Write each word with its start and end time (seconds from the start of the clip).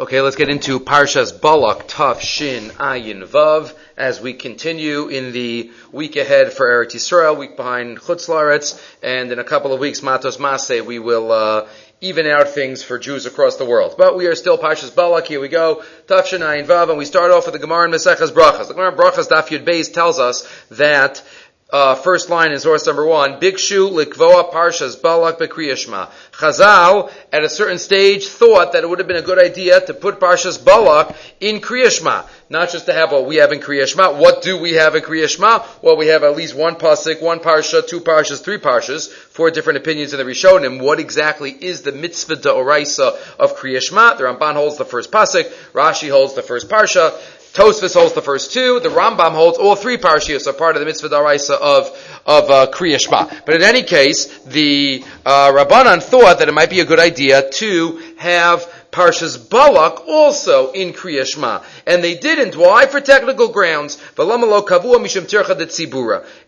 Okay, 0.00 0.20
let's 0.20 0.36
get 0.36 0.48
into 0.48 0.78
Parshas 0.78 1.40
Balak 1.40 1.88
Taf 1.88 2.20
Shin 2.20 2.70
Ayin 2.70 3.26
Vav 3.26 3.74
as 3.96 4.20
we 4.20 4.32
continue 4.32 5.08
in 5.08 5.32
the 5.32 5.72
week 5.90 6.14
ahead 6.14 6.52
for 6.52 6.66
Eretz 6.66 6.94
Yisrael, 6.94 7.36
week 7.36 7.56
behind 7.56 7.98
Chutz 7.98 8.28
Laretz, 8.28 8.80
and 9.02 9.32
in 9.32 9.40
a 9.40 9.44
couple 9.44 9.72
of 9.72 9.80
weeks 9.80 10.00
Matos 10.00 10.36
Maseh 10.36 10.86
we 10.86 11.00
will 11.00 11.32
uh, 11.32 11.66
even 12.00 12.28
out 12.28 12.50
things 12.50 12.80
for 12.80 12.96
Jews 13.00 13.26
across 13.26 13.56
the 13.56 13.64
world. 13.64 13.96
But 13.98 14.16
we 14.16 14.26
are 14.26 14.36
still 14.36 14.56
Parshas 14.56 14.94
Balak. 14.94 15.26
Here 15.26 15.40
we 15.40 15.48
go, 15.48 15.82
Taf 16.06 16.26
Shin 16.26 16.42
Ayin 16.42 16.66
Vav, 16.66 16.90
and 16.90 16.98
we 16.98 17.04
start 17.04 17.32
off 17.32 17.46
with 17.46 17.54
the 17.54 17.58
Gemara 17.58 17.86
in 17.86 17.90
Maseches 17.90 18.30
Brachas. 18.30 18.68
The 18.68 18.74
Gemara 18.74 18.94
Brachas 18.96 19.26
Daf 19.26 19.48
Yud 19.48 19.64
Beis 19.64 19.92
tells 19.92 20.20
us 20.20 20.48
that 20.70 21.24
uh, 21.70 21.94
first 21.96 22.30
line 22.30 22.50
in 22.50 22.58
source 22.58 22.86
number 22.86 23.04
one, 23.04 23.38
Bikshu 23.40 23.90
likvoa 23.90 24.50
parshas 24.50 25.00
balak 25.00 25.38
bekriyashma. 25.38 26.08
Chazal, 26.32 27.12
at 27.30 27.44
a 27.44 27.48
certain 27.50 27.78
stage, 27.78 28.26
thought 28.26 28.72
that 28.72 28.84
it 28.84 28.88
would 28.88 29.00
have 29.00 29.08
been 29.08 29.18
a 29.18 29.22
good 29.22 29.38
idea 29.38 29.78
to 29.82 29.92
put 29.92 30.18
parshas 30.18 30.64
balak 30.64 31.14
in 31.40 31.60
kriyashma. 31.60 32.26
Not 32.48 32.70
just 32.70 32.86
to 32.86 32.94
have 32.94 33.12
what 33.12 33.26
we 33.26 33.36
have 33.36 33.52
in 33.52 33.60
kriyashma. 33.60 34.18
What 34.18 34.40
do 34.40 34.58
we 34.58 34.72
have 34.74 34.94
in 34.94 35.02
kriyashma? 35.02 35.82
Well, 35.82 35.98
we 35.98 36.06
have 36.06 36.24
at 36.24 36.36
least 36.36 36.54
one 36.54 36.76
pasuk, 36.76 37.20
one 37.20 37.40
parsha, 37.40 37.86
two 37.86 38.00
parshas, 38.00 38.42
three 38.42 38.58
parshas, 38.58 39.10
four 39.10 39.50
different 39.50 39.76
opinions 39.76 40.14
in 40.14 40.18
the 40.18 40.24
Rishonim. 40.24 40.82
What 40.82 41.00
exactly 41.00 41.50
is 41.50 41.82
the 41.82 41.92
mitzvah 41.92 42.36
de 42.36 42.48
oraisa 42.48 43.14
of 43.38 43.58
kriyashma? 43.58 44.16
The 44.16 44.24
Ramban 44.24 44.54
holds 44.54 44.78
the 44.78 44.86
first 44.86 45.10
pasuk, 45.10 45.44
Rashi 45.72 46.10
holds 46.10 46.34
the 46.34 46.42
first 46.42 46.70
parsha. 46.70 47.12
Tosfos 47.52 47.94
holds 47.94 48.12
the 48.12 48.22
first 48.22 48.52
two. 48.52 48.80
The 48.80 48.88
Rambam 48.88 49.32
holds 49.32 49.58
all 49.58 49.74
three 49.74 49.96
parshiyos 49.96 50.46
are 50.46 50.52
part 50.52 50.76
of 50.76 50.80
the 50.80 50.86
mitzvah 50.86 51.08
daraisa 51.08 51.58
of 51.58 51.88
of 52.26 52.50
uh, 52.50 52.66
Kriya 52.70 53.00
Shema. 53.00 53.30
But 53.46 53.56
in 53.56 53.62
any 53.62 53.82
case, 53.82 54.26
the 54.44 55.02
uh, 55.24 55.50
Rabbanan 55.52 56.02
thought 56.02 56.40
that 56.40 56.48
it 56.48 56.52
might 56.52 56.70
be 56.70 56.80
a 56.80 56.84
good 56.84 57.00
idea 57.00 57.50
to 57.50 58.02
have 58.18 58.70
Parshas 58.90 59.36
Balak 59.50 60.06
also 60.08 60.72
in 60.72 60.92
Kriya 60.92 61.26
Shema. 61.26 61.62
And 61.86 62.02
they 62.02 62.14
didn't. 62.16 62.56
Why? 62.56 62.86
For 62.86 63.00
technical 63.00 63.48
grounds. 63.48 63.98
It 64.16 64.26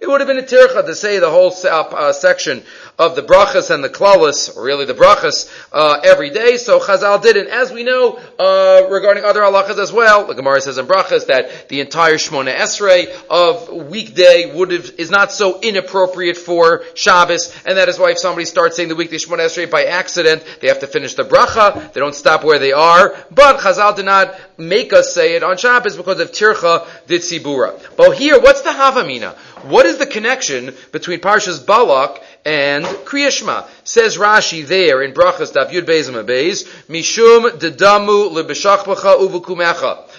would 0.09 0.20
have 0.20 0.29
been 0.29 0.39
a 0.39 0.42
tircha 0.42 0.87
to 0.87 0.95
say 0.95 1.19
the 1.19 1.31
whole 1.31 1.55
uh, 1.64 2.12
section 2.12 2.62
of 3.01 3.17
the 3.17 3.23
brachas 3.23 3.70
and 3.70 3.83
the 3.83 3.89
klalas, 3.89 4.55
or 4.55 4.62
really 4.62 4.84
the 4.84 4.93
brachas, 4.93 5.51
uh, 5.73 6.01
every 6.05 6.29
day. 6.29 6.59
So 6.59 6.79
Chazal 6.79 7.23
didn't. 7.23 7.48
As 7.48 7.73
we 7.73 7.83
know, 7.83 8.20
uh, 8.39 8.89
regarding 8.91 9.25
other 9.25 9.41
halachas 9.41 9.79
as 9.79 9.91
well, 9.91 10.27
the 10.27 10.34
Gemara 10.34 10.61
says 10.61 10.77
in 10.77 10.87
brachas 10.87 11.27
that 11.29 11.70
the 11.70 11.81
entire 11.81 12.17
Shmona 12.17 12.55
Esrei 12.55 13.11
of 13.31 13.89
weekday 13.89 14.55
would 14.55 14.70
have, 14.70 14.91
is 14.98 15.11
not 15.11 15.33
so 15.33 15.61
inappropriate 15.61 16.37
for 16.37 16.84
Shabbos, 16.95 17.57
and 17.65 17.79
that 17.79 17.89
is 17.89 17.98
why 17.98 18.11
if 18.11 18.19
somebody 18.19 18.45
starts 18.45 18.77
saying 18.77 18.91
the 18.91 18.97
weekday 18.97 19.17
Shmona 19.17 19.47
Esrei 19.47 19.70
by 19.70 19.85
accident, 19.85 20.45
they 20.61 20.69
have 20.69 20.81
to 20.81 20.87
finish 20.87 21.14
the 21.14 21.25
bracha. 21.25 21.95
They 21.95 22.01
don't 22.01 22.14
stop 22.14 22.45
where 22.45 22.59
they 22.59 22.73
are, 22.73 23.17
but 23.31 23.61
Chazal 23.61 23.97
did 23.97 24.05
not 24.05 24.39
make 24.59 24.92
us 24.92 25.14
say 25.14 25.37
it 25.37 25.42
on 25.42 25.57
Shabbos 25.57 25.97
because 25.97 26.20
of 26.20 26.33
Tircha 26.33 26.87
Ditzibura. 27.07 27.81
But 27.97 28.19
here, 28.19 28.39
what's 28.39 28.61
the 28.61 28.70
Havamina? 28.70 29.35
What 29.64 29.87
is 29.87 29.98
the 29.98 30.07
connection 30.07 30.75
between 30.92 31.20
Parshas 31.20 31.64
Balak 31.64 32.23
and 32.44 32.84
Kriyashma? 32.84 33.66
Says 33.84 34.16
Rashi 34.16 34.66
there 34.66 35.02
in 35.02 35.12
Brachas 35.12 35.52
Daf 35.52 35.70
Yud 35.70 35.83
Beis 35.83 36.64
Mishum 36.88 37.50
Dedamu 37.50 38.30
Lebeshachbacha 38.33 39.19
Uvukumecha. 39.19 40.09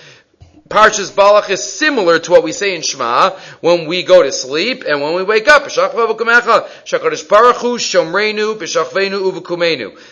Parshas 0.71 1.13
Balak 1.13 1.49
is 1.49 1.61
similar 1.61 2.17
to 2.17 2.31
what 2.31 2.43
we 2.43 2.53
say 2.53 2.73
in 2.75 2.81
Shema 2.81 3.31
when 3.59 3.87
we 3.87 4.03
go 4.03 4.23
to 4.23 4.31
sleep 4.31 4.85
and 4.87 5.01
when 5.01 5.15
we 5.15 5.23
wake 5.23 5.49
up. 5.49 5.63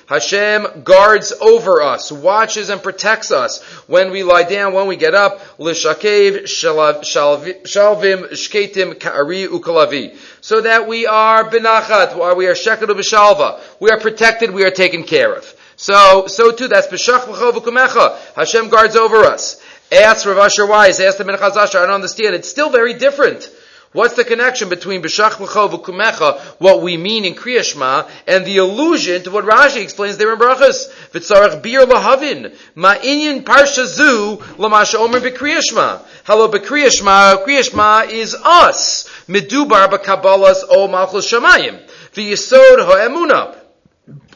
Hashem 0.07 0.83
guards 0.83 1.31
over 1.39 1.81
us, 1.81 2.11
watches 2.11 2.69
and 2.69 2.83
protects 2.83 3.31
us 3.31 3.63
when 3.87 4.11
we 4.11 4.23
lie 4.23 4.43
down, 4.43 4.73
when 4.73 4.87
we 4.87 4.97
get 4.97 5.15
up. 5.15 5.39
So 10.41 10.61
that 10.61 10.85
we 10.87 11.07
are 11.07 11.43
benachat, 11.49 12.35
we 12.35 12.47
are 12.47 12.53
shekadu 12.53 12.95
b'shalva. 12.95 13.61
We 13.79 13.91
are 13.91 13.99
protected, 13.99 14.51
we 14.51 14.65
are 14.65 14.71
taken 14.71 15.03
care 15.03 15.33
of. 15.33 15.55
So, 15.79 16.27
so 16.27 16.51
too, 16.51 16.67
that's 16.67 16.87
b'shach 16.87 18.35
Hashem 18.35 18.67
guards 18.67 18.97
over 18.97 19.19
us. 19.19 19.61
Ask 19.89 20.25
Rav 20.25 20.37
Asher 20.37 20.67
Weiss, 20.67 20.99
ask 20.99 21.17
the 21.17 21.23
Minchas 21.23 21.55
Asher, 21.55 21.77
I 21.77 21.85
don't 21.85 21.95
understand. 21.95 22.35
It's 22.35 22.49
still 22.49 22.69
very 22.69 22.95
different. 22.95 23.49
What's 23.93 24.15
the 24.15 24.25
connection 24.25 24.67
between 24.67 25.01
B'shach 25.01 25.39
L'chov 25.39 25.81
Kumecha, 25.81 26.37
what 26.59 26.81
we 26.81 26.97
mean 26.97 27.23
in 27.23 27.33
Kriyashma, 27.33 28.09
and 28.27 28.45
the 28.45 28.57
allusion 28.57 29.23
to 29.23 29.31
what 29.31 29.45
Rashi 29.45 29.81
explains 29.81 30.17
there 30.17 30.33
in 30.33 30.37
Brachas? 30.37 30.91
V'tzarech 31.13 31.63
bir 31.63 31.85
lahavin, 31.85 32.53
ma'inyan 32.75 33.43
parsha 33.43 33.85
zu 33.85 34.43
l'masha 34.57 34.97
omer 34.97 35.21
b'Kriyashma. 35.21 36.01
Hello, 36.25 36.49
b'Kriyashma, 36.49 37.45
Kriyashma 37.45 38.09
is 38.09 38.35
us. 38.35 39.09
Medubar 39.29 39.89
b'Kabbalas 39.89 40.65
o 40.69 40.89
Malchus 40.89 41.31
Shamayim. 41.31 41.79
V'yisod 42.11 42.85
ha'emuna. 42.85 43.55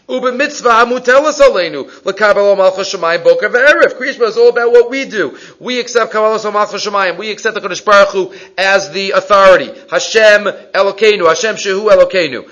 Uba 0.09 0.34
mitzvah 0.34 0.86
hamutelas 0.86 1.40
aleinu 1.40 1.90
lekabel 2.03 2.58
malchus 2.58 2.94
shemayim 2.94 3.24
boker 3.24 3.50
ve'erev. 3.50 3.97
Kriyishma 3.97 4.28
is 4.28 4.38
all 4.38 4.50
about 4.50 4.72
what 4.72 4.90
we 4.90 5.06
do. 5.06 5.38
We 5.59 5.80
accept 5.80 6.12
kabbalas 6.12 6.52
malchus 6.52 6.86
shemayim. 6.86 7.18
We 7.18 7.31
accept 7.31 7.56
the 7.56 7.62
Kodesh 7.62 7.86
Baruch 7.86 8.09
Hu 8.09 8.34
as 8.58 8.92
the 8.92 9.12
authority. 9.12 9.72
Hashem 9.90 10.44
Elokeinu. 10.74 11.28
Hashem 11.28 11.56
Shehu 11.56 11.90
Elokeinu. 11.90 12.50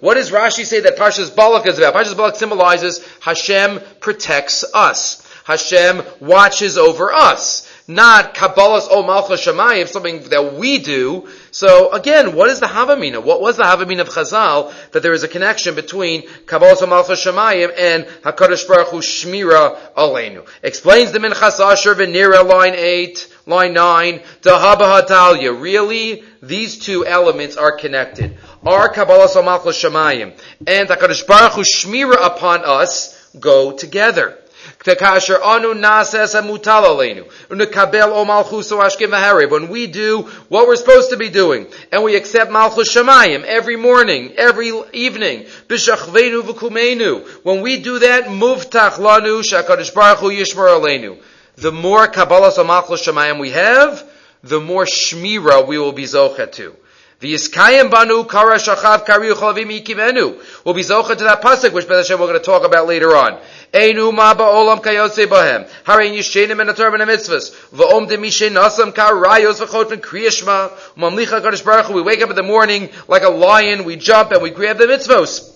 What 0.00 0.14
does 0.14 0.30
Rashi 0.30 0.66
say 0.66 0.80
that 0.80 0.98
Parshas 0.98 1.34
Balak 1.34 1.66
is 1.66 1.78
about? 1.78 1.94
Parshas 1.94 2.14
Balak 2.14 2.36
symbolizes 2.36 3.02
Hashem 3.20 3.80
protects 4.00 4.64
us. 4.74 5.26
Hashem 5.46 6.02
watches 6.20 6.76
over 6.76 7.10
us 7.10 7.66
not 7.88 8.34
Kabbalah's 8.34 8.86
O 8.90 9.02
Malchus 9.02 9.46
Shemayim, 9.46 9.88
something 9.88 10.22
that 10.28 10.54
we 10.54 10.78
do. 10.78 11.28
So 11.52 11.92
again, 11.92 12.34
what 12.34 12.48
is 12.48 12.60
the 12.60 12.66
Havamina? 12.66 13.22
What 13.22 13.42
was 13.42 13.58
the 13.58 13.64
Havamina 13.64 14.00
of 14.00 14.08
Chazal 14.08 14.72
that 14.92 15.02
there 15.02 15.12
is 15.12 15.22
a 15.22 15.28
connection 15.28 15.74
between 15.74 16.22
Kabbalah's 16.46 16.80
O 16.80 16.86
Malchus 16.86 17.22
Shemayim 17.22 17.70
and 17.76 18.04
Hakadosh 18.24 18.66
Baruch 18.66 18.88
Hu 18.88 19.00
Shmira 19.00 19.78
Aleinu? 19.92 20.48
Explains 20.62 21.12
the 21.12 21.18
Minchas 21.18 21.60
Asher 21.60 21.94
Venira 21.94 22.42
line 22.48 22.72
eight, 22.74 23.30
line 23.44 23.74
nine, 23.74 24.20
Dahaba 24.40 25.02
Hatalia. 25.02 25.52
Really, 25.52 26.24
these 26.42 26.78
two 26.78 27.04
elements 27.04 27.58
are 27.58 27.76
connected. 27.76 28.38
Our 28.64 28.88
Kabbalah's 28.88 29.36
O 29.36 29.42
Malchus 29.42 29.82
Shemayim 29.82 30.34
and 30.66 30.88
Hakadosh 30.88 31.26
Baruch 31.26 31.52
Hu 31.52 31.64
Shmira 31.64 32.16
upon 32.34 32.64
us 32.64 33.30
go 33.38 33.76
together. 33.76 34.38
When 34.84 34.96
we 39.68 39.86
do 39.86 40.22
what 40.48 40.66
we're 40.66 40.76
supposed 40.76 41.10
to 41.10 41.16
be 41.16 41.28
doing, 41.28 41.68
and 41.92 42.02
we 42.02 42.16
accept 42.16 42.50
Malchus 42.50 42.92
Shemayim 42.92 43.44
every 43.44 43.76
morning, 43.76 44.32
every 44.36 44.72
evening, 44.92 45.46
when 45.68 47.60
we 47.62 47.78
do 47.78 47.98
that, 48.00 48.24
Muftach 48.24 48.94
Lanu 48.94 49.42
Shakadosh 49.44 49.94
Baruch 49.94 50.18
Hu 50.18 50.30
Yishmar 50.30 50.80
Aleinu. 50.80 51.16
The 51.54 51.70
more 51.70 52.08
Kabbalah 52.08 52.64
Malchus 52.64 53.06
Shemayim 53.06 53.38
we 53.38 53.50
have, 53.50 54.02
the 54.42 54.58
more 54.58 54.84
Shmira 54.84 55.64
we 55.64 55.78
will 55.78 55.92
be 55.92 56.04
Zochet 56.04 56.50
to. 56.52 56.74
V'yiskayim 57.22 57.88
banu 57.88 58.24
kara 58.24 58.56
shachav 58.56 59.06
kariu 59.06 59.34
chalavim 59.34 59.70
ikimenu. 59.80 60.64
We'll 60.64 60.74
be 60.74 60.82
zocha 60.82 61.16
to 61.16 61.24
that 61.24 61.40
pasuk, 61.40 61.72
which 61.72 61.86
Hashem 61.86 62.18
we're 62.18 62.26
going 62.26 62.38
to 62.38 62.44
talk 62.44 62.66
about 62.66 62.88
later 62.88 63.14
on. 63.14 63.40
Einu 63.72 64.10
ma 64.10 64.34
ba'olam 64.34 64.82
kayotze 64.82 65.26
bahem. 65.26 65.68
Harein 65.84 66.14
yishenim 66.14 66.60
en 66.60 66.66
atorban 66.66 67.06
mitzvahs. 67.06 67.54
V'om 67.70 68.08
de 68.08 68.18
mishen 68.18 68.54
nasam 68.54 68.92
karayos 68.92 69.64
v'chot 69.64 69.84
v'chotven 69.84 70.00
kriyashma. 70.00 70.70
Umamlicha 70.96 71.40
kadosh 71.40 71.64
baruch 71.64 71.90
We 71.90 72.02
wake 72.02 72.22
up 72.22 72.30
in 72.30 72.36
the 72.36 72.42
morning 72.42 72.90
like 73.06 73.22
a 73.22 73.30
lion, 73.30 73.84
we 73.84 73.94
jump 73.94 74.32
and 74.32 74.42
we 74.42 74.50
grab 74.50 74.78
the 74.78 74.86
mitzvahs 74.86 75.48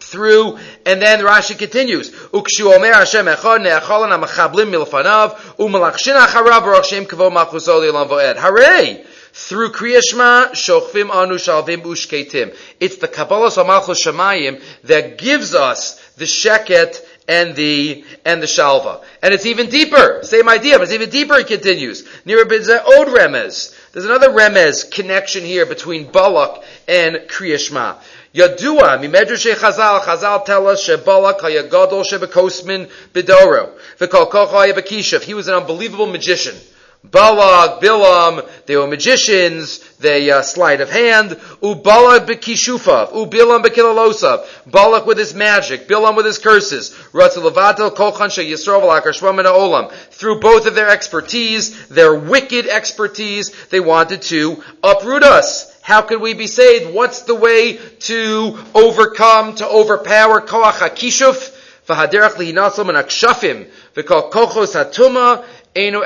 through, 0.00 0.58
and 0.84 1.00
then 1.00 1.20
Rashi 1.20 1.56
continues, 1.56 2.10
Ukshu 2.10 2.74
Omer 2.74 2.92
Hashem 2.92 3.26
Echad 3.26 3.60
Ne'acholan 3.60 4.10
HaMachablim 4.10 4.70
Milfanav 4.70 5.36
Umalachshin 5.56 6.20
Acharav 6.20 6.60
Baruch 6.60 6.84
Shem 6.84 7.06
Kavo 7.06 7.30
Malchusol 7.30 7.88
Yelam 7.88 8.08
Voed. 8.08 8.36
Hooray! 8.36 9.04
Through 9.34 9.72
Kriyashma, 9.72 10.50
Shochvim 10.50 11.10
Anu 11.10 11.36
Shalvim 11.36 11.82
Ushketim. 11.82 12.54
It's 12.80 12.96
the 12.96 13.08
Kabbalah 13.08 13.48
Samalchus 13.48 14.04
Shemayim 14.04 14.62
that 14.84 15.16
gives 15.16 15.54
us 15.54 15.98
the 16.16 16.26
Sheket 16.26 17.00
and 17.26 17.56
the 17.56 18.04
and 18.26 18.42
the 18.42 18.46
Shalva. 18.46 19.02
And 19.22 19.32
it's 19.32 19.46
even 19.46 19.70
deeper. 19.70 20.20
Same 20.22 20.50
idea, 20.50 20.76
but 20.76 20.82
it's 20.82 20.92
even 20.92 21.08
deeper, 21.08 21.34
it 21.36 21.46
continues. 21.46 22.06
Near 22.26 22.42
Od 22.42 22.46
Remez. 22.48 23.74
There's 23.92 24.04
another 24.04 24.28
Remez 24.28 24.90
connection 24.90 25.44
here 25.44 25.64
between 25.64 26.12
Balak 26.12 26.62
and 26.86 27.16
Kriyashma. 27.16 27.96
Yadua, 28.34 29.02
mimedrash 29.02 29.50
Chazal, 29.54 30.00
Chazal 30.00 30.44
tell 30.44 30.66
us, 30.66 30.86
Shebalak 30.86 31.40
hayagadol 31.40 32.04
shebekosmin 32.04 32.90
bidoro. 33.14 33.70
V'kol 33.98 34.30
kocha 34.30 35.22
He 35.22 35.32
was 35.32 35.48
an 35.48 35.54
unbelievable 35.54 36.06
magician. 36.06 36.56
Balak, 37.04 37.80
Bilam, 37.80 38.48
they 38.66 38.76
were 38.76 38.86
magicians, 38.86 39.80
they 39.98 40.30
uh, 40.30 40.40
sleight 40.42 40.80
of 40.80 40.88
hand. 40.88 41.30
Ubalak 41.60 42.26
bekishufav, 42.26 43.10
ubilam 43.12 43.64
bekilalosav. 43.64 44.70
Balak 44.70 45.04
with 45.04 45.18
his 45.18 45.34
magic, 45.34 45.88
Bilam 45.88 46.16
with 46.16 46.26
his 46.26 46.38
curses. 46.38 46.90
Ratzulavatel 47.12 47.96
kolchan 47.96 48.48
yisrov 48.48 48.82
olam. 48.82 49.90
Through 49.90 50.38
both 50.38 50.66
of 50.66 50.76
their 50.76 50.90
expertise, 50.90 51.88
their 51.88 52.14
wicked 52.14 52.68
expertise, 52.68 53.50
they 53.66 53.80
wanted 53.80 54.22
to 54.22 54.62
uproot 54.84 55.24
us. 55.24 55.76
How 55.82 56.02
could 56.02 56.20
we 56.20 56.34
be 56.34 56.46
saved? 56.46 56.94
What's 56.94 57.22
the 57.22 57.34
way 57.34 57.78
to 57.78 58.58
overcome, 58.76 59.56
to 59.56 59.68
overpower 59.68 60.40
koach 60.40 60.74
hakishuf? 60.74 61.58
V'haderach 61.88 62.34
lihinasam 62.34 62.88
and. 62.90 63.66
V'kol 63.96 64.30
kochos 64.30 64.76
hatuma 64.76 65.44
It's 65.74 65.96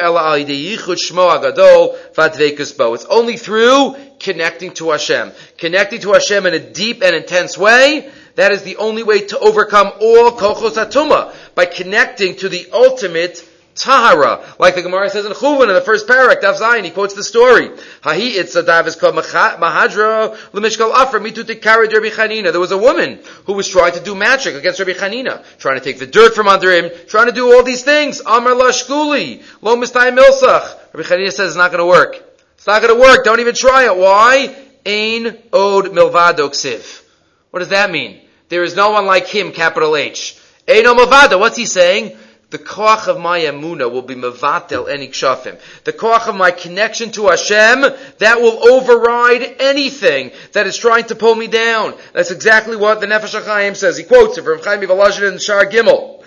only 3.07 3.37
through 3.37 3.97
connecting 4.21 4.73
to 4.75 4.91
Hashem. 4.91 5.33
Connecting 5.59 6.01
to 6.01 6.13
Hashem 6.13 6.47
in 6.47 6.55
a 6.55 6.61
deep 6.61 7.03
and 7.03 7.17
intense 7.17 7.59
way, 7.59 8.09
that 8.37 8.53
is 8.53 8.63
the 8.63 8.77
only 8.77 9.03
way 9.03 9.27
to 9.27 9.39
overcome 9.39 9.93
all 10.01 10.31
kochos 10.33 10.75
atuma. 10.75 11.35
By 11.55 11.67
connecting 11.67 12.37
to 12.37 12.49
the 12.49 12.69
ultimate 12.73 13.45
tahara, 13.77 14.43
like 14.59 14.75
the 14.75 14.83
Gemara 14.83 15.11
says 15.11 15.27
in 15.27 15.33
Chullin 15.33 15.69
in 15.69 15.75
the 15.75 15.81
first 15.81 16.07
parak, 16.07 16.41
Daf 16.41 16.59
Zayin, 16.59 16.85
he 16.85 16.91
quotes 16.91 17.15
the 17.15 17.23
story. 17.23 17.69
Hahi 18.03 18.35
itzadav 18.35 18.87
is 18.87 18.97
called 18.97 19.15
mahadra 19.15 20.37
lemishkal 20.53 20.93
afra 20.93 21.21
mitu 21.21 21.45
tekari 21.45 21.93
Rabbi 21.93 22.09
Chanina. 22.09 22.51
There 22.51 22.61
was 22.61 22.73
a 22.73 22.79
woman 22.79 23.21
who 23.45 23.53
was 23.53 23.69
trying 23.69 23.93
to 23.93 24.01
do 24.01 24.15
magic 24.15 24.55
against 24.55 24.81
Rabbi 24.81 24.93
Chanina, 24.93 25.45
trying 25.59 25.79
to 25.79 25.85
take 25.85 25.99
the 25.99 26.07
dirt 26.07 26.35
from 26.35 26.49
under 26.49 26.73
him, 26.73 26.91
trying 27.07 27.27
to 27.27 27.33
do 27.33 27.53
all 27.53 27.63
these 27.63 27.85
things. 27.85 28.21
Amar 28.21 28.55
la 28.55 28.71
shkuli, 28.71 29.45
lo 29.63 29.77
mistay 29.77 30.17
milsach. 30.17 30.95
Rabbi 30.95 31.07
Chanina 31.07 31.33
says 31.33 31.51
it's 31.51 31.57
not 31.57 31.71
going 31.71 31.81
to 31.81 31.87
work. 31.87 32.23
It's 32.57 32.67
not 32.67 32.83
going 32.83 32.95
to 32.95 33.01
work. 33.01 33.25
Don't 33.25 33.41
even 33.41 33.55
try 33.55 33.85
it. 33.85 33.97
Why? 33.97 34.55
Ein 34.85 35.39
od 35.53 35.87
milvado 35.87 36.49
ksiv. 36.51 37.03
What 37.51 37.61
does 37.61 37.69
that 37.69 37.91
mean? 37.91 38.21
There 38.49 38.63
is 38.63 38.77
no 38.77 38.91
one 38.91 39.07
like 39.07 39.27
him, 39.27 39.53
capital 39.53 39.97
H. 39.97 40.41
Ein 40.69 40.85
milvado. 40.85 41.39
What's 41.39 41.57
he 41.57 41.67
saying? 41.67 42.17
The 42.51 42.59
koach 42.59 43.09
of 43.09 43.19
my 43.19 43.41
emuna 43.41 43.91
will 43.91 44.03
be 44.03 44.15
mevatel 44.15 44.89
any 44.89 45.09
kshafim. 45.09 45.59
The 45.83 45.93
koach 45.93 46.29
of 46.29 46.37
my 46.37 46.53
connection 46.53 47.11
to 47.13 47.29
Hashem, 47.29 47.81
that 48.19 48.41
will 48.41 48.69
override 48.69 49.57
anything 49.59 50.31
that 50.53 50.67
is 50.67 50.77
trying 50.77 51.05
to 51.07 51.17
pull 51.17 51.35
me 51.35 51.49
down. 51.49 51.95
That's 52.13 52.31
exactly 52.31 52.77
what 52.77 53.01
the 53.01 53.07
Nefesh 53.07 53.41
HaChaim 53.41 53.75
says. 53.75 53.97
He 53.97 54.05
quotes 54.05 54.39
it 54.39 54.45
from 54.45 54.63
Chaim 54.63 54.81
Yivalajin 54.81 55.33
in 55.33 55.39
Shar 55.39 55.67
Gimel. 55.67 56.23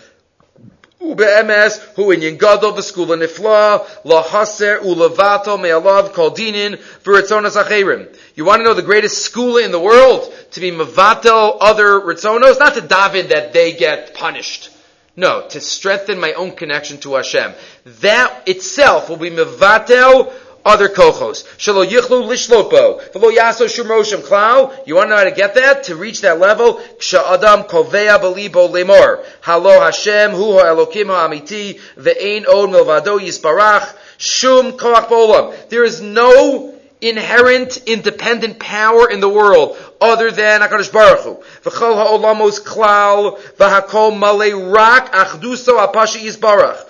Ube'emes, 1.01 1.79
hu 1.95 2.11
in 2.11 2.19
yingadol 2.19 2.75
v'skula 2.75 3.15
nifla, 3.25 3.87
la 4.03 4.21
haser 4.21 4.79
ulavato 4.79 5.57
me'alav 5.57 6.11
kol 6.11 6.31
dinin 6.31 6.75
v'ritzonos 7.03 7.55
acherim. 7.55 8.13
You 8.35 8.43
want 8.43 8.59
to 8.59 8.65
know 8.65 8.73
the 8.73 8.81
greatest 8.81 9.33
skula 9.33 9.63
in 9.63 9.71
the 9.71 9.79
world? 9.79 10.33
To 10.51 10.59
be 10.59 10.71
mevatel 10.71 11.57
other 11.61 12.01
ritzonos? 12.01 12.59
Not 12.59 12.73
to 12.73 12.81
daven 12.81 13.29
that 13.29 13.53
they 13.53 13.71
get 13.71 14.13
punished. 14.13 14.71
No, 15.19 15.45
to 15.49 15.59
strengthen 15.59 16.17
my 16.17 16.31
own 16.31 16.53
connection 16.53 16.97
to 16.99 17.15
Hashem. 17.15 17.51
That 17.99 18.43
itself 18.47 19.09
will 19.09 19.17
be 19.17 19.29
mevatel 19.29 20.31
other 20.63 20.87
kochos. 20.87 21.43
Shalo 21.57 21.85
yichlu 21.85 22.23
lishlopo. 22.25 23.11
V'lo 23.11 23.35
yaso 23.35 23.67
shumroshim 23.67 24.21
klau. 24.21 24.73
You 24.87 24.95
want 24.95 25.07
to 25.07 25.09
know 25.09 25.17
how 25.17 25.25
to 25.25 25.31
get 25.31 25.55
that? 25.55 25.83
To 25.83 25.97
reach 25.97 26.21
that 26.21 26.39
level? 26.39 26.75
Ksha 26.99 27.67
kovea 27.67 28.17
belibo 28.17 28.69
lemor. 28.69 29.25
Halo 29.41 29.81
Hashem 29.81 30.31
hu 30.31 30.53
Elokim 30.53 31.07
ha'amiti 31.07 31.81
ve'ein 31.97 32.47
od 32.47 32.69
milvado 32.69 33.19
yisparach. 33.19 33.93
Shum 34.17 34.77
koach. 34.77 35.67
There 35.67 35.83
is 35.83 35.99
no 35.99 36.79
inherent 37.01 37.75
independent 37.87 38.57
power 38.57 39.09
in 39.09 39.19
the 39.19 39.27
world 39.27 39.77
other 40.01 40.31
than 40.31 40.61
HaKadosh 40.61 40.91
Baruch 40.91 41.21
Hu. 41.21 41.43
V'chol 41.63 41.95
ha'olamos 41.95 42.59
klal 42.61 43.39
v'hakol 43.57 44.17
malei 44.17 44.53
rak 44.73 45.11
achduso 45.11 45.85
apashi 45.85 46.25
yisbarach. 46.25 46.85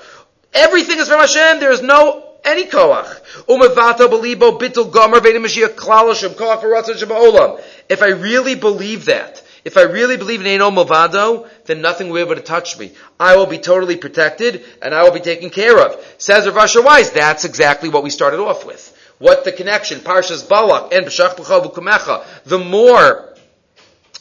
Everything 0.54 1.00
is 1.00 1.08
from 1.08 1.20
Hashem. 1.20 1.60
There 1.60 1.72
is 1.72 1.82
no 1.82 2.26
any 2.44 2.66
koach. 2.66 3.22
Umevata 3.46 4.08
belibo 4.08 4.60
bitul 4.60 4.92
gomer 4.92 5.20
v'edim 5.20 5.46
mashiach 5.46 5.76
klal 5.76 6.08
Hashem 6.08 6.32
koach 6.32 6.62
v'ratzon 6.62 6.96
shaba'olam. 6.96 7.62
If 7.90 8.02
I 8.02 8.10
really 8.10 8.56
believe 8.56 9.06
that, 9.06 9.44
if 9.66 9.78
I 9.78 9.82
really 9.82 10.18
believe 10.18 10.40
in 10.40 10.48
Eino 10.48 10.72
Movado, 10.72 11.50
then 11.66 11.82
nothing 11.82 12.08
will 12.08 12.16
be 12.16 12.22
able 12.22 12.36
to 12.36 12.42
touch 12.42 12.78
me. 12.80 12.94
I 13.20 13.36
will 13.36 13.46
be 13.46 13.58
totally 13.58 13.98
protected 13.98 14.64
and 14.82 14.96
I 14.96 15.04
will 15.04 15.12
be 15.12 15.20
taken 15.20 15.50
care 15.50 15.78
of. 15.80 16.16
Says 16.18 16.46
Rav 16.46 16.58
Asher 16.58 16.82
Weiss, 16.82 17.10
that's 17.10 17.44
exactly 17.44 17.90
what 17.90 18.04
we 18.04 18.10
started 18.10 18.40
off 18.40 18.66
with 18.66 18.96
what 19.20 19.44
the 19.44 19.52
connection, 19.52 20.00
Parshas 20.00 20.48
Balak 20.48 20.94
and 20.94 21.06
B'shach 21.06 21.36
B'chav 21.36 22.26
the 22.46 22.58
more 22.58 23.36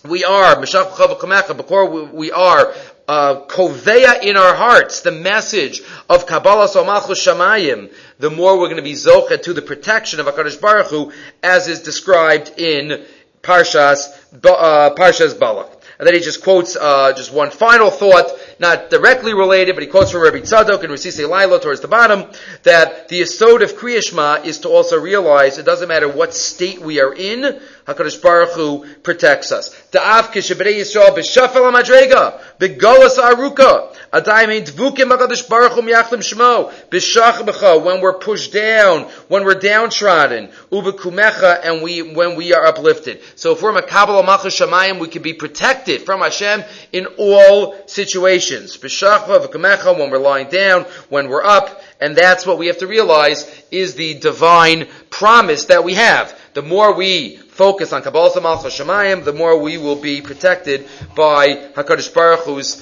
we 0.04 0.24
are, 0.24 0.56
B'shach 0.56 0.90
B'chav 0.92 1.56
before 1.56 1.88
we 1.88 2.30
are, 2.30 2.74
uh, 3.08 3.46
koveya 3.46 4.22
in 4.22 4.36
our 4.36 4.54
hearts, 4.54 5.00
the 5.00 5.10
message 5.10 5.80
of 6.10 6.26
Kabbalah 6.26 6.68
Somalchus 6.68 7.26
Shamayim, 7.26 7.90
the 8.18 8.30
more 8.30 8.58
we're 8.58 8.66
going 8.66 8.76
to 8.76 8.82
be 8.82 8.92
zochet 8.92 9.42
to 9.44 9.54
the 9.54 9.62
protection 9.62 10.20
of 10.20 10.26
HaKadosh 10.26 10.60
Baruch 10.60 10.88
Hu, 10.88 11.12
as 11.42 11.68
is 11.68 11.82
described 11.82 12.58
in 12.58 13.02
Parshas, 13.40 14.08
uh, 14.44 14.94
Parshas 14.94 15.38
Balak. 15.38 15.77
And 15.98 16.06
then 16.06 16.14
he 16.14 16.20
just 16.20 16.44
quotes 16.44 16.76
uh, 16.76 17.12
just 17.16 17.32
one 17.32 17.50
final 17.50 17.90
thought, 17.90 18.30
not 18.60 18.88
directly 18.88 19.34
related, 19.34 19.74
but 19.74 19.82
he 19.82 19.88
quotes 19.88 20.12
from 20.12 20.22
Rabbi 20.22 20.38
Tzadok 20.38 20.84
and 20.84 20.92
Rasisi 20.92 21.28
Laila 21.28 21.60
towards 21.60 21.80
the 21.80 21.88
bottom, 21.88 22.30
that 22.62 23.08
the 23.08 23.20
asode 23.20 23.62
of 23.62 23.72
Kriyashma 23.72 24.44
is 24.44 24.60
to 24.60 24.68
also 24.68 25.00
realize 25.00 25.58
it 25.58 25.66
doesn't 25.66 25.88
matter 25.88 26.08
what 26.08 26.34
state 26.34 26.80
we 26.80 27.00
are 27.00 27.12
in, 27.12 27.60
HaKadosh 27.88 28.20
Baruch 28.20 28.50
Hu 28.50 28.86
protects 29.02 29.50
us. 29.50 29.74
Da'af 29.92 30.30
kishabrei 30.30 30.78
Yisrael 30.78 31.16
b'shafel 31.16 31.72
ha'madrega, 31.72 32.38
b'golas 32.58 33.16
aruka, 33.16 33.96
adayim 34.12 34.60
dvukim 34.60 35.10
HaKadosh 35.10 35.48
Baruch 35.48 35.72
Hu 35.72 35.80
miyachlim 35.80 36.20
shmo, 36.20 36.70
b'shach 36.90 37.82
when 37.82 38.02
we're 38.02 38.18
pushed 38.18 38.52
down, 38.52 39.04
when 39.28 39.42
we're 39.44 39.54
downtrodden, 39.54 40.52
u'b'kumecha, 40.70 41.60
and 41.64 41.82
we, 41.82 42.02
when 42.02 42.36
we 42.36 42.52
are 42.52 42.66
uplifted. 42.66 43.22
So 43.36 43.52
if 43.52 43.62
we're 43.62 43.72
makabal 43.72 44.22
malchus 44.22 44.60
shamayim, 44.60 45.00
we 45.00 45.08
can 45.08 45.22
be 45.22 45.32
protected 45.32 46.02
from 46.02 46.20
Hashem 46.20 46.64
in 46.92 47.06
all 47.16 47.74
situations. 47.86 48.76
B'shachva, 48.76 49.46
v'kumecha, 49.46 49.98
when 49.98 50.10
we're 50.10 50.18
lying 50.18 50.48
down, 50.48 50.82
when 51.08 51.30
we're 51.30 51.44
up, 51.44 51.82
and 52.00 52.14
that's 52.14 52.46
what 52.46 52.58
we 52.58 52.66
have 52.66 52.78
to 52.78 52.86
realize 52.86 53.50
is 53.70 53.94
the 53.94 54.14
divine 54.14 54.86
promise 55.10 55.64
that 55.66 55.84
we 55.84 55.94
have. 55.94 56.37
The 56.54 56.62
more 56.62 56.94
we 56.94 57.36
focus 57.36 57.92
on 57.92 58.02
Kabbalah 58.02 58.40
Malchus 58.40 58.78
Shemayim, 58.78 59.24
the 59.24 59.32
more 59.32 59.60
we 59.60 59.78
will 59.78 59.96
be 59.96 60.20
protected 60.20 60.88
by 61.14 61.48
Hakadosh 61.74 62.12
Baruch 62.12 62.40
Hu's 62.44 62.76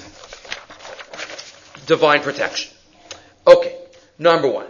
divine 1.85 2.21
protection. 2.21 2.71
Okay, 3.45 3.77
number 4.19 4.47
one. 4.47 4.67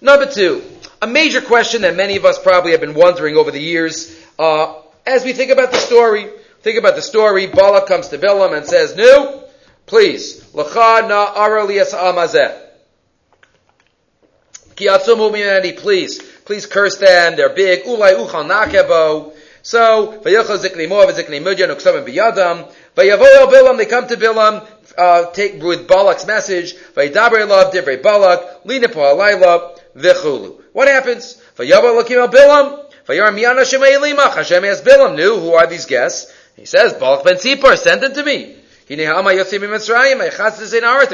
Number 0.00 0.26
two, 0.26 0.62
a 1.02 1.06
major 1.06 1.40
question 1.40 1.82
that 1.82 1.96
many 1.96 2.16
of 2.16 2.24
us 2.24 2.38
probably 2.38 2.72
have 2.72 2.80
been 2.80 2.94
wondering 2.94 3.36
over 3.36 3.50
the 3.50 3.60
years, 3.60 4.16
uh, 4.38 4.80
as 5.06 5.24
we 5.24 5.32
think 5.32 5.50
about 5.50 5.72
the 5.72 5.78
story. 5.78 6.28
Think 6.62 6.78
about 6.78 6.94
the 6.94 7.02
story. 7.02 7.46
Balak 7.46 7.86
comes 7.86 8.08
to 8.08 8.18
Bilam 8.18 8.56
and 8.56 8.66
says, 8.66 8.94
"No, 8.94 9.44
please, 9.86 10.42
lacha 10.52 11.08
na 11.08 11.34
aralias 11.34 11.92
amazeh." 11.94 12.66
Please, 14.76 16.20
please 16.50 16.66
curse 16.66 16.96
them. 16.96 17.36
They're 17.36 17.54
big. 17.54 17.84
Ulai 17.84 18.14
uchal 18.14 18.44
nakebo. 18.44 19.32
So, 19.62 20.20
Vayachal 20.24 20.58
Zikni 20.58 20.88
Moav, 20.88 21.12
Zikni 21.12 21.40
Mudyan, 21.40 21.72
Uksavim 21.72 22.04
Biyadam, 22.04 22.68
Vayavoy 22.96 23.46
Bilam, 23.52 23.76
they 23.76 23.86
come 23.86 24.08
to 24.08 24.16
Bilam, 24.16 24.66
uh, 24.98 25.30
take 25.30 25.62
with 25.62 25.86
Balak's 25.86 26.26
message, 26.26 26.74
Vaydabre 26.96 27.46
Love, 27.46 27.72
Divrei 27.72 28.02
Balak, 28.02 28.64
Lina 28.64 28.88
Alayla, 28.88 29.78
Vichulu. 29.94 30.60
What 30.72 30.88
happens? 30.88 31.40
Vayavoy 31.56 32.02
Lakim 32.02 32.28
Bilam, 32.28 32.84
Vayar 33.06 33.32
Miyana 33.32 33.62
Shemay 33.62 34.00
Limach, 34.00 34.34
Hashem 34.34 34.64
asks 34.64 34.84
Bilam, 34.84 35.14
knew 35.14 35.38
who 35.38 35.52
are 35.52 35.68
these 35.68 35.86
guests? 35.86 36.34
He 36.56 36.64
says, 36.64 36.94
Balak 36.94 37.22
ben 37.22 37.36
Tzipor, 37.36 37.76
send 37.76 38.02
them 38.02 38.12
to 38.14 38.24
me. 38.24 38.56
They're 38.88 39.14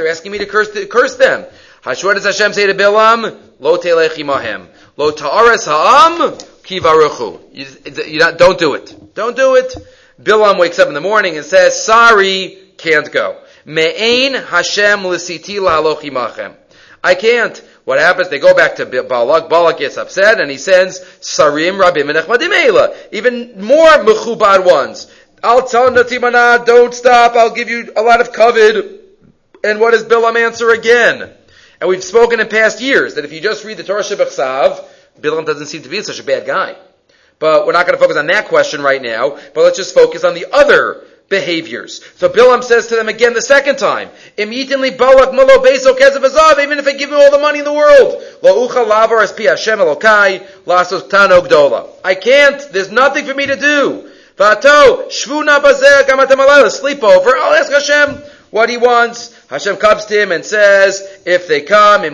asking 0.08 0.32
me 0.32 0.38
to 0.38 0.46
curse, 0.46 0.70
to 0.70 0.86
curse 0.86 1.16
them. 1.16 1.44
What 1.86 2.14
does 2.14 2.24
Hashem 2.24 2.52
say 2.52 2.66
to 2.66 2.74
Bilam? 2.74 3.38
Lo 3.60 3.78
telechimahem. 3.78 4.66
Lo 4.96 5.12
ta'ares 5.12 5.66
ha'am 5.66 6.32
kivaruchu. 6.64 7.40
You, 7.52 8.04
you 8.04 8.18
don't 8.36 8.58
do 8.58 8.74
it. 8.74 9.14
Don't 9.14 9.36
do 9.36 9.54
it. 9.54 9.72
Bilam 10.20 10.58
wakes 10.58 10.80
up 10.80 10.88
in 10.88 10.94
the 10.94 11.00
morning 11.00 11.36
and 11.36 11.46
says, 11.46 11.80
sorry, 11.80 12.58
can't 12.76 13.12
go. 13.12 13.40
Me'ein 13.64 14.34
Hashem 14.34 15.06
l'siti 15.06 15.60
la'alochi 15.60 16.10
machem. 16.10 16.56
I 17.04 17.14
can't. 17.14 17.56
What 17.84 18.00
happens? 18.00 18.30
They 18.30 18.40
go 18.40 18.52
back 18.52 18.76
to 18.76 18.86
Balak. 18.86 19.48
Balak 19.48 19.78
gets 19.78 19.96
upset 19.96 20.40
and 20.40 20.50
he 20.50 20.58
sends 20.58 20.98
Sarim 21.20 21.80
Rabim 21.80 22.08
and 22.10 23.12
Even 23.12 23.64
more 23.64 23.90
mechubad 23.90 24.66
ones. 24.66 25.06
I'll 25.40 25.68
tell 25.68 25.88
Natimana, 25.92 26.66
don't 26.66 26.92
stop. 26.92 27.36
I'll 27.36 27.54
give 27.54 27.68
you 27.68 27.92
a 27.94 28.02
lot 28.02 28.20
of 28.20 28.32
covet. 28.32 29.02
And 29.62 29.78
what 29.78 29.92
does 29.92 30.02
Bilam 30.02 30.34
answer 30.34 30.70
again? 30.70 31.32
And 31.80 31.88
we've 31.88 32.04
spoken 32.04 32.40
in 32.40 32.48
past 32.48 32.80
years 32.80 33.14
that 33.14 33.24
if 33.24 33.32
you 33.32 33.40
just 33.40 33.64
read 33.64 33.76
the 33.76 33.84
Torah 33.84 34.02
Shebechsav, 34.02 34.82
Bilam 35.20 35.44
doesn't 35.46 35.66
seem 35.66 35.82
to 35.82 35.88
be 35.88 36.02
such 36.02 36.20
a 36.20 36.24
bad 36.24 36.46
guy. 36.46 36.76
But 37.38 37.66
we're 37.66 37.72
not 37.72 37.86
going 37.86 37.98
to 37.98 38.02
focus 38.02 38.16
on 38.16 38.26
that 38.28 38.48
question 38.48 38.80
right 38.80 39.02
now, 39.02 39.38
but 39.54 39.62
let's 39.62 39.76
just 39.76 39.94
focus 39.94 40.24
on 40.24 40.34
the 40.34 40.46
other 40.52 41.04
behaviors. 41.28 42.04
So 42.16 42.28
Bilam 42.28 42.62
says 42.62 42.86
to 42.88 42.96
them 42.96 43.08
again 43.08 43.34
the 43.34 43.42
second 43.42 43.76
time, 43.78 44.08
Immediately 44.38 44.90
balak 44.90 45.34
malo 45.34 45.58
beso 45.58 45.92
even 46.62 46.78
if 46.78 46.86
I 46.86 46.92
give 46.92 47.10
him 47.10 47.16
all 47.16 47.30
the 47.30 47.38
money 47.38 47.58
in 47.58 47.64
the 47.64 47.72
world. 47.72 48.22
Lo. 48.42 48.68
I 52.04 52.14
can't, 52.14 52.72
there's 52.72 52.90
nothing 52.90 53.26
for 53.26 53.34
me 53.34 53.46
to 53.46 53.56
do. 53.56 54.10
Vato, 54.36 55.08
shvuna 55.08 55.60
bazer 55.60 56.02
gamatam 56.02 56.70
sleep 56.70 57.02
I'll 57.02 57.54
ask 57.54 57.72
Hashem 57.72 58.22
what 58.50 58.68
he 58.68 58.76
wants. 58.76 59.34
Hashem 59.48 59.76
comes 59.76 60.06
to 60.06 60.22
him 60.22 60.32
and 60.32 60.44
says, 60.44 61.02
if 61.24 61.48
they 61.48 61.62
come. 61.62 62.04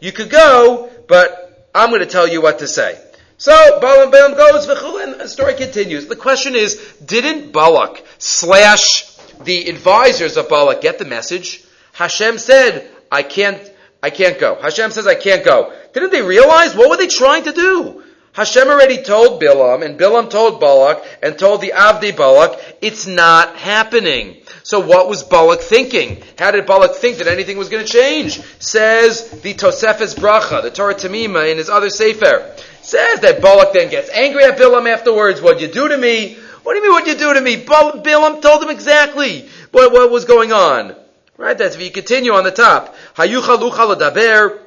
You 0.00 0.12
could 0.12 0.30
go, 0.30 0.90
but 1.08 1.68
I'm 1.74 1.90
going 1.90 2.00
to 2.00 2.06
tell 2.06 2.28
you 2.28 2.40
what 2.42 2.60
to 2.60 2.68
say. 2.68 2.98
So 3.36 3.52
Balaam 3.80 4.10
Balaam 4.10 4.36
goes, 4.36 4.68
and 4.68 5.20
the 5.20 5.28
story 5.28 5.54
continues. 5.54 6.06
The 6.06 6.16
question 6.16 6.54
is, 6.54 6.76
didn't 7.04 7.52
Balak 7.52 8.04
slash 8.18 9.16
the 9.44 9.68
advisors 9.70 10.36
of 10.36 10.48
Balak 10.48 10.82
get 10.82 10.98
the 10.98 11.06
message? 11.06 11.64
Hashem 11.92 12.38
said, 12.38 12.90
I 13.10 13.22
can't, 13.22 13.58
I 14.02 14.10
can't 14.10 14.38
go. 14.38 14.56
Hashem 14.60 14.90
says, 14.90 15.06
I 15.06 15.14
can't 15.14 15.44
go. 15.44 15.72
Didn't 15.94 16.12
they 16.12 16.22
realize 16.22 16.74
what 16.74 16.90
were 16.90 16.96
they 16.96 17.06
trying 17.06 17.44
to 17.44 17.52
do? 17.52 17.99
Hashem 18.32 18.68
already 18.68 19.02
told 19.02 19.42
Bilam, 19.42 19.84
and 19.84 19.98
Bilam 19.98 20.30
told 20.30 20.60
Balak, 20.60 21.04
and 21.22 21.36
told 21.36 21.60
the 21.60 21.72
Avdi 21.74 22.16
Balak, 22.16 22.60
it's 22.80 23.06
not 23.06 23.56
happening. 23.56 24.36
So 24.62 24.78
what 24.78 25.08
was 25.08 25.24
Balak 25.24 25.60
thinking? 25.60 26.22
How 26.38 26.52
did 26.52 26.64
Balak 26.64 26.94
think 26.94 27.18
that 27.18 27.26
anything 27.26 27.58
was 27.58 27.68
going 27.68 27.84
to 27.84 27.92
change? 27.92 28.40
Says 28.60 29.28
the 29.42 29.54
Tosefes 29.54 30.14
Bracha, 30.14 30.62
the 30.62 30.70
Torah 30.70 30.94
Tamima 30.94 31.50
in 31.50 31.58
his 31.58 31.68
other 31.68 31.90
Sefer. 31.90 32.54
Says 32.82 33.20
that 33.20 33.42
Balak 33.42 33.72
then 33.72 33.90
gets 33.90 34.08
angry 34.10 34.44
at 34.44 34.58
Bilam 34.58 34.88
afterwards. 34.88 35.42
What'd 35.42 35.60
you 35.60 35.68
do 35.68 35.88
to 35.88 35.98
me? 35.98 36.34
What 36.62 36.74
do 36.74 36.78
you 36.78 36.84
mean 36.84 36.92
what'd 36.92 37.08
you 37.08 37.18
do 37.18 37.34
to 37.34 37.40
me? 37.40 37.56
Bilam 37.56 38.40
told 38.40 38.62
him 38.62 38.70
exactly 38.70 39.48
what, 39.72 39.90
what 39.92 40.10
was 40.10 40.24
going 40.24 40.52
on. 40.52 40.94
Right? 41.36 41.58
That's 41.58 41.74
if 41.74 41.82
you 41.82 41.90
continue 41.90 42.32
on 42.32 42.44
the 42.44 42.52
top. 42.52 42.94
Hayucha 43.16 43.58
lucha 43.58 43.94
ladaber. 43.94 44.60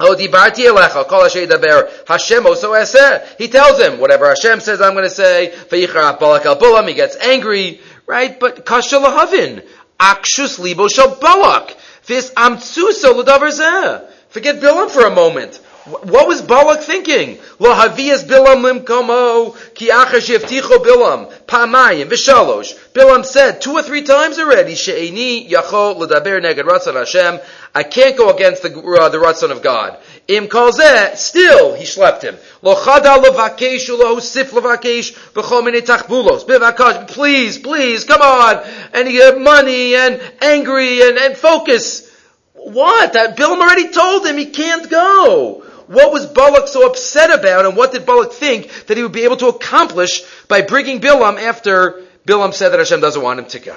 Oh, 0.00 0.16
dibarti 0.18 0.66
elecha, 0.66 1.06
kol 1.06 1.22
Hashem 1.22 1.48
daber. 1.48 1.88
Hashem 2.08 2.46
also 2.46 2.72
eseh. 2.72 3.36
He 3.38 3.48
tells 3.48 3.80
him, 3.80 4.00
whatever 4.00 4.28
Hashem 4.28 4.60
says, 4.60 4.80
I'm 4.80 4.94
going 4.94 5.04
to 5.04 5.10
say. 5.10 5.52
Vayichar 5.68 6.18
balak 6.18 6.46
al 6.46 6.56
Bilam. 6.56 6.88
He 6.88 6.94
gets 6.94 7.16
angry. 7.16 7.80
Right? 8.06 8.38
But 8.38 8.66
kasha 8.66 8.96
lahavin. 8.96 9.64
Akshus 10.00 10.58
libo 10.58 10.88
shal 10.88 11.14
balak. 11.16 11.76
Vis 12.02 12.32
amtsuso 12.32 13.22
ladavar 13.22 13.50
zeh. 13.52 14.10
Forget 14.30 14.56
Bilam 14.56 14.90
for 14.90 15.06
a 15.06 15.14
moment. 15.14 15.60
What 15.84 16.26
was 16.26 16.40
Balak 16.40 16.80
thinking? 16.80 17.38
Lo 17.58 17.74
havias 17.74 18.24
Bilam 18.24 18.64
limkomo 18.64 19.54
ki 19.74 19.88
achash 19.88 20.34
yevticho 20.34 20.82
Bilam 20.82 21.30
pamayim 21.44 22.06
v'shalosh. 22.06 22.72
Bilam 22.94 23.22
said 23.22 23.60
two 23.60 23.72
or 23.72 23.82
three 23.82 24.00
times 24.00 24.38
already, 24.38 24.76
she'eni 24.76 25.46
yachol 25.46 25.98
l'daber 25.98 26.40
neged 26.40 26.62
ratzon 26.62 26.94
Hashem. 26.94 27.38
I 27.74 27.82
can't 27.82 28.16
go 28.16 28.34
against 28.34 28.62
the, 28.62 28.70
uh, 28.70 29.10
the 29.10 29.18
ratzon 29.18 29.50
of 29.50 29.60
God. 29.60 29.98
Im 30.26 30.48
kalzeh, 30.48 31.16
still 31.16 31.74
he 31.74 31.84
slept 31.84 32.22
him. 32.22 32.38
Lo 32.62 32.76
chada 32.76 33.22
levakesh 33.22 33.90
ulo 33.90 34.22
sif 34.22 34.52
levakesh 34.52 35.12
v'chol 35.34 35.70
tachbulos. 35.82 36.46
Bivakash, 36.46 37.08
please, 37.08 37.58
please, 37.58 38.04
come 38.04 38.22
on. 38.22 38.64
And 38.94 39.06
he 39.06 39.16
had 39.16 39.36
money 39.36 39.96
and 39.96 40.18
angry 40.40 41.02
and, 41.02 41.18
and 41.18 41.36
focus. 41.36 42.10
What? 42.54 43.12
That 43.12 43.36
Bilam 43.36 43.60
already 43.60 43.90
told 43.90 44.26
him 44.26 44.38
he 44.38 44.46
can't 44.46 44.88
go. 44.88 45.63
What 45.86 46.12
was 46.12 46.26
Balak 46.26 46.68
so 46.68 46.86
upset 46.86 47.36
about, 47.36 47.66
and 47.66 47.76
what 47.76 47.92
did 47.92 48.06
Balak 48.06 48.32
think 48.32 48.70
that 48.86 48.96
he 48.96 49.02
would 49.02 49.12
be 49.12 49.24
able 49.24 49.36
to 49.38 49.48
accomplish 49.48 50.22
by 50.48 50.62
bringing 50.62 51.00
Bilam 51.00 51.40
after 51.40 52.02
Bilam 52.26 52.54
said 52.54 52.70
that 52.70 52.78
Hashem 52.78 53.00
doesn't 53.00 53.20
want 53.20 53.40
him 53.40 53.46
to 53.46 53.58
go? 53.58 53.76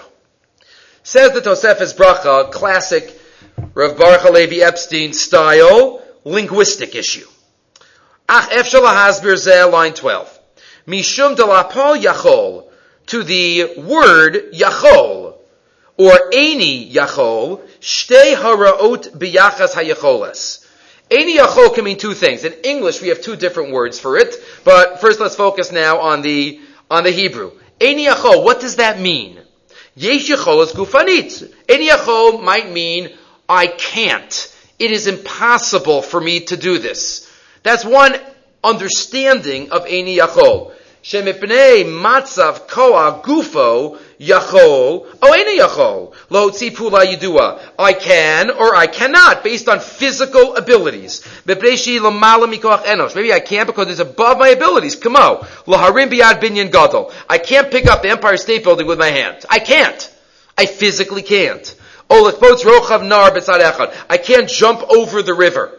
Says 1.04 1.34
the 1.34 1.42
Tosefes 1.42 1.96
Bracha, 1.96 2.52
classic 2.52 3.20
Rav 3.74 3.98
Baruch 3.98 4.22
Halevi 4.22 4.62
Epstein 4.62 5.14
style 5.14 6.02
linguistic 6.24 6.96
issue. 6.96 7.28
Ach 8.30 8.50
efshal 8.50 9.72
line 9.72 9.94
12. 9.94 10.40
Mishum 10.88 11.36
de 11.36 11.46
la 11.46 11.64
Paul 11.64 11.98
yachol, 11.98 12.66
to 13.08 13.24
the 13.24 13.74
word 13.78 14.52
yachol, 14.54 15.36
or 15.98 16.14
any 16.34 16.92
yachol, 16.92 17.62
shtei 17.80 18.36
haraot 18.36 19.18
biyachas 19.18 19.74
hayacholas. 19.74 20.67
Eini 21.10 21.38
Yachol 21.38 21.74
can 21.74 21.86
mean 21.86 21.98
two 21.98 22.14
things. 22.14 22.44
In 22.44 22.54
English, 22.64 23.02
we 23.02 23.08
have 23.10 23.22
two 23.22 23.38
different 23.38 23.72
words 23.72 24.00
for 24.00 24.18
it, 24.18 24.36
but 24.66 25.00
first 25.00 25.20
let's 25.20 25.36
focus 25.36 25.72
now 25.72 26.00
on 26.00 26.22
the, 26.22 26.60
on 26.92 27.04
the 27.04 27.12
Hebrew. 27.12 27.52
Eini 27.80 28.08
Yachol, 28.08 28.44
what 28.44 28.60
does 28.60 28.76
that 28.76 29.00
mean? 29.00 29.40
Yesh 29.96 30.30
Yachol 30.30 30.64
is 30.64 30.74
gufanit. 30.74 31.54
Eini 31.68 31.90
Yachol 31.90 32.44
might 32.44 32.72
mean, 32.72 33.16
I 33.48 33.68
can't. 33.68 34.54
It 34.78 34.92
is 34.92 35.08
impossible 35.08 36.02
for 36.02 36.20
me 36.20 36.42
to 36.42 36.58
do 36.58 36.78
this. 36.78 37.32
That's 37.64 37.86
one 37.86 38.14
understanding 38.64 39.72
of 39.72 39.86
Eini 39.86 40.18
Yachol. 40.18 40.74
Shemipnei 41.04 41.86
matzav 41.86 42.68
koa 42.68 43.22
gufo 43.24 43.98
Yachol, 44.20 45.06
oh, 45.22 45.34
any 45.34 45.60
Yachol, 45.60 46.12
lo 46.32 46.50
pula 46.50 47.06
yidua. 47.06 47.60
I 47.78 47.94
can 47.94 48.50
or 48.50 48.76
I 48.76 48.88
cannot, 48.88 49.44
based 49.44 49.70
on 49.70 49.80
physical 49.80 50.56
abilities. 50.56 51.24
Maybe 51.46 51.72
I 53.32 53.40
can't 53.40 53.68
because 53.68 53.90
it's 53.90 54.00
above 54.00 54.40
my 54.40 54.50
abilities. 54.50 54.96
Kamo, 54.96 55.46
laharim 55.68 56.10
biyad 56.10 56.42
binyan 56.42 56.72
gadol. 56.72 57.12
I 57.30 57.38
can't 57.38 57.70
pick 57.70 57.86
up 57.86 58.02
the 58.02 58.10
Empire 58.10 58.38
State 58.38 58.64
Building 58.64 58.88
with 58.88 58.98
my 58.98 59.10
hands. 59.10 59.46
I 59.50 59.60
can't. 59.60 60.12
I 60.58 60.66
physically 60.66 61.22
can't. 61.22 61.76
I 62.10 62.32
can't 64.24 64.50
jump 64.50 64.82
over 64.90 65.22
the 65.22 65.34
river. 65.36 65.78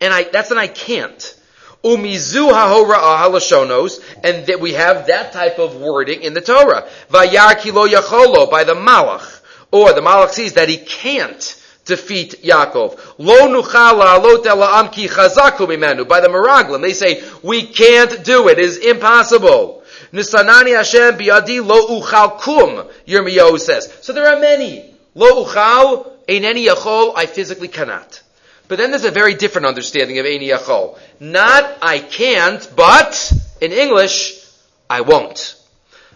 And 0.00 0.14
I, 0.14 0.24
that's 0.24 0.50
an 0.52 0.58
I 0.58 0.68
can't. 0.68 1.39
Umizu 1.82 2.52
hahora'ah 2.52 2.94
uh, 2.94 3.28
halashonos, 3.28 4.00
and 4.22 4.46
that 4.46 4.60
we 4.60 4.74
have 4.74 5.06
that 5.06 5.32
type 5.32 5.58
of 5.58 5.76
wording 5.76 6.22
in 6.22 6.34
the 6.34 6.40
Torah. 6.40 6.86
Vayar 7.10 7.58
kilo 7.58 7.86
yacholo, 7.88 8.50
by 8.50 8.64
the 8.64 8.74
Malach. 8.74 9.40
Or 9.72 9.92
the 9.92 10.00
Malach 10.00 10.30
sees 10.30 10.54
that 10.54 10.68
he 10.68 10.76
can't 10.76 11.56
defeat 11.84 12.42
Yaakov. 12.42 13.14
Lo 13.18 13.48
nuchala 13.48 14.18
alot 14.18 14.44
amki 14.44 15.08
chazaku 15.08 15.66
mimenu. 15.66 16.06
By 16.06 16.20
the 16.20 16.28
Meraglim, 16.28 16.82
they 16.82 16.92
say, 16.92 17.22
we 17.42 17.66
can't 17.66 18.24
do 18.24 18.48
it. 18.48 18.58
It 18.58 18.64
is 18.64 18.76
impossible. 18.78 19.82
Nisanani 20.12 20.76
Hashem 20.76 21.18
biadi 21.18 21.64
lo 21.64 22.00
uchal 22.00 22.40
kum, 22.40 22.88
Yirmiyahu 23.06 23.58
says. 23.58 23.92
So 24.02 24.12
there 24.12 24.26
are 24.26 24.40
many. 24.40 24.94
Lo 25.14 25.44
uchal, 25.44 26.12
ein 26.28 26.44
any 26.44 26.66
yachol, 26.66 27.12
I 27.16 27.26
physically 27.26 27.68
cannot. 27.68 28.22
But 28.70 28.78
then 28.78 28.90
there's 28.90 29.04
a 29.04 29.10
very 29.10 29.34
different 29.34 29.66
understanding 29.66 30.20
of 30.20 30.26
Eini 30.26 30.50
Yachol. 30.50 30.96
Not 31.18 31.78
I 31.82 31.98
can't, 31.98 32.70
but 32.76 33.32
in 33.60 33.72
English, 33.72 34.46
I 34.88 35.00
won't. 35.00 35.56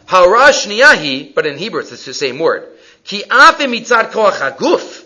Harash 0.07 0.69
niyahi, 0.69 1.35
but 1.35 1.47
in 1.47 1.59
Hebrew 1.59 1.81
it's 1.81 2.07
the 2.07 2.15
same 2.15 2.39
word. 2.39 2.69
Ki 3.03 3.25
mitzad 3.29 4.13
koach 4.13 4.39
haguf, 4.39 5.01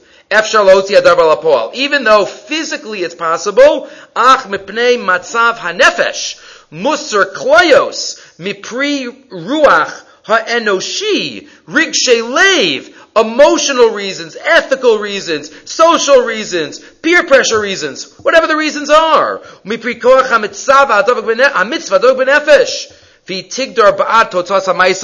even 1.74 2.04
though 2.04 2.26
physically 2.26 3.00
it's 3.00 3.14
possible, 3.14 3.88
ach 4.14 4.40
mipnei 4.40 4.98
matzav 4.98 5.54
hanefesh, 5.54 6.38
musar 6.70 7.32
kloyos, 7.32 8.36
mipri 8.36 9.08
ruach 9.30 10.04
ha'enoshi, 10.24 11.48
rigshe 11.66 12.30
lev, 12.30 12.94
emotional 13.20 13.90
reasons, 13.90 14.36
ethical 14.36 14.98
reasons, 14.98 15.50
social 15.70 16.24
reasons, 16.24 16.78
peer 16.78 17.26
pressure 17.26 17.60
reasons, 17.60 18.12
whatever 18.18 18.46
the 18.46 18.56
reasons 18.56 18.90
are. 18.90 19.42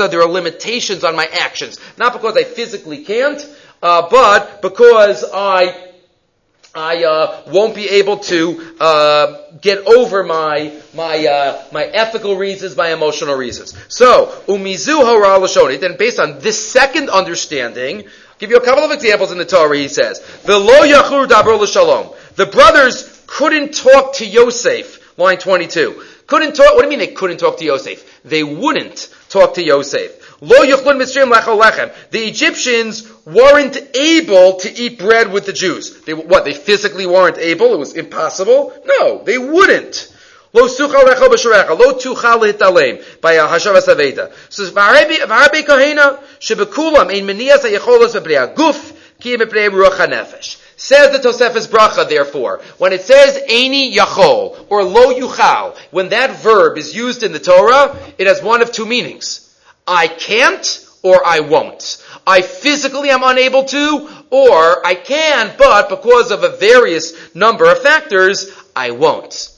There 0.08 0.22
are 0.22 0.28
limitations 0.28 1.04
on 1.04 1.16
my 1.16 1.28
actions. 1.40 1.78
Not 1.98 2.12
because 2.12 2.36
I 2.36 2.44
physically 2.44 3.04
can't, 3.04 3.46
uh, 3.82 4.08
but 4.10 4.62
because 4.62 5.24
I 5.32 5.93
I 6.74 7.04
uh, 7.04 7.42
won't 7.46 7.74
be 7.74 7.88
able 7.88 8.16
to 8.18 8.76
uh, 8.80 9.36
get 9.60 9.86
over 9.86 10.24
my 10.24 10.72
my 10.92 11.24
uh, 11.24 11.64
my 11.70 11.84
ethical 11.84 12.36
reasons, 12.36 12.76
my 12.76 12.92
emotional 12.92 13.36
reasons. 13.36 13.76
So 13.88 14.26
umizu 14.48 14.96
hora 15.04 15.38
lashoni. 15.38 15.78
Then, 15.78 15.96
based 15.96 16.18
on 16.18 16.40
this 16.40 16.58
second 16.68 17.10
understanding, 17.10 17.98
I'll 18.00 18.38
give 18.38 18.50
you 18.50 18.56
a 18.56 18.64
couple 18.64 18.82
of 18.82 18.90
examples 18.90 19.30
in 19.30 19.38
the 19.38 19.44
Torah. 19.44 19.76
He 19.76 19.86
says, 19.86 20.20
"V'lo 20.44 20.80
yachur 20.90 21.28
dabro 21.28 21.60
l'shalom." 21.60 22.12
The 22.34 22.46
brothers 22.46 23.22
couldn't 23.28 23.74
talk 23.74 24.14
to 24.14 24.26
Yosef. 24.26 25.16
Line 25.16 25.38
twenty-two. 25.38 26.02
Couldn't 26.26 26.56
talk. 26.56 26.74
What 26.74 26.80
do 26.80 26.86
you 26.86 26.90
mean 26.90 26.98
they 26.98 27.14
couldn't 27.14 27.36
talk 27.36 27.58
to 27.58 27.64
Yosef? 27.64 28.22
They 28.24 28.42
wouldn't 28.42 29.14
talk 29.28 29.54
to 29.54 29.62
Yosef. 29.62 30.23
Lo 30.40 30.64
yuchlun 30.64 31.00
mitzrayim 31.00 31.32
lechol 31.32 31.60
lechem. 31.60 31.92
The 32.10 32.20
Egyptians 32.20 33.10
weren't 33.24 33.76
able 33.94 34.54
to 34.60 34.72
eat 34.72 34.98
bread 34.98 35.32
with 35.32 35.46
the 35.46 35.52
Jews. 35.52 36.02
They, 36.02 36.14
what, 36.14 36.44
they 36.44 36.54
physically 36.54 37.06
weren't 37.06 37.38
able? 37.38 37.72
It 37.74 37.78
was 37.78 37.94
impossible? 37.94 38.72
No, 38.84 39.22
they 39.24 39.38
wouldn't. 39.38 40.12
Lo 40.52 40.68
sucha 40.68 41.02
lecho 41.02 41.28
b'shorecha, 41.28 41.78
lo 41.78 41.94
tucha 41.94 42.38
lehitalem, 42.38 43.20
by 43.20 43.34
Hashavas 43.34 43.88
Aveda. 43.88 44.32
So, 44.48 44.70
v'harbe 44.70 45.66
kohena, 45.66 46.22
shebekulam, 46.38 47.10
ein 47.10 47.26
menias 47.26 47.62
ha-yecholos 47.62 48.14
v'brei 48.14 48.54
aguf, 48.54 48.96
ki 49.18 49.36
v'brei 49.36 49.68
ruach 49.68 49.96
ha-nefesh. 49.96 50.60
Says 50.76 51.12
the 51.12 51.28
Tosefes 51.28 51.68
Bracha, 51.68 52.08
therefore, 52.08 52.60
when 52.78 52.92
it 52.92 53.02
says 53.02 53.38
Eini 53.48 53.94
Yachol 53.94 54.66
or 54.68 54.82
Lo 54.82 55.14
Yuchal, 55.14 55.76
when 55.92 56.08
that 56.08 56.42
verb 56.42 56.76
is 56.76 56.94
used 56.94 57.22
in 57.22 57.32
the 57.32 57.38
Torah, 57.38 57.96
it 58.18 58.26
has 58.26 58.42
one 58.42 58.60
of 58.60 58.72
two 58.72 58.84
meanings. 58.84 59.43
I 59.86 60.08
can't 60.08 60.86
or 61.02 61.24
I 61.24 61.40
won't. 61.40 62.02
I 62.26 62.40
physically 62.40 63.10
am 63.10 63.22
unable 63.22 63.64
to, 63.64 64.08
or 64.30 64.86
I 64.86 64.94
can, 64.94 65.54
but 65.58 65.90
because 65.90 66.30
of 66.30 66.42
a 66.42 66.56
various 66.56 67.34
number 67.34 67.70
of 67.70 67.82
factors, 67.82 68.50
I 68.74 68.92
won't. 68.92 69.50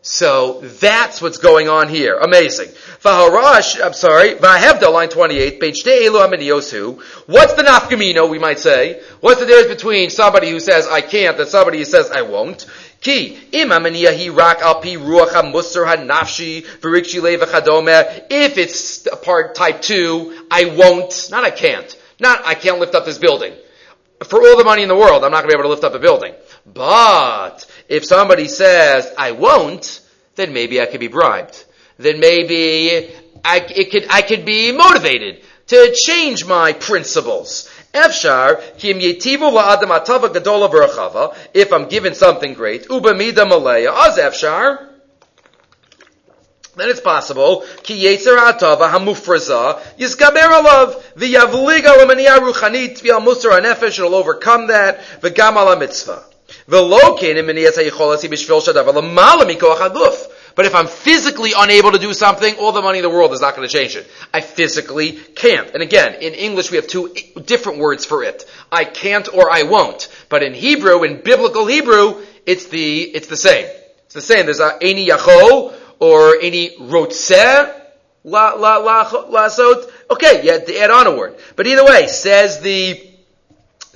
So 0.00 0.60
that's 0.60 1.22
what's 1.22 1.38
going 1.38 1.68
on 1.68 1.88
here. 1.88 2.18
Amazing. 2.18 2.68
Vaharash, 3.00 3.82
I'm 3.82 3.94
sorry, 3.94 4.34
Vahevda, 4.34 4.92
line 4.92 5.08
28, 5.08 5.60
page 5.60 5.82
Elu 5.82 7.02
What's 7.26 7.54
the 7.54 7.62
nafkamino, 7.62 8.28
we 8.28 8.38
might 8.38 8.58
say? 8.58 9.02
What's 9.20 9.40
the 9.40 9.46
difference 9.46 9.74
between 9.74 10.10
somebody 10.10 10.50
who 10.50 10.60
says 10.60 10.86
I 10.86 11.00
can't 11.00 11.38
and 11.40 11.48
somebody 11.48 11.78
who 11.78 11.86
says 11.86 12.10
I 12.10 12.20
won't? 12.20 12.66
Ki, 13.04 13.38
imamaniyahi 13.52 14.34
rak 14.34 14.60
alpi 14.60 14.96
ruach 14.96 15.34
v'rikshi. 16.80 17.22
If 18.30 18.56
it's 18.56 19.06
part 19.22 19.54
type 19.54 19.82
2, 19.82 20.46
I 20.50 20.64
won't, 20.64 21.28
not 21.30 21.44
I 21.44 21.50
can't. 21.50 21.96
Not 22.18 22.46
I 22.46 22.54
can't 22.54 22.78
lift 22.78 22.94
up 22.94 23.04
this 23.04 23.18
building. 23.18 23.52
For 24.24 24.40
all 24.40 24.56
the 24.56 24.64
money 24.64 24.82
in 24.82 24.88
the 24.88 24.96
world, 24.96 25.22
I'm 25.22 25.32
not 25.32 25.42
going 25.42 25.50
to 25.50 25.56
be 25.56 25.60
able 25.60 25.64
to 25.64 25.68
lift 25.68 25.84
up 25.84 25.92
a 25.92 25.98
building. 25.98 26.34
But 26.64 27.66
if 27.90 28.06
somebody 28.06 28.48
says, 28.48 29.12
I 29.18 29.32
won't, 29.32 30.00
then 30.36 30.54
maybe 30.54 30.80
I 30.80 30.86
could 30.86 31.00
be 31.00 31.08
bribed. 31.08 31.62
Then 31.98 32.20
maybe 32.20 33.12
I, 33.44 33.58
it 33.58 33.90
could, 33.90 34.06
I 34.08 34.22
could 34.22 34.46
be 34.46 34.72
motivated 34.72 35.42
to 35.66 35.94
change 36.06 36.46
my 36.46 36.72
principles. 36.72 37.68
Efshar, 37.94 38.60
kim 38.78 38.98
yetivu 38.98 39.52
la'adam 39.52 39.96
atava 39.96 40.28
gadola 40.28 40.68
b'rachava, 40.68 41.34
if 41.54 41.72
I'm 41.72 41.86
given 41.88 42.14
something 42.14 42.54
great, 42.54 42.90
uba 42.90 43.14
mida 43.14 43.46
malaya, 43.46 43.92
az 43.92 44.18
efshar, 44.18 44.88
then 46.76 46.90
it's 46.90 47.00
possible, 47.00 47.64
ki 47.84 48.04
yetzer 48.04 48.36
atava 48.36 48.90
hamufraza, 48.90 49.80
yizgaber 49.96 50.50
alav, 50.60 51.00
v'yavlig 51.16 51.84
al 51.84 52.40
ruchanit, 52.40 53.00
v'al 53.00 53.22
musar 53.24 53.60
hanefesh, 53.60 53.98
it'll 53.98 54.14
overcome 54.16 54.66
that, 54.66 55.00
v'gam 55.22 55.54
ala 55.54 55.78
mitzvah. 55.78 56.24
But 60.54 60.66
if 60.66 60.74
I'm 60.74 60.86
physically 60.86 61.52
unable 61.56 61.92
to 61.92 61.98
do 61.98 62.14
something, 62.14 62.56
all 62.56 62.72
the 62.72 62.82
money 62.82 62.98
in 62.98 63.02
the 63.02 63.10
world 63.10 63.32
is 63.32 63.40
not 63.40 63.56
going 63.56 63.66
to 63.68 63.72
change 63.72 63.96
it. 63.96 64.08
I 64.32 64.40
physically 64.40 65.12
can't. 65.12 65.70
And 65.70 65.82
again, 65.82 66.14
in 66.14 66.34
English 66.34 66.70
we 66.70 66.76
have 66.76 66.86
two 66.86 67.12
different 67.44 67.78
words 67.78 68.04
for 68.04 68.22
it. 68.22 68.44
I 68.70 68.84
can't 68.84 69.28
or 69.32 69.50
I 69.50 69.64
won't. 69.64 70.08
But 70.28 70.42
in 70.42 70.54
Hebrew, 70.54 71.02
in 71.02 71.22
biblical 71.22 71.66
Hebrew, 71.66 72.22
it's 72.46 72.66
the, 72.66 73.02
it's 73.02 73.26
the 73.26 73.36
same. 73.36 73.66
It's 74.04 74.14
the 74.14 74.20
same. 74.20 74.46
There's 74.46 74.60
a 74.60 74.78
any 74.80 75.08
yachol 75.08 75.74
or 75.98 76.36
any 76.40 76.76
rotzeh 76.76 77.80
la, 78.24 78.52
la, 78.54 78.76
la, 78.78 79.10
la, 79.28 79.48
sot. 79.48 79.86
Okay, 80.10 80.44
you 80.44 80.52
had 80.52 80.66
to 80.66 80.78
add 80.78 80.90
on 80.90 81.06
a 81.06 81.16
word. 81.16 81.36
But 81.56 81.66
either 81.66 81.84
way, 81.84 82.06
says 82.08 82.60
the 82.60 83.10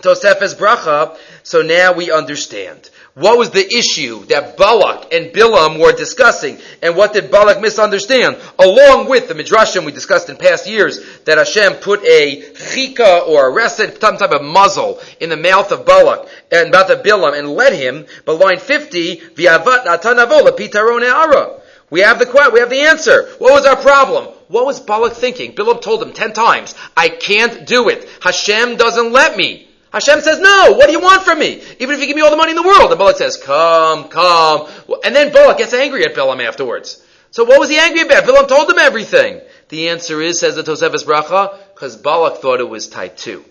Tosefes 0.00 0.54
Bracha, 0.54 1.16
so 1.42 1.62
now 1.62 1.92
we 1.92 2.12
understand. 2.12 2.90
What 3.18 3.37
was 3.37 3.50
the 3.50 3.66
issue 3.66 4.25
that 4.26 4.56
Balak 4.56 5.12
and 5.12 5.32
Bilam 5.32 5.80
were 5.80 5.92
discussing, 5.92 6.56
and 6.80 6.94
what 6.94 7.12
did 7.12 7.32
Balak 7.32 7.60
misunderstand? 7.60 8.37
Along 8.60 9.08
with 9.08 9.26
the 9.26 9.34
Midrashim 9.34 9.84
we 9.84 9.90
discussed 9.90 10.30
in 10.30 10.37
past 10.37 10.68
years, 10.68 11.00
that 11.25 11.37
Hashem 11.37 11.75
put 11.75 12.04
a 12.04 12.42
chika 12.52 13.26
or 13.26 13.48
a 13.48 13.50
arrested 13.50 14.00
some 14.00 14.18
type 14.18 14.30
of 14.30 14.44
muzzle 14.44 15.00
in 15.18 15.30
the 15.30 15.37
mouth 15.37 15.72
of 15.72 15.85
Balak 15.85 16.28
and 16.52 16.70
mouth 16.70 16.90
of 16.90 17.02
Bilam 17.02 17.37
and 17.37 17.48
led 17.48 17.72
him. 17.72 18.07
But 18.24 18.38
line 18.38 18.61
50, 18.61 19.16
V'avat 19.35 19.85
natanavola 19.85 20.57
pitaron 20.57 21.02
ara. 21.02 21.61
We 21.90 22.00
have 22.00 22.20
the 22.20 22.50
we 22.52 22.61
have 22.61 22.70
the 22.70 22.83
answer. 22.83 23.31
What 23.38 23.52
was 23.52 23.66
our 23.66 23.76
problem? 23.76 24.26
What 24.46 24.64
was 24.64 24.78
Balak 24.78 25.14
thinking? 25.14 25.57
Bilam 25.57 25.83
told 25.83 26.04
him 26.04 26.12
ten 26.12 26.33
times, 26.33 26.76
I 26.96 27.09
can't 27.09 27.66
do 27.66 27.88
it. 27.88 28.09
Hashem 28.20 28.76
doesn't 28.76 29.11
let 29.12 29.37
me. 29.37 29.67
Hashem 29.92 30.20
says, 30.20 30.38
no, 30.38 30.74
what 30.77 30.87
do 30.87 30.92
you 30.92 31.01
want 31.01 31.22
from 31.22 31.38
me? 31.38 31.62
Even 31.79 31.94
if 31.94 32.01
you 32.01 32.07
give 32.07 32.16
me 32.16 32.22
all 32.22 32.31
the 32.31 32.37
money 32.37 32.51
in 32.51 32.57
the 32.57 32.62
world. 32.62 32.90
And 32.90 32.98
Balak 32.98 33.16
says, 33.16 33.37
come, 33.37 34.09
come. 34.09 34.68
And 35.05 35.14
then 35.14 35.33
Balak 35.33 35.59
gets 35.59 35.72
angry 35.72 36.05
at 36.05 36.14
Bilam 36.14 36.44
afterwards. 36.44 37.05
So 37.31 37.44
what 37.44 37.61
was 37.61 37.68
he 37.68 37.79
angry 37.79 38.03
about? 38.03 38.24
Bilam 38.24 38.48
told 38.48 38.70
him 38.70 38.79
everything. 38.79 39.40
The 39.68 39.88
answer 39.90 40.20
is, 40.20 40.40
says 40.40 40.57
the 40.57 40.62
Tosefes 40.62 41.05
Bracha, 41.05 41.59
because 41.74 41.96
Balak 41.96 42.38
thought 42.38 42.61
it 42.61 42.68
was 42.68 42.88
type 42.88 43.16
2. 43.16 43.44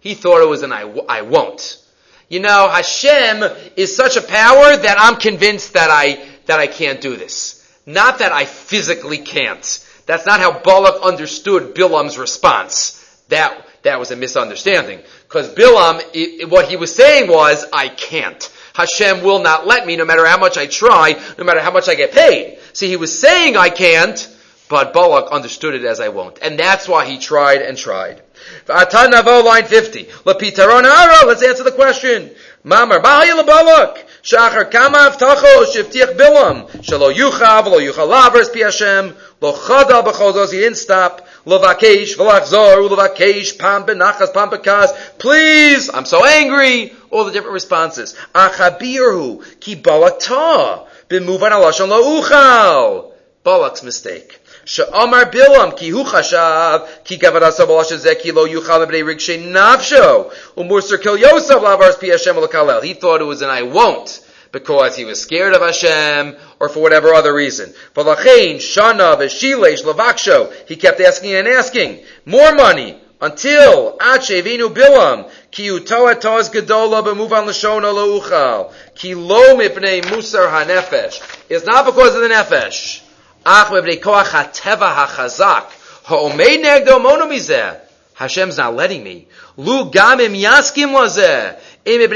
He 0.00 0.14
thought 0.14 0.42
it 0.42 0.48
was 0.48 0.62
an 0.62 0.72
I, 0.72 0.82
I 1.08 1.22
won't. 1.22 1.80
You 2.28 2.40
know, 2.40 2.68
Hashem 2.68 3.42
is 3.76 3.96
such 3.96 4.16
a 4.16 4.22
power 4.22 4.76
that 4.76 4.96
I'm 4.98 5.16
convinced 5.16 5.74
that 5.74 5.90
I, 5.90 6.26
that 6.46 6.58
I 6.58 6.66
can't 6.66 7.00
do 7.00 7.16
this. 7.16 7.60
Not 7.86 8.18
that 8.18 8.32
I 8.32 8.44
physically 8.44 9.18
can't. 9.18 9.86
That's 10.06 10.26
not 10.26 10.40
how 10.40 10.58
Balak 10.58 11.02
understood 11.02 11.74
Bilam's 11.74 12.18
response. 12.18 13.00
That, 13.28 13.66
that 13.82 13.98
was 13.98 14.10
a 14.10 14.16
misunderstanding. 14.16 15.00
Because 15.34 15.52
Bilam, 15.52 16.00
it, 16.12 16.48
what 16.48 16.68
he 16.68 16.76
was 16.76 16.94
saying 16.94 17.28
was, 17.28 17.66
I 17.72 17.88
can't. 17.88 18.48
Hashem 18.72 19.24
will 19.24 19.42
not 19.42 19.66
let 19.66 19.84
me 19.84 19.96
no 19.96 20.04
matter 20.04 20.24
how 20.24 20.38
much 20.38 20.56
I 20.56 20.66
try, 20.66 21.20
no 21.36 21.42
matter 21.42 21.58
how 21.58 21.72
much 21.72 21.88
I 21.88 21.96
get 21.96 22.12
paid. 22.12 22.60
See, 22.72 22.86
he 22.86 22.94
was 22.94 23.18
saying 23.18 23.56
I 23.56 23.68
can't, 23.68 24.32
but 24.68 24.92
Balak 24.92 25.32
understood 25.32 25.74
it 25.74 25.84
as 25.84 25.98
I 25.98 26.10
won't. 26.10 26.38
And 26.40 26.56
that's 26.56 26.86
why 26.86 27.06
he 27.06 27.18
tried 27.18 27.62
and 27.62 27.76
tried. 27.76 28.22
Line 28.68 29.64
50. 29.64 30.04
Lapitaron 30.04 30.84
Ara, 30.84 31.26
let's 31.26 31.42
answer 31.42 31.64
the 31.64 31.72
question. 31.72 32.30
Mamar, 32.64 33.02
Bahaya 33.02 33.44
Balak. 33.46 34.06
Shachar 34.22 34.70
kama 34.70 35.10
avtacho 35.10 35.66
shiftich 35.66 36.16
bilam. 36.16 36.66
Shalo 36.80 37.12
yuchav, 37.12 37.66
lo 37.66 37.78
yuchalav, 37.78 38.52
pi 38.54 38.60
Hashem. 38.60 39.14
Lo 39.42 39.52
chada 39.52 40.02
b'chodos, 40.02 40.50
he 40.50 40.60
didn't 40.60 40.78
stop. 40.78 41.28
Lo 41.44 41.60
Lovakesh, 41.60 42.16
v'lachzor, 42.16 42.88
lovakesh, 42.88 43.58
pam 43.58 43.84
benachas, 43.84 44.32
pam 44.32 44.48
bekas. 44.48 45.18
Please, 45.18 45.90
I'm 45.92 46.06
so 46.06 46.24
angry. 46.24 46.94
All 47.10 47.26
the 47.26 47.32
different 47.32 47.52
responses. 47.52 48.14
Achabirhu, 48.34 49.60
ki 49.60 49.76
balakta, 49.76 50.86
b'muvan 51.10 51.52
alashon 51.52 51.90
lo 51.90 52.22
uchal. 52.22 53.12
Balak's 53.44 53.82
mistake. 53.82 54.40
Sha'amar 54.64 55.30
Bilam 55.30 55.76
ki 55.76 55.90
hu 55.90 56.04
chashav 56.04 57.04
ki 57.04 57.18
gavadasav 57.18 57.68
al 57.68 58.14
ki 58.14 58.32
lo 58.32 58.46
yuchal 58.46 58.86
b'nei 58.86 59.04
rigshe 59.04 59.52
nafsho 59.52 60.32
umurser 60.56 61.00
kil 61.02 61.18
yosef 61.18 61.60
lavars 61.60 62.00
pi 62.00 62.06
Hashem 62.08 62.36
He 62.82 62.94
thought 62.94 63.20
it 63.20 63.24
was 63.24 63.42
an 63.42 63.50
I 63.50 63.62
won't 63.62 64.20
because 64.52 64.96
he 64.96 65.04
was 65.04 65.20
scared 65.20 65.52
of 65.52 65.60
Hashem 65.60 66.36
or 66.60 66.70
for 66.70 66.80
whatever 66.80 67.12
other 67.12 67.34
reason. 67.34 67.74
V'lachein 67.94 68.56
shana 68.56 69.16
v'shileish 69.18 69.84
lavaksho. 69.84 70.50
He 70.66 70.76
kept 70.76 71.00
asking 71.00 71.34
and 71.34 71.48
asking 71.48 72.02
more 72.24 72.54
money 72.54 72.98
until 73.20 73.98
Ache 74.00 74.42
Vinu 74.42 74.72
Bilam 74.72 75.30
ki 75.50 75.68
utoa 75.68 76.14
toz 76.18 76.48
gedola 76.50 77.02
b'muvan 77.02 77.46
l'shona 77.46 77.92
lo'uchal 77.92 78.72
ki 78.94 79.14
lo 79.14 79.56
mipnei 79.56 80.02
musar 80.04 80.48
hanefesh. 80.48 81.20
It's 81.50 81.66
not 81.66 81.84
because 81.84 82.14
of 82.14 82.22
the 82.22 82.28
nefesh. 82.28 83.03
Ach 83.46 83.70
mipnei 83.70 84.00
koach 84.00 84.26
hateva 84.26 84.94
hachazak 84.94 85.66
ha'omei 86.04 86.62
negdo 86.62 87.00
mono 87.00 87.26
mizeh. 87.26 87.80
Hashem's 88.14 88.58
not 88.58 88.74
letting 88.74 89.02
me. 89.02 89.26
Lu 89.56 89.90
gamim 89.90 90.40
yaskim 90.40 90.92
lazeh. 90.92 91.58
Even 91.86 92.12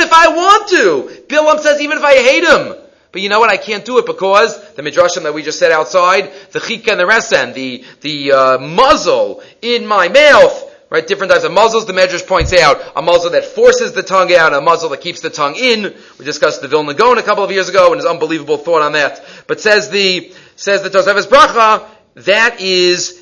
if 0.00 0.12
I 0.12 0.28
want 0.28 0.68
to. 0.68 1.24
Bilam 1.28 1.60
says 1.60 1.80
even 1.80 1.98
if 1.98 2.04
I 2.04 2.14
hate 2.14 2.44
him. 2.44 2.74
But 3.12 3.22
you 3.22 3.28
know 3.28 3.38
what? 3.38 3.48
I 3.48 3.58
can't 3.58 3.84
do 3.84 3.98
it 3.98 4.06
because 4.06 4.72
the 4.72 4.82
midrashim 4.82 5.22
that 5.22 5.32
we 5.32 5.44
just 5.44 5.60
said 5.60 5.70
outside, 5.70 6.32
the 6.50 6.58
chika 6.58 6.88
and 6.88 6.98
the 6.98 7.04
resen, 7.04 7.54
the 7.54 7.84
the 8.00 8.32
uh, 8.32 8.58
muzzle 8.58 9.40
in 9.62 9.86
my 9.86 10.08
mouth, 10.08 10.63
right? 10.90 11.06
Different 11.06 11.32
types 11.32 11.44
of 11.44 11.52
muzzles. 11.52 11.86
The 11.86 11.92
medrash 11.92 12.26
points 12.26 12.52
out 12.52 12.80
a 12.96 13.02
muzzle 13.02 13.30
that 13.30 13.44
forces 13.44 13.92
the 13.92 14.02
tongue 14.02 14.32
out, 14.32 14.52
a 14.52 14.60
muzzle 14.60 14.90
that 14.90 15.00
keeps 15.00 15.20
the 15.20 15.30
tongue 15.30 15.56
in. 15.56 15.94
We 16.18 16.24
discussed 16.24 16.60
the 16.60 16.68
Vilna 16.68 16.94
Gaon 16.94 17.18
a 17.18 17.22
couple 17.22 17.44
of 17.44 17.50
years 17.50 17.68
ago, 17.68 17.88
and 17.88 17.96
his 17.96 18.06
unbelievable 18.06 18.56
thought 18.56 18.82
on 18.82 18.92
that. 18.92 19.24
But 19.46 19.60
says 19.60 19.90
the 19.90 20.32
says 20.56 20.82
the 20.82 20.90
Tosefes 20.90 21.26
Bracha 21.26 21.86
that 22.14 22.60
is 22.60 23.20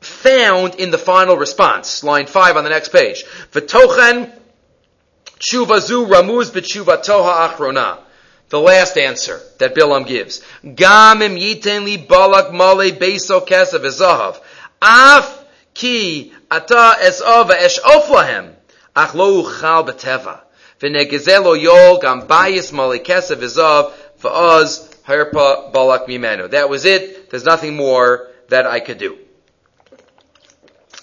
found 0.00 0.76
in 0.76 0.90
the 0.90 0.98
final 0.98 1.36
response, 1.36 2.02
line 2.04 2.26
five 2.26 2.56
on 2.56 2.64
the 2.64 2.70
next 2.70 2.90
page. 2.90 3.24
V'tochen 3.52 4.32
Tshuvazu 5.42 6.06
ramuz 6.08 6.50
b'tshuva 6.52 7.04
toha 7.04 7.48
achrona. 7.48 7.98
The 8.48 8.60
last 8.60 8.96
answer 8.96 9.40
that 9.58 9.74
Bilam 9.74 10.06
gives. 10.06 10.40
Gamim 10.62 11.36
yiten 11.36 11.84
li 11.84 11.96
balak 11.96 12.52
male 12.52 12.92
beso 12.92 13.44
kesav. 13.44 14.40
Af 14.80 15.44
ki 15.74 16.32
ata 16.56 16.96
esov 17.00 17.50
esh 17.50 17.78
oflahem. 17.80 18.54
Ach 18.94 19.14
lo 19.14 19.42
uchal 19.42 19.86
beteva. 19.88 20.40
V'negezelo 20.80 21.56
yol 21.60 22.00
gam 22.00 22.22
bayis 22.28 22.72
malikesa 22.72 23.36
v'zov 23.36 23.92
v'oz 24.20 24.94
harpa 25.06 25.72
balak 25.72 26.06
mimenu. 26.06 26.50
That 26.50 26.68
was 26.68 26.84
it. 26.84 27.30
There's 27.30 27.44
nothing 27.44 27.76
more 27.76 28.28
that 28.48 28.66
I 28.66 28.80
could 28.80 28.98
do. 28.98 29.18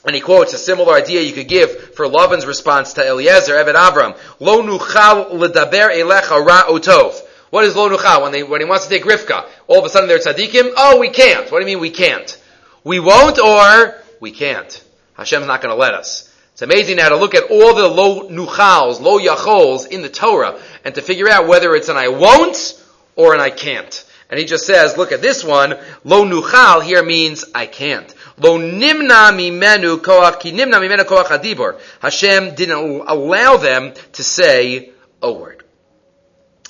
And 0.05 0.15
he 0.15 0.21
quotes 0.21 0.53
a 0.53 0.57
similar 0.57 0.93
idea 0.93 1.21
you 1.21 1.33
could 1.33 1.47
give 1.47 1.95
for 1.95 2.07
Lavan's 2.07 2.45
response 2.45 2.93
to 2.93 3.05
Eliezer, 3.05 3.53
Eved 3.53 3.75
Avram. 3.75 4.17
Lo 4.39 4.62
nuchal 4.62 5.31
ledaber 5.31 5.89
elecha 5.89 6.45
ra 6.45 6.63
otov. 6.63 7.19
What 7.49 7.65
is 7.65 7.75
lo 7.75 7.89
nuchal? 7.89 8.21
When, 8.21 8.31
they, 8.31 8.43
when 8.43 8.62
he 8.62 8.67
wants 8.67 8.88
to 8.88 8.89
take 8.89 9.03
Rivka, 9.03 9.45
all 9.67 9.79
of 9.79 9.85
a 9.85 9.89
sudden 9.89 10.07
they're 10.07 10.19
tzaddikim? 10.19 10.73
Oh, 10.77 10.99
we 10.99 11.09
can't. 11.09 11.51
What 11.51 11.59
do 11.59 11.65
you 11.69 11.75
mean 11.75 11.81
we 11.81 11.89
can't? 11.89 12.41
We 12.83 12.99
won't 12.99 13.39
or 13.39 13.95
we 14.21 14.31
can't. 14.31 14.83
Hashem's 15.19 15.47
not 15.47 15.62
going 15.62 15.75
to 15.75 15.79
let 15.79 15.93
us. 15.93 16.34
It's 16.53 16.62
amazing 16.62 16.95
now 16.95 17.10
to 17.10 17.17
look 17.17 17.36
at 17.36 17.51
all 17.51 17.75
the 17.75 17.89
lo 17.89 18.29
nuchals, 18.29 19.01
lo 19.01 19.19
yachols 19.19 19.86
in 19.86 20.01
the 20.01 20.08
Torah 20.08 20.58
and 20.86 20.95
to 20.95 21.01
figure 21.01 21.27
out 21.27 21.45
whether 21.45 21.75
it's 21.75 21.89
an 21.89 21.97
I 21.97 22.08
won't 22.08 22.82
or 23.17 23.34
an 23.34 23.41
I 23.41 23.49
can't. 23.49 24.05
And 24.29 24.39
he 24.39 24.45
just 24.45 24.65
says, 24.65 24.95
look 24.95 25.12
at 25.12 25.21
this 25.21 25.43
one, 25.43 25.77
lo 26.05 26.23
nuchal 26.23 26.82
here 26.84 27.03
means 27.03 27.43
I 27.53 27.65
can't. 27.65 28.13
Lo 28.38 28.58
nimna 28.58 29.34
mimenu 29.34 29.97
koach, 29.97 30.39
ki 30.39 30.53
nimna 30.53 30.79
mimenu 30.79 31.03
koach 31.03 31.25
adibor. 31.25 31.82
Hashem 32.01 32.55
didn't 32.55 33.03
allow 33.05 33.58
them 33.58 33.93
to 34.13 34.23
say 34.23 34.91
a 35.21 35.34
word. 35.34 35.65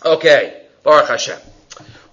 Okay, 0.03 0.63
Baruch 0.81 1.07
Hashem. 1.07 1.37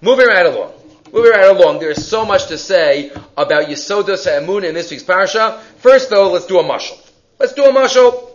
Moving 0.01 0.27
right 0.27 0.45
along. 0.45 0.73
Moving 1.11 1.31
right 1.31 1.47
along, 1.47 1.79
there's 1.79 2.05
so 2.05 2.25
much 2.25 2.47
to 2.47 2.57
say 2.57 3.11
about 3.37 3.67
Yisodos 3.67 4.27
Emun 4.27 4.65
in 4.65 4.75
this 4.75 4.91
week's 4.91 5.03
parasha. 5.03 5.63
First 5.77 6.09
though, 6.09 6.31
let's 6.31 6.45
do 6.45 6.59
a 6.59 6.63
mushal. 6.63 6.99
Let's 7.39 7.53
do 7.53 7.65
a 7.65 7.71
mushal. 7.71 8.31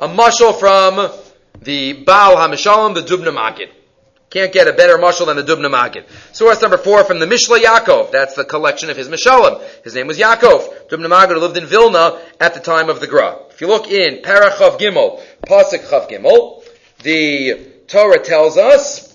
A 0.00 0.08
mushal 0.08 0.58
from 0.58 1.10
the 1.60 1.92
Baal 1.92 2.36
HaMishalim, 2.36 2.94
the 2.94 3.00
Dubna 3.00 3.34
Magid. 3.34 3.70
Can't 4.30 4.52
get 4.52 4.66
a 4.66 4.72
better 4.72 4.96
mushal 4.96 5.26
than 5.26 5.36
the 5.36 5.42
Dubna 5.42 5.70
Magid. 5.70 6.06
Source 6.34 6.60
number 6.62 6.78
four 6.78 7.04
from 7.04 7.18
the 7.18 7.26
Mishla 7.26 7.58
Yaakov. 7.58 8.10
That's 8.10 8.34
the 8.34 8.44
collection 8.44 8.88
of 8.88 8.96
his 8.96 9.08
Mishalim. 9.08 9.62
His 9.84 9.94
name 9.94 10.06
was 10.06 10.18
Yaakov. 10.18 10.88
Dubna 10.88 11.08
Magid 11.08 11.38
lived 11.38 11.56
in 11.56 11.66
Vilna 11.66 12.18
at 12.40 12.54
the 12.54 12.60
time 12.60 12.88
of 12.88 13.00
the 13.00 13.06
Gra. 13.06 13.38
If 13.50 13.60
you 13.60 13.68
look 13.68 13.90
in 13.90 14.22
Parachav 14.22 14.78
Gimel, 14.78 15.22
Pasuk 15.46 15.86
Chav 15.86 16.10
Gimel, 16.10 16.64
the 17.02 17.72
Torah 17.88 18.22
tells 18.22 18.56
us 18.56 19.11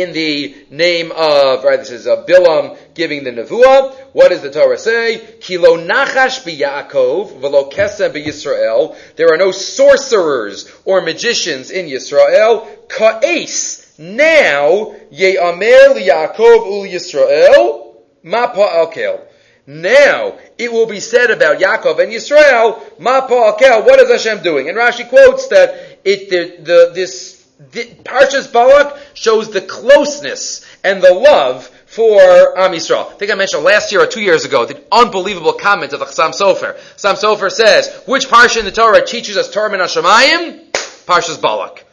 in 0.00 0.12
the 0.12 0.54
name 0.70 1.12
of, 1.12 1.64
right, 1.64 1.78
this 1.78 1.90
is 1.90 2.06
a 2.06 2.24
Bilam 2.28 2.76
giving 2.94 3.24
the 3.24 3.30
Nevuah. 3.30 3.94
What 4.12 4.30
does 4.30 4.42
the 4.42 4.50
Torah 4.50 4.78
say? 4.78 5.38
Kilo 5.40 5.76
nachash 5.76 6.44
Yaakov 6.44 7.40
velo 7.40 7.70
kesem 7.70 8.12
Yisrael. 8.12 8.96
There 9.16 9.32
are 9.32 9.36
no 9.36 9.50
sorcerers 9.50 10.70
or 10.84 11.00
magicians 11.00 11.70
in 11.70 11.86
Yisrael. 11.86 12.88
Ka'es 12.88 13.86
now, 13.98 14.94
Ye'amer 15.10 15.94
Yaakov 15.94 16.38
ul 16.38 16.84
Yisrael, 16.84 17.96
ma 18.22 18.52
pa'alkel. 18.52 19.20
Now, 19.66 20.38
it 20.58 20.70
will 20.70 20.86
be 20.86 21.00
said 21.00 21.30
about 21.30 21.58
Yaakov 21.58 21.98
and 22.00 22.12
Yisrael, 22.12 23.00
ma 23.00 23.26
pa'alkel, 23.26 23.84
what 23.84 23.98
is 24.00 24.10
Hashem 24.10 24.42
doing? 24.42 24.68
And 24.68 24.76
Rashi 24.76 25.08
quotes 25.08 25.48
that 25.48 26.00
it, 26.04 26.30
the, 26.30 26.62
the, 26.62 26.92
this, 26.94 27.35
Parshas 27.60 28.52
Balak 28.52 28.98
shows 29.14 29.50
the 29.50 29.62
closeness 29.62 30.66
and 30.84 31.02
the 31.02 31.14
love 31.14 31.66
for 31.86 32.58
Am 32.58 32.72
Yisrael. 32.72 33.10
I 33.10 33.14
think 33.14 33.30
I 33.30 33.34
mentioned 33.34 33.64
last 33.64 33.92
year 33.92 34.02
or 34.02 34.06
two 34.06 34.20
years 34.20 34.44
ago 34.44 34.66
the 34.66 34.82
unbelievable 34.92 35.54
comment 35.54 35.94
of 35.94 36.00
the 36.00 36.06
Chassam 36.06 36.32
Sofer. 36.38 36.76
Chassam 36.96 37.14
Sofer 37.14 37.50
says, 37.50 38.02
which 38.06 38.28
parsha 38.28 38.58
in 38.58 38.66
the 38.66 38.72
Torah 38.72 39.04
teaches 39.04 39.38
us 39.38 39.50
Torah 39.50 39.72
and? 39.72 40.72
Parshas 41.06 41.40
Balak. 41.40 41.86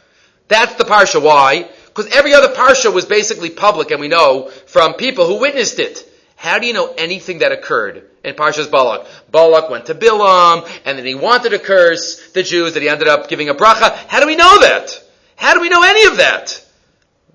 That's 0.48 0.74
the 0.74 0.84
parsha. 0.84 1.22
Why? 1.22 1.70
Because 1.86 2.08
every 2.08 2.34
other 2.34 2.48
parsha 2.48 2.92
was 2.92 3.06
basically 3.06 3.50
public, 3.50 3.90
and 3.92 4.00
we 4.00 4.08
know 4.08 4.50
from 4.66 4.94
people 4.94 5.26
who 5.26 5.40
witnessed 5.40 5.78
it. 5.78 6.10
How 6.36 6.58
do 6.58 6.66
you 6.66 6.72
know 6.72 6.92
anything 6.98 7.38
that 7.38 7.52
occurred 7.52 8.10
in 8.24 8.34
Parshas 8.34 8.70
Balak? 8.70 9.06
Balak 9.30 9.70
went 9.70 9.86
to 9.86 9.94
Bilam, 9.94 10.68
and 10.84 10.98
then 10.98 11.06
he 11.06 11.14
wanted 11.14 11.50
to 11.50 11.58
curse 11.58 12.32
the 12.32 12.42
Jews, 12.42 12.74
that 12.74 12.82
he 12.82 12.88
ended 12.88 13.08
up 13.08 13.28
giving 13.28 13.48
a 13.48 13.54
bracha. 13.54 13.94
How 14.08 14.20
do 14.20 14.26
we 14.26 14.36
know 14.36 14.60
that? 14.60 15.03
How 15.36 15.54
do 15.54 15.60
we 15.60 15.68
know 15.68 15.82
any 15.82 16.06
of 16.06 16.18
that? 16.18 16.64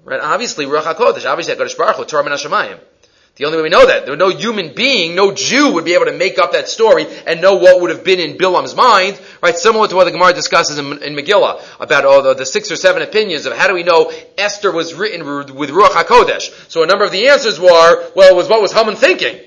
Right? 0.04 0.20
Obviously, 0.20 0.66
Ruach 0.66 0.84
HaKodesh, 0.84 1.30
obviously 1.30 1.56
HaKadosh 1.56 1.78
Baruch 1.78 1.98
Hu, 1.98 2.06
Torah 2.06 2.24
Hashemayim. 2.24 2.80
The 3.40 3.46
only 3.46 3.58
way 3.58 3.64
we 3.64 3.70
know 3.70 3.86
that, 3.86 4.06
there 4.06 4.18
no 4.18 4.28
human 4.28 4.74
being, 4.74 5.16
no 5.16 5.34
Jew 5.34 5.72
would 5.76 5.86
be 5.86 5.94
able 5.94 6.08
to 6.08 6.12
make 6.12 6.38
up 6.38 6.52
that 6.52 6.68
story 6.68 7.08
and 7.26 7.42
know 7.42 7.56
what 7.56 7.80
would 7.80 7.90
have 7.90 8.04
been 8.04 8.20
in 8.20 8.38
Bilam's 8.38 8.76
mind, 8.76 9.18
right? 9.42 9.58
Similar 9.58 9.88
to 9.88 9.96
what 9.96 10.04
the 10.04 10.12
Gemara 10.12 10.34
discusses 10.34 10.78
in, 10.78 11.02
in 11.02 11.16
Megillah 11.16 11.64
about 11.80 12.04
all 12.04 12.22
the, 12.22 12.34
the, 12.34 12.46
six 12.46 12.70
or 12.70 12.76
seven 12.76 13.02
opinions 13.02 13.46
of 13.46 13.56
how 13.56 13.70
do 13.70 13.74
we 13.74 13.84
know 13.84 14.12
Esther 14.38 14.74
was 14.74 14.94
written 14.94 15.26
with 15.56 15.70
Ruach 15.70 15.92
HaKodesh. 15.92 16.70
So 16.70 16.84
a 16.84 16.86
number 16.86 17.06
of 17.06 17.14
the 17.14 17.30
answers 17.30 17.62
were, 17.62 18.12
well, 18.14 18.34
it 18.34 18.36
was 18.36 18.50
what 18.50 18.62
was 18.62 18.74
Haman 18.74 18.98
thinking? 18.98 19.40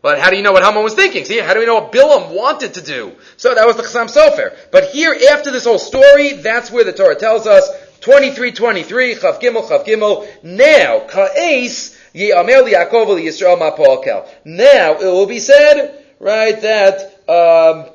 But 0.00 0.20
how 0.20 0.30
do 0.30 0.36
you 0.36 0.44
know 0.44 0.52
what 0.52 0.62
Haman 0.62 0.84
was 0.84 0.94
thinking? 0.94 1.24
See, 1.24 1.38
how 1.38 1.52
do 1.52 1.58
we 1.58 1.66
know 1.66 1.74
what 1.74 1.90
Bilam 1.90 2.32
wanted 2.32 2.74
to 2.74 2.82
do? 2.82 3.16
So 3.36 3.52
that 3.52 3.66
was 3.66 3.74
the 3.74 3.82
Chassam 3.82 4.08
Sofer. 4.08 4.56
But 4.70 4.90
here, 4.90 5.12
after 5.32 5.50
this 5.50 5.64
whole 5.64 5.80
story, 5.80 6.34
that's 6.34 6.70
where 6.70 6.84
the 6.84 6.92
Torah 6.92 7.16
tells 7.16 7.48
us, 7.48 7.68
23, 8.00 8.52
23, 8.52 9.14
Chav 9.16 9.40
Gimel, 9.40 9.68
Chav 9.68 9.86
Gimel, 9.86 10.26
now, 10.42 11.00
Ka'es, 11.00 11.96
Ye 12.12 12.32
Amel 12.32 12.64
Yaakov, 12.64 13.20
Ye 13.20 13.26
Israel, 13.26 13.56
Ma 13.56 13.70
Paul 13.70 14.02
Kel. 14.02 14.28
now 14.44 14.94
it 14.94 15.04
will 15.04 15.26
be 15.26 15.38
said, 15.38 16.04
right, 16.18 16.60
that 16.62 17.00
um, 17.28 17.86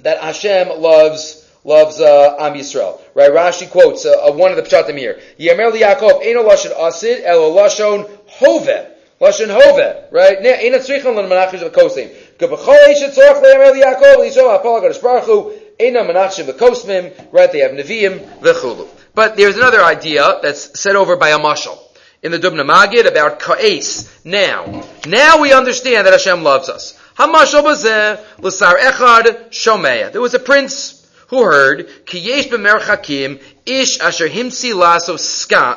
that 0.00 0.18
Hashem 0.18 0.68
loves 0.80 1.40
loves 1.64 2.00
uh, 2.00 2.36
Am 2.38 2.54
Yisrael. 2.54 3.00
Right, 3.14 3.30
Rashi 3.30 3.70
quotes 3.70 4.04
uh, 4.04 4.28
uh, 4.28 4.32
one 4.32 4.52
of 4.52 4.56
the 4.56 4.62
pshatim 4.62 4.98
here. 4.98 5.20
Yamer 5.38 5.72
Yaakov 5.72 6.24
eno 6.24 6.44
lashon 6.44 6.72
asid 6.78 7.24
elo 7.24 7.54
lashon 7.54 8.08
hove. 8.28 8.90
Lashon 9.20 9.48
hove. 9.48 10.12
Right, 10.12 10.38
ena 10.38 10.78
tzrichon 10.78 11.16
lan 11.16 11.28
manachish 11.28 11.68
v'kosim. 11.68 12.14
Kebachol 12.38 12.88
ish 12.90 13.16
tzorach 13.16 13.42
leyamer 13.42 13.80
Yaakov 13.82 14.18
l'Yisrael 14.18 14.58
apol 14.58 14.80
hakadosh 14.80 15.02
baruch 15.02 15.63
ena. 15.78 16.02
Right, 16.02 17.52
they 17.52 17.60
have 17.60 17.72
neviim 17.72 18.40
v'chulu. 18.40 18.88
But 19.14 19.36
there's 19.36 19.56
another 19.56 19.82
idea 19.82 20.38
that's 20.42 20.78
set 20.78 20.96
over 20.96 21.16
by 21.16 21.30
a 21.30 21.38
mashal 21.38 21.78
in 22.22 22.32
the 22.32 22.38
Dubna 22.38 22.64
Magid 22.64 23.06
about 23.06 23.38
Ka'es. 23.38 24.10
Now, 24.24 24.82
now 25.06 25.40
we 25.40 25.52
understand 25.52 26.06
that 26.06 26.12
Hashem 26.12 26.42
loves 26.42 26.68
us. 26.68 26.98
l'sar 27.18 28.78
echad 28.78 29.50
shomeya. 29.50 30.10
There 30.10 30.20
was 30.20 30.34
a 30.34 30.38
prince 30.38 31.06
who 31.28 31.42
heard 31.42 31.88
kiyesh 32.06 32.48
b'merchakim 32.48 33.42
ish 33.66 34.00
asher 34.00 34.28
himsi 34.28 34.74
laso 34.74 35.18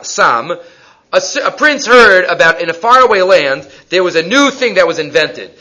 sam. 0.04 0.58
A, 1.14 1.22
a, 1.46 1.52
prince 1.52 1.86
heard 1.86 2.26
about 2.26 2.62
in 2.62 2.70
a 2.70 2.74
faraway 2.74 3.22
land 3.22 3.66
there 3.90 4.04
was 4.04 4.16
a 4.16 4.24
new 4.24 4.52
thing 4.52 4.74
that 4.74 4.86
was 4.86 5.00
invented. 5.00 5.52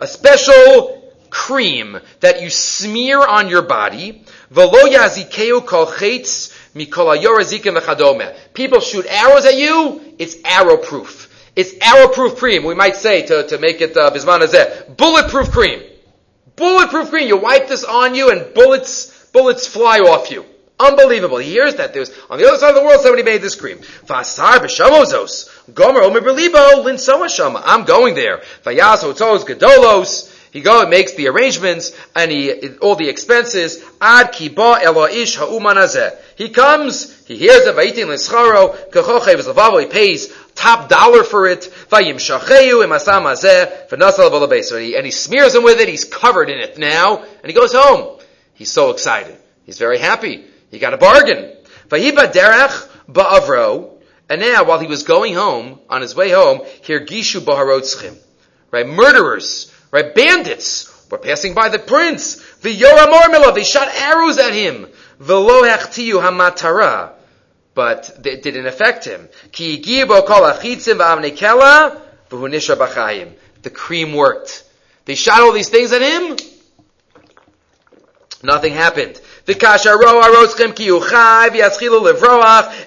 A 0.00 0.06
special 0.06 1.12
cream 1.30 1.98
that 2.20 2.40
you 2.42 2.50
smear 2.50 3.26
on 3.26 3.48
your 3.48 3.62
body. 3.62 4.24
People 8.54 8.80
shoot 8.80 9.06
arrows 9.08 9.44
at 9.44 9.56
you, 9.56 10.14
it's 10.18 10.36
arrow 10.44 10.76
proof. 10.76 11.28
It's 11.56 11.74
arrow 11.80 12.06
proof 12.08 12.36
cream, 12.36 12.62
we 12.62 12.74
might 12.74 12.94
say, 12.94 13.26
to, 13.26 13.48
to 13.48 13.58
make 13.58 13.80
it 13.80 13.96
uh, 13.96 14.10
Bulletproof 14.96 15.50
cream. 15.50 15.82
Bulletproof 16.54 17.10
cream. 17.10 17.26
You 17.26 17.36
wipe 17.36 17.66
this 17.66 17.82
on 17.82 18.14
you 18.14 18.30
and 18.30 18.54
bullets, 18.54 19.26
bullets 19.32 19.66
fly 19.66 19.98
off 19.98 20.30
you. 20.30 20.44
Unbelievable. 20.80 21.38
He 21.38 21.50
hears 21.50 21.74
that 21.76 21.92
there's, 21.92 22.10
on 22.30 22.38
the 22.38 22.46
other 22.46 22.56
side 22.56 22.70
of 22.70 22.76
the 22.76 22.84
world, 22.84 23.00
somebody 23.00 23.24
made 23.24 23.42
this 23.42 23.56
cream. 23.56 23.78
Fasar 23.78 24.58
b'shamozos. 24.58 25.74
Gomer 25.74 26.02
omer 26.02 26.20
berlibo 26.20 26.84
linsoa 26.84 27.28
shama. 27.28 27.62
I'm 27.64 27.84
going 27.84 28.14
there. 28.14 28.42
Vayas 28.64 29.02
hotzos 29.02 29.44
gedolos. 29.44 30.34
He 30.50 30.62
goes, 30.62 30.82
and 30.82 30.90
makes 30.90 31.12
the 31.12 31.28
arrangements, 31.28 31.94
and 32.16 32.30
he, 32.30 32.68
all 32.78 32.94
the 32.94 33.08
expenses. 33.08 33.84
Ad 34.00 34.32
kiba 34.32 34.78
eloish 34.78 35.36
ha'umanazeh. 35.36 36.16
He 36.36 36.48
comes, 36.48 37.26
he 37.26 37.36
hears 37.36 37.66
it, 37.66 37.74
vayitin 37.74 38.08
l'scharo, 38.08 38.74
kachochev 38.90 39.42
zlavavo, 39.42 39.80
he 39.80 39.86
pays 39.86 40.32
top 40.54 40.88
dollar 40.88 41.22
for 41.22 41.46
it, 41.48 41.70
vayim 41.90 42.14
shacheyu 42.14 42.82
imasam 42.82 43.24
azeh, 43.24 43.88
v'nasal. 43.88 44.96
And 44.96 45.04
he 45.04 45.12
smears 45.12 45.54
him 45.54 45.64
with 45.64 45.80
it, 45.80 45.88
he's 45.88 46.04
covered 46.04 46.48
in 46.48 46.58
it 46.58 46.78
now, 46.78 47.18
and 47.18 47.46
he 47.46 47.52
goes 47.52 47.74
home. 47.74 48.18
He's 48.54 48.70
so 48.70 48.90
excited. 48.90 49.36
He's 49.66 49.78
very 49.78 49.98
happy. 49.98 50.46
He 50.70 50.78
got 50.78 50.94
a 50.94 50.98
bargain. 50.98 51.52
Vayiba 51.88 52.32
derech 52.32 52.88
ba'avro, 53.08 53.92
and 54.28 54.40
now, 54.40 54.64
while 54.64 54.78
he 54.78 54.86
was 54.86 55.04
going 55.04 55.34
home, 55.34 55.80
on 55.88 56.02
his 56.02 56.14
way 56.14 56.30
home, 56.30 56.60
here 56.82 57.04
gishu 57.04 57.40
baharotzchim. 57.40 58.16
Right? 58.70 58.86
Murderers 58.86 59.72
Right? 59.90 60.14
Bandits 60.14 60.94
were 61.10 61.18
passing 61.18 61.54
by 61.54 61.70
the 61.70 61.78
prince. 61.78 62.36
The 62.60 62.74
Yoram 62.74 63.54
They 63.54 63.64
shot 63.64 63.88
arrows 63.88 64.38
at 64.38 64.52
him. 64.52 64.86
Velo 65.18 65.62
hamatara. 65.62 67.12
but 67.74 68.20
it 68.24 68.42
didn't 68.42 68.66
affect 68.66 69.04
him. 69.06 69.28
Ki 69.52 69.80
gibo 69.82 70.26
kol 70.26 70.42
achitzim 70.42 70.98
b'chayim. 72.76 73.32
The 73.62 73.70
cream 73.70 74.12
worked. 74.12 74.64
They 75.06 75.14
shot 75.14 75.40
all 75.40 75.52
these 75.52 75.70
things 75.70 75.92
at 75.92 76.02
him. 76.02 76.36
Nothing 78.42 78.74
happened. 78.74 79.20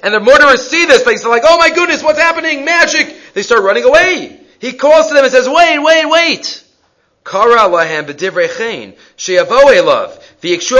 And 0.03 0.13
the 0.13 0.19
murderers 0.19 0.67
see 0.67 0.85
this. 0.85 1.03
They're 1.03 1.31
like, 1.31 1.43
oh 1.45 1.57
my 1.57 1.71
goodness, 1.71 2.03
what's 2.03 2.19
happening? 2.19 2.65
Magic! 2.65 3.15
They 3.33 3.41
start 3.41 3.63
running 3.63 3.83
away. 3.83 4.39
He 4.59 4.73
calls 4.73 5.07
to 5.07 5.15
them 5.15 5.23
and 5.23 5.31
says, 5.31 5.49
wait, 5.49 5.79
wait, 5.79 6.05
wait. 6.05 6.63
Kara 7.23 7.67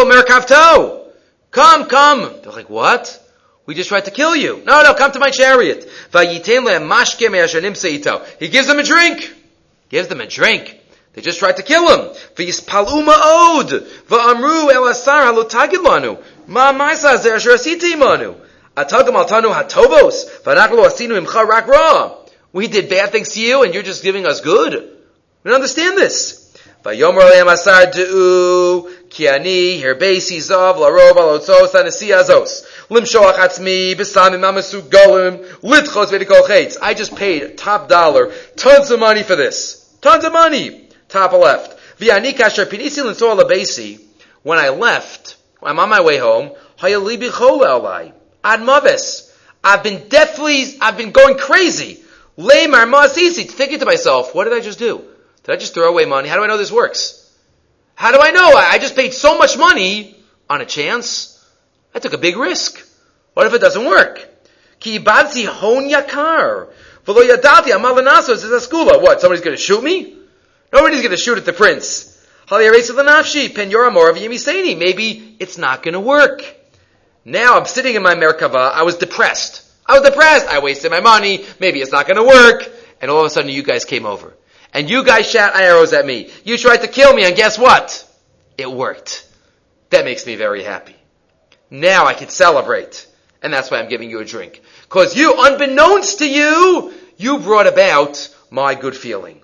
merkavto. 0.05 1.07
Come, 1.49 1.87
come. 1.87 2.41
They're 2.43 2.51
like, 2.51 2.69
what? 2.69 3.17
We 3.65 3.75
just 3.75 3.89
tried 3.89 4.05
to 4.05 4.11
kill 4.11 4.35
you. 4.35 4.61
No, 4.65 4.83
no, 4.83 4.93
come 4.93 5.11
to 5.11 5.19
my 5.19 5.31
chariot. 5.31 5.89
He 8.39 8.49
gives 8.49 8.67
them 8.67 8.79
a 8.79 8.83
drink. 8.83 9.33
Gives 9.89 10.07
them 10.07 10.21
a 10.21 10.27
drink. 10.27 10.80
They 11.13 11.21
just 11.21 11.39
tried 11.39 11.57
to 11.57 11.63
kill 11.63 11.87
him. 11.89 12.15
V'yispal'u 12.35 13.05
ma'od. 13.05 13.69
V'amru 14.07 14.71
el 14.71 14.87
asar 14.87 15.33
halotagid 15.33 15.83
lanu. 15.83 16.17
Ma 16.47 16.71
ma'isa 16.71 17.17
zer 17.17 17.35
asher 17.35 17.51
asiti 17.51 17.93
imanu. 17.93 18.35
Atagam 18.77 19.15
al 19.15 19.25
tanu 19.25 19.53
hatovos. 19.53 20.41
V'anachlo 20.43 20.85
asinu 20.85 21.21
imcha 21.21 21.45
rak 21.45 21.67
ra. 21.67 22.15
We 22.53 22.67
did 22.67 22.89
bad 22.89 23.11
things 23.11 23.33
to 23.33 23.41
you 23.41 23.63
and 23.63 23.73
you're 23.73 23.83
just 23.83 24.03
giving 24.03 24.25
us 24.25 24.39
good. 24.39 24.73
We 25.43 25.49
don't 25.49 25.55
understand 25.55 25.97
this. 25.97 26.37
Vayomer 26.83 27.29
le'em 27.29 27.51
asar 27.51 27.87
de'u, 27.91 28.89
ki 29.09 29.27
ani, 29.27 29.81
herbesi 29.81 30.37
zav, 30.37 30.77
larov, 30.77 31.13
alotzos, 31.13 31.73
anesi 31.73 32.09
azos. 32.09 32.65
Limshoach 32.89 33.35
atzmi, 33.35 33.93
besamim 33.95 34.41
amasu 34.41 34.81
golim, 34.81 35.45
litchos 35.61 36.07
vedikol 36.07 36.47
chetz. 36.47 36.77
I 36.81 36.93
just 36.93 37.15
paid 37.15 37.57
top 37.57 37.87
dollar, 37.87 38.33
tons 38.55 38.89
of 38.89 38.99
money 38.99 39.23
for 39.23 39.35
this. 39.35 39.95
Tons 40.01 40.23
of 40.23 40.33
money. 40.33 40.87
Top 41.11 41.33
left. 41.33 41.77
When 44.43 44.57
I 44.57 44.69
left, 44.69 45.35
I'm 45.61 45.79
on 45.79 45.89
my 45.89 46.01
way 46.01 46.17
home. 46.17 46.51
I've 49.63 49.83
been 49.83 50.07
deathly, 50.07 50.77
I've 50.81 50.97
been 50.97 51.11
going 51.11 51.37
crazy. 51.37 51.99
Thinking 52.37 53.79
to 53.79 53.85
myself, 53.85 54.33
what 54.33 54.45
did 54.45 54.53
I 54.53 54.61
just 54.61 54.79
do? 54.79 55.03
Did 55.43 55.53
I 55.53 55.57
just 55.57 55.73
throw 55.73 55.89
away 55.89 56.05
money? 56.05 56.29
How 56.29 56.37
do 56.37 56.43
I 56.43 56.47
know 56.47 56.57
this 56.57 56.71
works? 56.71 57.17
How 57.95 58.11
do 58.11 58.19
I 58.19 58.31
know? 58.31 58.53
I 58.55 58.79
just 58.79 58.95
paid 58.95 59.13
so 59.13 59.37
much 59.37 59.57
money 59.57 60.15
on 60.49 60.61
a 60.61 60.65
chance. 60.65 61.45
I 61.93 61.99
took 61.99 62.13
a 62.13 62.17
big 62.17 62.37
risk. 62.37 62.87
What 63.33 63.47
if 63.47 63.53
it 63.53 63.59
doesn't 63.59 63.85
work? 63.85 64.27
Ki 64.79 64.97
hon 64.97 65.89
yakar. 65.89 66.69
What? 67.05 69.21
Somebody's 69.21 69.43
going 69.43 69.57
to 69.57 69.61
shoot 69.61 69.83
me? 69.83 70.20
Nobody's 70.71 71.01
going 71.01 71.11
to 71.11 71.17
shoot 71.17 71.37
at 71.37 71.45
the 71.45 71.53
prince. 71.53 72.07
Maybe 74.75 75.35
it's 75.39 75.57
not 75.57 75.83
going 75.83 75.93
to 75.93 75.99
work. 75.99 76.43
Now 77.23 77.57
I'm 77.57 77.65
sitting 77.65 77.95
in 77.95 78.03
my 78.03 78.15
Merkava. 78.15 78.71
I 78.71 78.83
was 78.83 78.95
depressed. 78.95 79.67
I 79.85 79.99
was 79.99 80.09
depressed. 80.09 80.47
I 80.47 80.59
wasted 80.59 80.91
my 80.91 80.99
money. 80.99 81.45
Maybe 81.59 81.79
it's 81.79 81.91
not 81.91 82.07
going 82.07 82.17
to 82.17 82.23
work. 82.23 82.71
And 83.01 83.09
all 83.09 83.19
of 83.19 83.25
a 83.25 83.29
sudden 83.29 83.51
you 83.51 83.63
guys 83.63 83.85
came 83.85 84.05
over 84.05 84.33
and 84.73 84.89
you 84.89 85.03
guys 85.03 85.29
shot 85.29 85.55
arrows 85.55 85.93
at 85.93 86.05
me. 86.05 86.29
You 86.43 86.57
tried 86.57 86.77
to 86.77 86.87
kill 86.87 87.13
me, 87.13 87.25
and 87.25 87.35
guess 87.35 87.57
what? 87.57 88.07
It 88.57 88.71
worked. 88.71 89.27
That 89.89 90.05
makes 90.05 90.25
me 90.25 90.35
very 90.35 90.63
happy. 90.63 90.95
Now 91.69 92.05
I 92.05 92.13
can 92.13 92.29
celebrate. 92.29 93.07
And 93.41 93.51
that's 93.51 93.71
why 93.71 93.79
I'm 93.79 93.89
giving 93.89 94.09
you 94.09 94.19
a 94.19 94.25
drink. 94.25 94.61
Cause 94.87 95.15
you, 95.15 95.33
unbeknownst 95.37 96.19
to 96.19 96.29
you, 96.29 96.93
you 97.17 97.39
brought 97.39 97.67
about 97.67 98.29
my 98.49 98.75
good 98.75 98.95
feeling. 98.95 99.41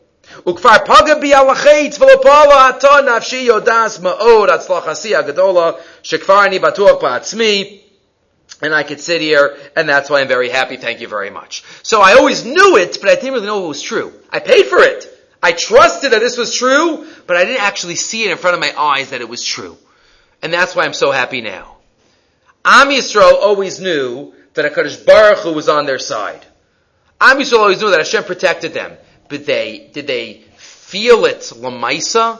וכבר 0.48 0.76
פגע 0.86 1.14
בי 1.14 1.34
על 1.34 1.48
החץ 1.48 2.00
ולא 2.00 2.22
פעלה 2.22 2.68
עתה 2.68 2.96
נפשי 3.16 3.36
יודעת 3.36 3.98
מאוד 4.00 4.50
הצלחתי 4.50 5.16
הגדולה 5.16 5.70
שכבר 6.02 6.44
אני 6.44 6.58
בטוח 6.58 7.02
בעצמי 7.02 7.78
and 8.62 8.72
I 8.72 8.84
could 8.84 9.00
sit 9.00 9.20
here, 9.20 9.56
and 9.74 9.88
that's 9.88 10.08
why 10.08 10.20
I'm 10.20 10.28
very 10.28 10.48
happy. 10.48 10.76
Thank 10.76 11.00
you 11.00 11.08
very 11.08 11.30
much. 11.30 11.64
So 11.82 12.00
I 12.00 12.12
always 12.12 12.44
knew 12.44 12.76
it, 12.76 12.98
but 13.00 13.10
I 13.10 13.16
didn't 13.16 13.32
really 13.32 13.46
know 13.46 13.64
it 13.64 13.68
was 13.68 13.82
true. 13.82 14.12
I 14.30 14.38
paid 14.38 14.66
for 14.66 14.78
it. 14.78 15.08
I 15.42 15.50
trusted 15.50 16.12
that 16.12 16.20
this 16.20 16.36
was 16.36 16.54
true, 16.54 17.04
but 17.26 17.36
I 17.36 17.44
didn't 17.44 17.62
actually 17.62 17.96
see 17.96 18.24
it 18.24 18.30
in 18.30 18.38
front 18.38 18.54
of 18.54 18.60
my 18.60 18.72
eyes 18.80 19.10
that 19.10 19.20
it 19.20 19.28
was 19.28 19.44
true. 19.44 19.76
And 20.42 20.52
that's 20.52 20.76
why 20.76 20.84
I'm 20.84 20.92
so 20.92 21.10
happy 21.10 21.40
now. 21.40 21.78
Am 22.64 22.88
Yisrael 22.88 23.32
always 23.32 23.80
knew 23.80 24.32
that 24.54 24.72
HaKadosh 24.72 25.04
Baruch 25.04 25.38
Hu 25.38 25.52
was 25.52 25.68
on 25.68 25.84
their 25.84 25.98
side. 25.98 26.46
Am 27.20 27.38
Yisrael 27.38 27.58
always 27.58 27.80
knew 27.80 27.90
that 27.90 27.98
Hashem 27.98 28.22
protected 28.22 28.72
them. 28.74 28.96
But 29.29 29.45
they, 29.45 29.89
did 29.93 30.07
they 30.07 30.43
feel 30.57 31.25
it 31.25 31.39
lamaisa? 31.55 32.39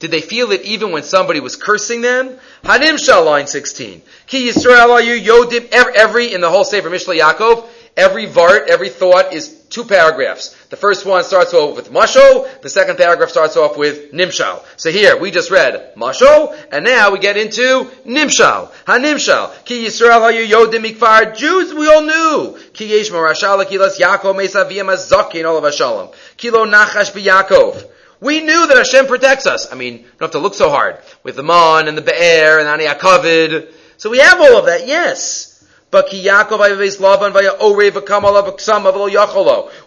Did 0.00 0.10
they 0.10 0.20
feel 0.20 0.52
it 0.52 0.62
even 0.62 0.90
when 0.92 1.02
somebody 1.02 1.40
was 1.40 1.56
cursing 1.56 2.00
them? 2.00 2.36
Hanim 2.62 2.98
Shal, 3.02 3.24
line 3.24 3.46
16. 3.46 4.02
Ki 4.26 4.48
Yisrael 4.50 5.04
you 5.04 5.32
Yodim, 5.32 5.68
every, 5.70 6.34
in 6.34 6.40
the 6.40 6.50
whole 6.50 6.64
Sefer 6.64 6.90
Mishle 6.90 7.18
Yaakov, 7.18 7.66
every 7.96 8.26
vart, 8.26 8.68
every 8.68 8.88
thought 8.88 9.32
is 9.32 9.63
two 9.74 9.84
paragraphs. 9.84 10.54
The 10.70 10.76
first 10.76 11.04
one 11.04 11.24
starts 11.24 11.52
off 11.52 11.74
with 11.74 11.90
Mashal, 11.90 12.60
the 12.62 12.68
second 12.68 12.96
paragraph 12.96 13.30
starts 13.30 13.56
off 13.56 13.76
with 13.76 14.12
Nimshal. 14.12 14.62
So 14.76 14.90
here, 14.90 15.18
we 15.18 15.32
just 15.32 15.50
read 15.50 15.94
Mashal, 15.96 16.56
and 16.70 16.84
now 16.84 17.10
we 17.10 17.18
get 17.18 17.36
into 17.36 17.90
Nimshal. 18.06 18.72
Ha-Nimshal. 18.86 19.64
Ki 19.64 19.84
Yisrael 19.84 20.20
hayu 20.20 20.46
yodim 20.46 20.86
mikvar. 20.86 21.36
Jews, 21.36 21.74
we 21.74 21.92
all 21.92 22.02
knew. 22.02 22.58
Ki 22.72 22.86
yesh 22.86 23.10
marashal 23.10 23.64
kilas 23.64 23.98
Yaakov 23.98 24.36
mesa 24.36 24.64
v'yem 24.64 24.94
azakin 24.94 25.44
olav 25.44 25.64
hashalom. 25.64 26.14
Kilo 26.36 26.66
nachash 26.66 27.10
b'Yaakov. 27.12 27.90
We 28.20 28.40
knew 28.40 28.68
that 28.68 28.76
Hashem 28.76 29.06
protects 29.06 29.46
us. 29.46 29.72
I 29.72 29.74
mean, 29.74 29.94
you 29.94 30.04
don't 30.18 30.20
have 30.22 30.30
to 30.30 30.38
look 30.38 30.54
so 30.54 30.70
hard. 30.70 30.98
With 31.24 31.34
the 31.34 31.42
Mon 31.42 31.88
and 31.88 31.98
the 31.98 32.02
Be'er 32.02 32.60
and 32.60 32.68
Ani 32.68 32.84
Akavid. 32.84 33.72
So 33.96 34.08
we 34.08 34.18
have 34.18 34.40
all 34.40 34.58
of 34.58 34.66
that, 34.66 34.86
yes. 34.86 35.53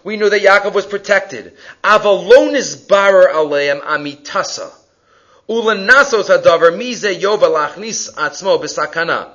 We 0.04 0.16
knew 0.16 0.30
that 0.30 0.40
Yaakov 0.42 0.72
was 0.72 0.86
protected. 0.86 1.56
Avalonis 1.84 2.88
barer 2.88 3.28
aleim 3.28 3.82
amitasa. 3.82 4.72
Mize 5.48 7.14
atzmo 8.14 8.58
b'sakana. 8.62 9.28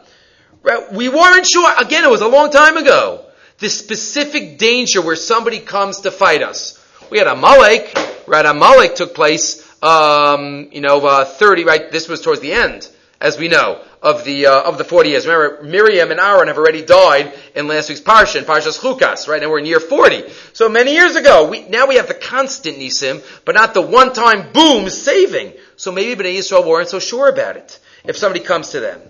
We 0.93 1.09
weren't 1.09 1.45
sure. 1.45 1.73
Again, 1.77 2.03
it 2.03 2.09
was 2.09 2.21
a 2.21 2.27
long 2.27 2.49
time 2.49 2.77
ago. 2.77 3.25
The 3.59 3.69
specific 3.69 4.57
danger 4.57 5.01
where 5.01 5.15
somebody 5.15 5.59
comes 5.59 6.01
to 6.01 6.11
fight 6.11 6.41
us. 6.41 6.79
We 7.11 7.19
had 7.19 7.27
a 7.27 7.33
Amalek, 7.33 7.93
right? 8.25 8.45
a 8.45 8.49
Amalek 8.51 8.95
took 8.95 9.13
place, 9.13 9.61
um, 9.83 10.69
you 10.71 10.81
know, 10.81 11.05
uh, 11.05 11.25
30, 11.25 11.65
right? 11.65 11.91
This 11.91 12.07
was 12.07 12.21
towards 12.21 12.41
the 12.41 12.53
end, 12.53 12.89
as 13.21 13.37
we 13.37 13.47
know 13.47 13.79
of 14.03 14.23
the 14.25 14.45
uh, 14.45 14.61
of 14.69 14.77
the 14.77 14.83
forty 14.83 15.09
years. 15.09 15.25
Remember, 15.25 15.63
Miriam 15.63 16.11
and 16.11 16.19
Aaron 16.19 16.47
have 16.49 16.57
already 16.57 16.83
died 16.85 17.33
in 17.55 17.67
last 17.67 17.89
week's 17.89 18.01
parsha, 18.01 18.35
in 18.35 18.43
Parshas 18.43 18.77
Chukas, 18.77 19.27
right? 19.27 19.41
Now 19.41 19.49
we're 19.49 19.59
in 19.59 19.65
year 19.65 19.79
forty. 19.79 20.29
So 20.51 20.69
many 20.69 20.93
years 20.93 21.15
ago, 21.15 21.47
we, 21.49 21.63
now 21.69 21.87
we 21.87 21.95
have 21.95 22.07
the 22.07 22.13
constant 22.13 22.77
nisim, 22.77 23.23
but 23.45 23.55
not 23.55 23.73
the 23.73 23.81
one-time 23.81 24.51
boom 24.51 24.89
saving. 24.89 25.53
So 25.77 25.91
maybe 25.91 26.21
Bnei 26.21 26.37
Yisrael 26.37 26.67
weren't 26.67 26.89
so 26.89 26.99
sure 26.99 27.29
about 27.29 27.55
it. 27.57 27.79
If 28.03 28.17
somebody 28.17 28.43
comes 28.43 28.69
to 28.69 28.81
them, 28.81 29.01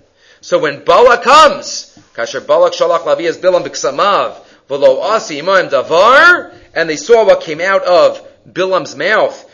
so 0.42 0.60
when 0.60 0.86
Balak 0.86 1.24
comes, 1.24 1.98
Kasher 2.14 2.46
Balak 2.46 2.74
Shalach 2.74 3.02
Lavias 3.02 3.38
Bilam 3.38 3.64
B'Ksamav 3.66 4.38
V'lo 4.70 5.02
Asi 5.02 5.42
Imaim 5.42 5.70
Davar, 5.70 6.54
and 6.76 6.88
they 6.88 6.98
saw 6.98 7.26
what 7.26 7.42
came 7.42 7.60
out 7.60 7.84
of 7.84 8.22
Bilam's 8.46 8.96
mouth. 8.96 9.50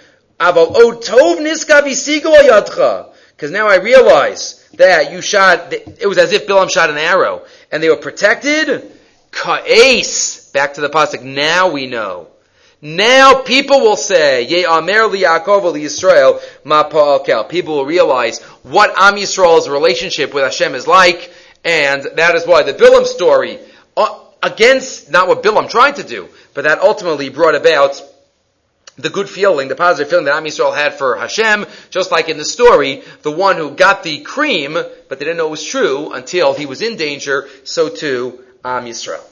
Because 3.40 3.52
now 3.52 3.68
I 3.68 3.76
realize 3.76 4.59
that 4.74 5.12
you 5.12 5.22
shot, 5.22 5.74
it 5.74 6.08
was 6.08 6.18
as 6.18 6.32
if 6.32 6.48
Bilam 6.48 6.70
shot 6.70 6.90
an 6.90 6.98
arrow, 6.98 7.44
and 7.72 7.82
they 7.82 7.90
were 7.90 7.98
protected. 7.98 8.92
Ka'es. 9.32 10.50
Back 10.54 10.76
to 10.76 10.82
the 10.82 10.90
pasuk. 10.90 11.24
Now 11.24 11.72
we 11.72 11.88
know. 11.88 12.28
Now 12.82 13.42
people 13.42 13.82
will 13.82 13.98
say, 13.98 14.44
Ye 14.48 14.66
Amer 14.66 15.08
li 15.08 15.24
Yaakov 15.24 15.74
li 15.74 15.84
Yisrael 15.84 16.42
ma. 16.64 17.44
People 17.44 17.76
will 17.76 17.86
realize 17.86 18.40
what 18.64 18.92
Am 18.98 19.16
Yisrael's 19.16 19.68
relationship 19.68 20.34
with 20.34 20.44
Hashem 20.44 20.76
is 20.76 20.88
like, 20.88 21.32
and 21.66 22.04
that 22.16 22.36
is 22.36 22.48
why 22.48 22.64
the 22.64 22.74
Bilam 22.74 23.06
story, 23.06 23.60
uh, 23.98 24.20
against 24.42 25.12
not 25.12 25.28
what 25.28 25.44
Bilam 25.44 25.70
tried 25.70 25.98
to 25.98 26.04
do, 26.04 26.30
but 26.54 26.64
that 26.64 26.80
ultimately 26.80 27.30
brought 27.30 27.56
about 27.56 28.02
the 29.02 29.10
good 29.10 29.30
feeling, 29.30 29.68
the 29.68 29.76
positive 29.76 30.10
feeling 30.10 30.26
that 30.26 30.36
Am 30.36 30.44
Yisrael 30.44 30.76
had 30.76 30.94
for 30.94 31.16
Hashem, 31.16 31.66
just 31.90 32.12
like 32.12 32.30
in 32.30 32.38
the 32.38 32.46
story, 32.46 33.02
the 33.22 33.32
one 33.32 33.56
who 33.56 33.72
got 33.72 34.04
the 34.04 34.20
cream, 34.20 34.74
but 34.74 35.20
they 35.20 35.26
didn't 35.26 35.38
know 35.38 35.48
it 35.48 35.52
was 35.52 35.64
true 35.64 36.12
until 36.12 36.54
he 36.54 36.66
was 36.66 36.82
in 36.82 36.98
danger, 36.98 37.48
so 37.64 37.90
too 37.90 38.44
Am 38.64 38.86
Yisrael. 38.86 39.24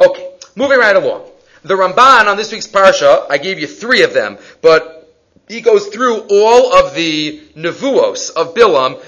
Okay, 0.00 0.32
moving 0.56 0.78
right 0.78 0.96
along. 0.96 1.30
The 1.62 1.74
Ramban 1.74 2.26
on 2.26 2.36
this 2.36 2.52
week's 2.52 2.66
Parsha, 2.66 3.26
I 3.28 3.38
gave 3.38 3.58
you 3.58 3.66
three 3.66 4.02
of 4.02 4.14
them, 4.14 4.38
but 4.62 5.12
he 5.48 5.60
goes 5.60 5.88
through 5.88 6.26
all 6.30 6.74
of 6.74 6.94
the 6.94 7.40
nevuos 7.56 8.30
of 8.30 8.54
Bilam, 8.54 9.02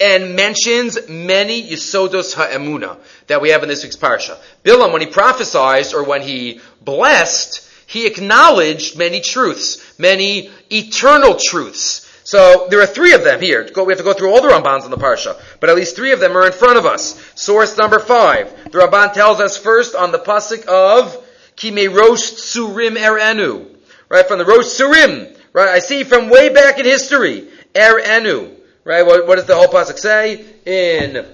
and 0.00 0.36
mentions 0.36 1.08
many 1.08 1.70
Yisodos 1.70 2.34
Ha'emuna 2.34 2.98
that 3.26 3.40
we 3.40 3.50
have 3.50 3.62
in 3.62 3.68
this 3.68 3.82
week's 3.82 3.96
parsha. 3.96 4.38
Bilam, 4.62 4.92
when 4.92 5.00
he 5.00 5.08
prophesied 5.08 5.92
or 5.92 6.04
when 6.04 6.22
he 6.22 6.60
blessed, 6.80 7.67
he 7.88 8.06
acknowledged 8.06 8.98
many 8.98 9.18
truths, 9.22 9.98
many 9.98 10.50
eternal 10.70 11.38
truths. 11.40 12.04
So 12.22 12.66
there 12.68 12.82
are 12.82 12.86
three 12.86 13.14
of 13.14 13.24
them 13.24 13.40
here. 13.40 13.62
We 13.62 13.92
have 13.92 13.96
to 13.96 14.04
go 14.04 14.12
through 14.12 14.30
all 14.30 14.42
the 14.42 14.48
Rambans 14.48 14.84
in 14.84 14.90
the 14.90 14.98
Parsha, 14.98 15.40
but 15.58 15.70
at 15.70 15.76
least 15.76 15.96
three 15.96 16.12
of 16.12 16.20
them 16.20 16.36
are 16.36 16.44
in 16.44 16.52
front 16.52 16.76
of 16.76 16.84
us. 16.84 17.18
Source 17.34 17.78
number 17.78 17.98
five. 17.98 18.70
The 18.70 18.80
Ramban 18.80 19.14
tells 19.14 19.40
us 19.40 19.56
first 19.56 19.94
on 19.94 20.12
the 20.12 20.18
pasuk 20.18 20.66
of 20.66 21.26
Kime 21.56 21.96
Rosh 21.96 22.32
Surim 22.34 22.98
Erenu. 22.98 23.74
Right, 24.10 24.28
from 24.28 24.38
the 24.38 24.44
Rosh 24.44 24.66
Surim. 24.66 25.34
Right, 25.54 25.68
I 25.70 25.78
see 25.78 26.04
from 26.04 26.28
way 26.28 26.50
back 26.50 26.78
in 26.78 26.84
history. 26.84 27.48
Erenu. 27.72 28.54
Right, 28.84 29.06
what, 29.06 29.26
what 29.26 29.36
does 29.36 29.46
the 29.46 29.56
whole 29.56 29.68
pasuk 29.68 29.98
say? 29.98 30.44
In 30.66 31.26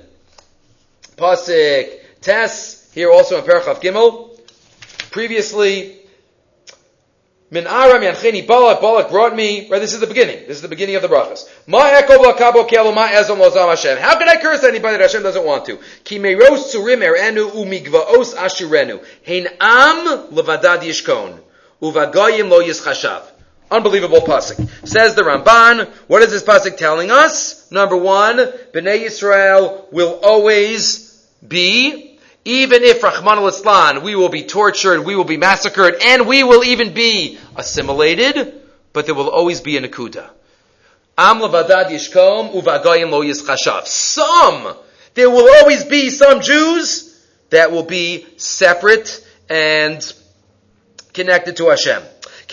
pasuk 1.17 1.99
Tes, 2.21 2.93
here 2.95 3.11
also 3.11 3.38
in 3.38 3.45
Parachav 3.45 3.83
Gimel. 3.83 4.38
Previously, 5.11 6.04
Min 7.55 7.69
Aram 7.69 8.03
Yanchini 8.03 8.45
Balak, 8.45 8.81
Balak 8.81 9.11
brought 9.11 9.37
me, 9.37 9.69
right, 9.69 9.79
this 9.79 9.95
is 9.95 10.01
the 10.01 10.09
beginning. 10.09 10.38
This 10.49 10.57
is 10.57 10.62
the 10.62 10.67
beginning 10.67 10.97
of 10.97 11.03
the 11.03 11.09
brachas. 11.09 11.49
Ma 11.69 11.83
ekov 11.83 12.19
lakabo 12.25 12.69
kelo 12.69 12.93
ma 12.93 13.07
ezom 13.07 13.38
lozam 13.38 13.69
Hashem. 13.69 13.97
How 13.97 14.19
can 14.19 14.29
I 14.29 14.43
curse 14.43 14.64
anybody 14.64 14.97
that 14.97 15.03
Hashem 15.03 15.23
doesn't 15.23 15.47
want 15.47 15.64
to? 15.67 15.79
Ki 16.03 16.19
meiros 16.19 16.75
surim 16.75 17.01
erenu 17.01 17.53
umigvaos 17.53 18.35
ashirenu. 18.35 19.01
Hein 19.23 19.47
am 19.61 20.33
levadad 20.33 20.81
yishkon. 20.81 21.38
Uvagoyim 21.81 22.51
lo 22.51 22.61
yischashav. 22.61 23.23
Unbelievable 23.71 24.23
pasuk. 24.23 24.69
Says 24.85 25.14
the 25.14 25.23
Ramban, 25.23 25.88
what 26.09 26.23
is 26.23 26.33
this 26.33 26.43
pasuk 26.43 26.77
telling 26.77 27.12
us? 27.12 27.71
Number 27.71 27.97
one, 27.97 28.38
Bnei 28.73 29.05
Yisrael 29.05 29.93
will 29.93 30.19
always 30.25 31.25
be 31.47 32.13
even 32.45 32.83
if 32.83 33.03
Rahman 33.03 33.39
al 33.39 34.01
we 34.03 34.15
will 34.15 34.29
be 34.29 34.45
tortured, 34.45 35.03
we 35.03 35.17
will 35.17 35.25
be 35.25 35.37
massacred, 35.37 35.97
and 36.03 36.27
we 36.27 36.45
will 36.45 36.63
even 36.63 36.93
be 36.93 37.39
assimilated, 37.57 38.61
but 38.93 39.07
there 39.07 39.15
will 39.15 39.31
always 39.31 39.61
be 39.61 39.77
a 39.77 39.81
Nakuda. 39.81 40.29
Am 41.17 41.39
lavadad 41.39 41.87
yishkom 41.87 42.53
uvagayim 42.53 43.11
lo. 43.11 43.83
Some, 43.85 44.77
there 45.15 45.31
will 45.31 45.49
always 45.61 45.85
be 45.85 46.11
some 46.11 46.41
Jews 46.41 47.11
that 47.51 47.71
will 47.73 47.85
be 47.85 48.27
separate 48.37 49.25
and 49.49 50.13
connected 51.13 51.57
to 51.57 51.69
Hashem. 51.69 52.03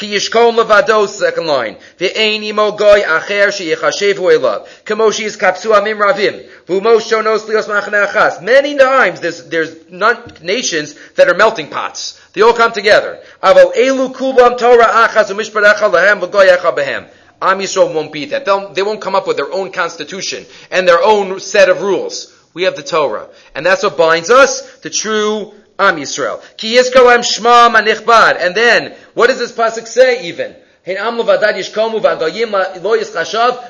Yishkon 0.07 0.57
levado, 0.57 1.07
second 1.07 1.47
line. 1.47 1.77
Imo 1.99 2.71
goy 2.71 3.01
acher 3.01 3.47
sheyechashev 3.47 4.15
elav. 4.15 4.67
Kamo 4.85 5.07
is 5.07 5.37
kapsu 5.37 5.73
amim 5.73 5.99
ravim. 5.99 6.47
V'umo 6.65 6.99
shonos 6.99 7.47
lios 7.47 7.67
machane 7.67 8.07
achas. 8.07 8.41
Many 8.41 8.77
times 8.77 9.19
there's, 9.19 9.47
there's 9.49 9.89
not 9.89 10.41
nations 10.41 10.95
that 11.15 11.27
are 11.27 11.35
melting 11.35 11.69
pots. 11.69 12.19
They 12.33 12.41
all 12.41 12.53
come 12.53 12.71
together. 12.71 13.21
Aval 13.43 13.73
elu 13.75 14.13
kubam 14.13 14.57
Torah 14.57 15.07
achas 15.07 15.31
u'mishparecha 15.31 15.91
lahem 15.91 16.21
v'goy 16.21 16.55
echa 16.55 16.75
behem. 16.75 17.09
Am 17.41 17.59
Yisrael 17.59 17.93
won't 17.93 18.11
be 18.11 18.25
that. 18.25 18.45
They'll, 18.45 18.71
they 18.73 18.83
won't 18.83 19.01
come 19.01 19.15
up 19.15 19.27
with 19.27 19.37
their 19.37 19.51
own 19.51 19.71
constitution 19.71 20.45
and 20.69 20.87
their 20.87 21.03
own 21.03 21.39
set 21.39 21.69
of 21.69 21.81
rules. 21.81 22.37
We 22.53 22.63
have 22.63 22.75
the 22.75 22.83
Torah. 22.83 23.29
And 23.55 23.65
that's 23.65 23.83
what 23.83 23.97
binds 23.97 24.29
us, 24.29 24.79
the 24.79 24.89
true 24.89 25.53
Am 25.81 25.97
Yisrael. 25.97 26.39
Ki 26.57 26.77
yizkalem 26.77 27.23
shma 27.23 27.73
manichbad. 27.73 28.37
And 28.39 28.53
then, 28.53 28.95
what 29.15 29.27
does 29.27 29.39
this 29.39 29.51
pasuk 29.51 29.87
say 29.87 30.27
even? 30.27 30.55
But 30.85 30.97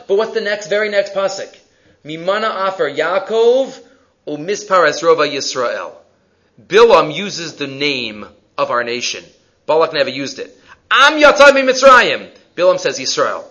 what's 0.10 0.34
the 0.34 0.42
next, 0.44 0.68
very 0.68 0.90
next 0.90 1.14
pasuk? 1.14 1.58
Mimana 2.04 2.68
afer 2.68 2.92
Yaakov 2.92 3.80
umispares 4.28 5.02
rova 5.02 5.26
Yisrael. 5.26 5.94
Bilam 6.62 7.16
uses 7.16 7.56
the 7.56 7.68
name 7.68 8.26
of 8.58 8.72
our 8.72 8.84
nation. 8.84 9.24
Balak 9.66 9.94
never 9.94 10.10
used 10.10 10.40
it. 10.40 10.58
Am 10.92 11.14
yatzai 11.14 11.52
Mitzrayim. 11.52 12.30
Bilam 12.58 12.78
says 12.78 13.00
Yisrael. 13.00 13.46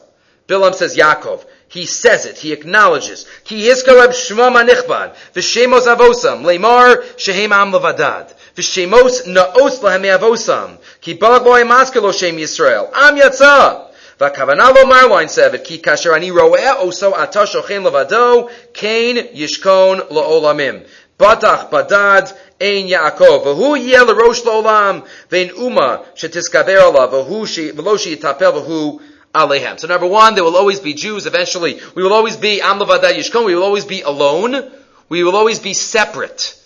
Bilam 0.46 0.75
says 0.75 0.96
Yaakov. 0.96 1.46
He 1.68 1.87
says 1.87 2.27
it. 2.27 2.37
He 2.37 2.53
acknowledges. 2.53 3.27
Ki 3.44 3.68
yiskaleb 3.68 4.09
shma 4.09 4.53
manichbad. 4.53 5.14
V'shemos 5.35 5.87
avosam. 5.87 6.42
Leimar 6.42 7.16
shehem 7.16 7.53
am 7.53 7.70
levadad. 7.70 8.35
V'shemos 8.61 9.27
na'os 9.27 9.81
lahem 9.81 10.05
avosam. 10.18 10.77
Ki 11.01 11.14
balag 11.16 11.44
boy 11.44 11.62
maskelo 11.62 12.12
shem 12.12 12.37
Yisrael. 12.37 12.90
Am 12.94 13.16
yatsa. 13.16 13.87
Lo 14.20 15.27
sevet. 15.29 15.64
Ki 15.64 15.79
kasher 15.79 16.14
ani 16.14 16.31
ro'eh 16.31 16.77
oso 16.85 17.14
ata 17.16 17.46
shochem 17.46 17.85
levado. 17.85 18.51
Kain 18.75 19.16
yishkon 19.35 20.11
lo'olamim. 20.11 20.87
Batach 21.18 21.70
badad 21.70 22.37
ein 22.61 22.87
Yaakov. 22.87 23.44
V'hu 23.46 23.83
yeh 23.83 24.01
l'rosh 24.01 24.44
lo'olam. 24.44 25.07
V'in 25.31 25.53
uma 25.57 26.05
shetiskaber 26.14 26.81
alav. 26.81 27.12
V'hu 27.12 27.73
v'lo 27.73 27.99
shi 27.99 28.16
yitapel 28.16 28.62
v'hu 28.62 29.01
alehem. 29.35 29.81
So 29.81 29.88
number 29.88 30.07
one, 30.07 30.35
there 30.35 30.44
will 30.44 30.57
always 30.57 30.81
be 30.81 30.92
Jews. 30.92 31.25
Eventually, 31.25 31.81
we 31.94 32.03
will 32.03 32.12
always 32.12 32.37
be 32.37 32.61
am 32.61 32.79
levada 32.79 33.11
yishkon. 33.11 33.46
We 33.46 33.55
will 33.55 33.64
always 33.64 33.87
be 33.87 34.03
alone. 34.03 34.70
We 35.09 35.25
will 35.25 35.37
always 35.37 35.61
be 35.61 35.73
separate. 35.73 36.60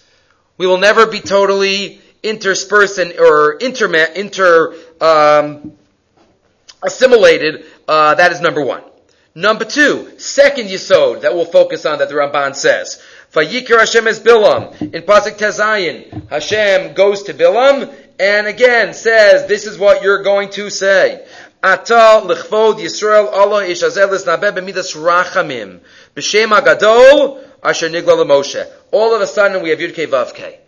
We 0.57 0.67
will 0.67 0.79
never 0.79 1.07
be 1.07 1.21
totally 1.21 2.01
interspersed 2.23 2.99
and, 2.99 3.12
or 3.19 3.53
inter, 3.53 3.93
inter 4.14 4.75
um, 5.01 5.73
assimilated. 6.83 7.64
Uh, 7.87 8.14
that 8.14 8.33
is 8.33 8.40
number 8.40 8.64
one. 8.64 8.83
Number 9.35 9.64
two, 9.64 10.17
second 10.19 10.69
yisod 10.69 11.23
that 11.23 11.35
we'll 11.35 11.45
focus 11.45 11.85
on 11.87 11.99
that 11.99 12.09
the 12.09 12.14
Ramban 12.14 12.55
says. 12.55 13.03
Vayikir 13.33 13.81
Hashem 13.81 14.07
es 14.07 14.21
Bilam. 14.21 14.81
In 14.81 15.03
Pasuk 15.03 15.37
Tezayin, 15.37 16.29
Hashem 16.31 16.95
goes 16.95 17.25
to 17.25 17.35
Bilam 17.35 17.93
and 18.21 18.47
again 18.47 18.95
says, 18.95 19.49
this 19.49 19.67
is 19.67 19.77
what 19.77 20.05
you're 20.05 20.23
going 20.23 20.51
to 20.51 20.71
say. 20.71 21.27
Ata 21.64 22.23
lichvod 22.25 22.75
Yisrael 22.79 23.33
Allah 23.33 23.64
ish 23.67 23.83
azelis 23.83 24.25
nabe 24.25 24.57
b'midas 24.57 24.95
rachamim. 24.95 25.81
B'shem 26.14 26.57
agadol 26.57 27.43
asher 27.64 27.88
nigla 27.88 28.24
Moshe. 28.27 28.66
All 28.90 29.14
of 29.14 29.20
a 29.20 29.27
sudden 29.27 29.62
we 29.62 29.70
have 29.70 29.79
Yud 29.79 29.94
Kei 29.94 30.07
Vav 30.07 30.35
Kei. 30.35 30.59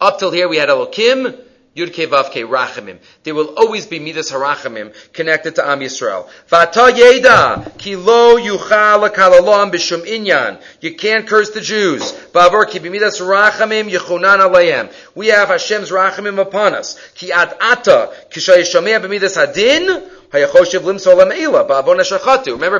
Up 0.00 0.18
till 0.18 0.30
here 0.30 0.48
we 0.48 0.56
had 0.56 0.68
Elokim, 0.68 1.38
Yud 1.76 1.92
Kei 1.92 2.06
Vav 2.06 2.30
Kei 2.30 2.42
Rachamim. 2.42 2.98
There 3.22 3.34
will 3.34 3.54
always 3.56 3.86
be 3.86 3.98
Midas 3.98 4.32
Harachamim 4.32 4.94
connected 5.12 5.56
to 5.56 5.68
Am 5.68 5.80
Yisrael. 5.80 6.28
Vata 6.50 6.90
Yeda, 6.90 7.78
Ki 7.78 7.94
yuchal 7.94 9.08
kalalam 9.14 9.70
b'shum 9.70 10.06
inyan. 10.06 10.60
You 10.80 10.94
can't 10.94 11.26
curse 11.26 11.50
the 11.50 11.60
Jews. 11.60 12.12
Ba'avor 12.32 12.68
ki 12.68 12.80
b'midas 12.80 13.20
Rachamim 13.20 13.90
yichunan 13.90 14.38
aleim. 14.38 14.92
We 15.14 15.28
have 15.28 15.48
Hashem's 15.48 15.90
Rachamim 15.90 16.40
upon 16.40 16.74
us. 16.74 16.98
Ki 17.14 17.30
ad 17.30 17.56
ata, 17.60 18.12
ki 18.30 18.40
shayishomea 18.40 19.00
b'midas 19.00 19.36
hadin, 19.36 20.14
Remember, 20.30 20.50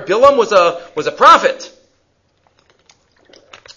Bilam 0.00 0.36
was 0.36 0.52
a, 0.52 0.90
was 0.94 1.06
a 1.06 1.12
prophet. 1.12 1.77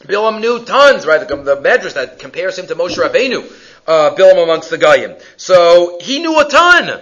Bilam 0.02 0.42
knew 0.42 0.66
tons, 0.66 1.06
right? 1.06 1.28
The, 1.28 1.36
the 1.36 1.58
Medrash 1.58 1.94
that 1.94 2.20
compares 2.20 2.58
him 2.58 2.68
to 2.68 2.76
Moshe 2.76 2.98
Rabbeinu, 2.98 3.44
uh, 3.88 4.16
Bilam 4.16 4.44
amongst 4.44 4.70
the 4.70 4.78
Goyim. 4.78 5.16
So 5.38 6.00
he 6.02 6.20
knew 6.20 6.40
a 6.40 6.46
ton. 6.46 7.02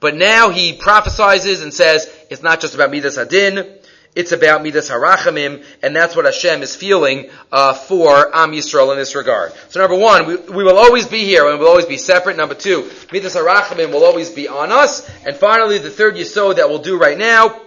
But 0.00 0.14
now 0.14 0.50
he 0.50 0.76
prophesizes 0.78 1.62
and 1.62 1.74
says, 1.74 2.08
it's 2.30 2.42
not 2.42 2.60
just 2.60 2.74
about 2.74 2.90
Midas 2.92 3.18
Adin, 3.18 3.66
it's 4.14 4.32
about 4.32 4.62
Midas 4.62 4.90
Harachamim, 4.90 5.64
and 5.82 5.94
that's 5.94 6.16
what 6.16 6.24
Hashem 6.24 6.62
is 6.62 6.74
feeling 6.74 7.30
uh, 7.52 7.74
for 7.74 8.34
Am 8.34 8.52
Yisrael 8.52 8.92
in 8.92 8.98
this 8.98 9.14
regard. 9.14 9.52
So 9.68 9.80
number 9.80 9.96
one, 9.96 10.26
we, 10.26 10.36
we 10.36 10.64
will 10.64 10.78
always 10.78 11.06
be 11.06 11.24
here 11.24 11.48
and 11.48 11.58
we'll 11.58 11.68
always 11.68 11.86
be 11.86 11.98
separate. 11.98 12.36
Number 12.36 12.54
two, 12.54 12.90
Midas 13.12 13.36
Harachamim 13.36 13.92
will 13.92 14.04
always 14.04 14.30
be 14.30 14.48
on 14.48 14.72
us. 14.72 15.08
And 15.24 15.36
finally, 15.36 15.78
the 15.78 15.90
third 15.90 16.14
Yisod 16.14 16.56
that 16.56 16.68
we'll 16.68 16.78
do 16.78 16.98
right 16.98 17.18
now, 17.18 17.60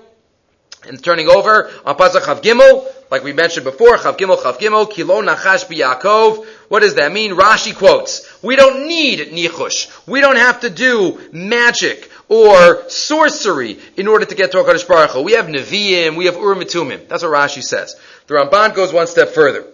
and 0.88 1.04
turning 1.04 1.28
over 1.28 1.70
on 1.86 1.96
Pasach 1.96 2.22
Chav 2.22 2.42
Gimel, 2.42 2.86
like 3.10 3.24
we 3.24 3.34
mentioned 3.34 3.66
before, 3.66 3.98
Chav 3.98 4.18
Gimel, 4.18 4.38
Chav 4.38 4.58
Gimel, 4.58 4.90
Kilo 4.90 5.22
Nachash 5.22 5.66
Yaakov. 5.66 6.46
What 6.70 6.82
does 6.82 6.96
that 6.96 7.12
mean? 7.12 7.36
Rashi 7.36 7.76
quotes, 7.76 8.28
we 8.42 8.56
don't 8.56 8.88
need 8.88 9.20
Nichush. 9.32 10.08
We 10.08 10.22
don't 10.22 10.38
have 10.38 10.62
to 10.62 10.70
do 10.70 11.20
magic 11.32 12.10
or 12.30 12.90
sorcery 12.90 13.78
in 13.98 14.08
order 14.08 14.26
to 14.26 14.36
get 14.36 14.52
to 14.52 14.58
HaKadosh 14.58 14.88
Baruch 14.88 15.12
Hu. 15.12 15.22
We 15.22 15.34
have 15.34 15.48
Nevi'im, 15.48 16.16
we 16.16 16.26
have 16.26 16.36
Urim 16.36 16.60
That's 16.60 17.24
what 17.24 17.32
Rashi 17.32 17.62
says. 17.62 17.96
The 18.28 18.36
Ramban 18.36 18.74
goes 18.74 18.94
one 18.94 19.08
step 19.08 19.30
further. 19.30 19.66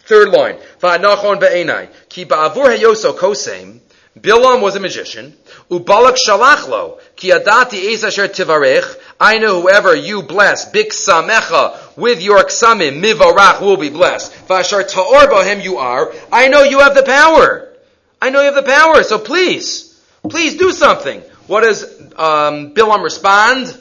Third 0.00 0.30
line. 0.30 0.56
Va'anachon 0.80 1.38
be'enai. 1.38 1.90
Ki 2.08 2.24
ba'avur 2.24 2.74
heyoso 2.74 3.12
kosem. 3.16 3.80
Bilam 4.18 4.62
was 4.62 4.74
a 4.74 4.80
magician. 4.80 5.34
Ubalak 5.70 6.16
shalachlo. 6.26 6.98
Ki 7.18 7.32
adati 7.32 7.92
es 7.92 8.04
asher 8.04 8.28
tivarech. 8.28 8.86
I 9.18 9.38
know 9.38 9.60
whoever 9.60 9.94
you 9.94 10.22
bless, 10.22 10.70
bik 10.70 10.92
samecha, 10.92 11.96
with 11.96 12.22
your 12.22 12.44
ksamim, 12.44 13.02
mivarach 13.02 13.60
will 13.60 13.76
be 13.76 13.90
blessed. 13.90 14.32
Vashar 14.46 14.88
ta'or 14.88 15.26
bohem 15.26 15.64
you 15.64 15.78
are. 15.78 16.14
I 16.30 16.46
know 16.46 16.62
you 16.62 16.78
have 16.78 16.94
the 16.94 17.02
power. 17.02 17.68
I 18.22 18.30
know 18.30 18.38
you 18.38 18.52
have 18.52 18.54
the 18.54 18.70
power, 18.70 19.02
so 19.02 19.18
please, 19.18 20.00
please 20.22 20.56
do 20.56 20.70
something. 20.70 21.20
What 21.48 21.62
does 21.62 21.82
um, 22.14 22.72
Bilam 22.74 23.02
respond? 23.02 23.76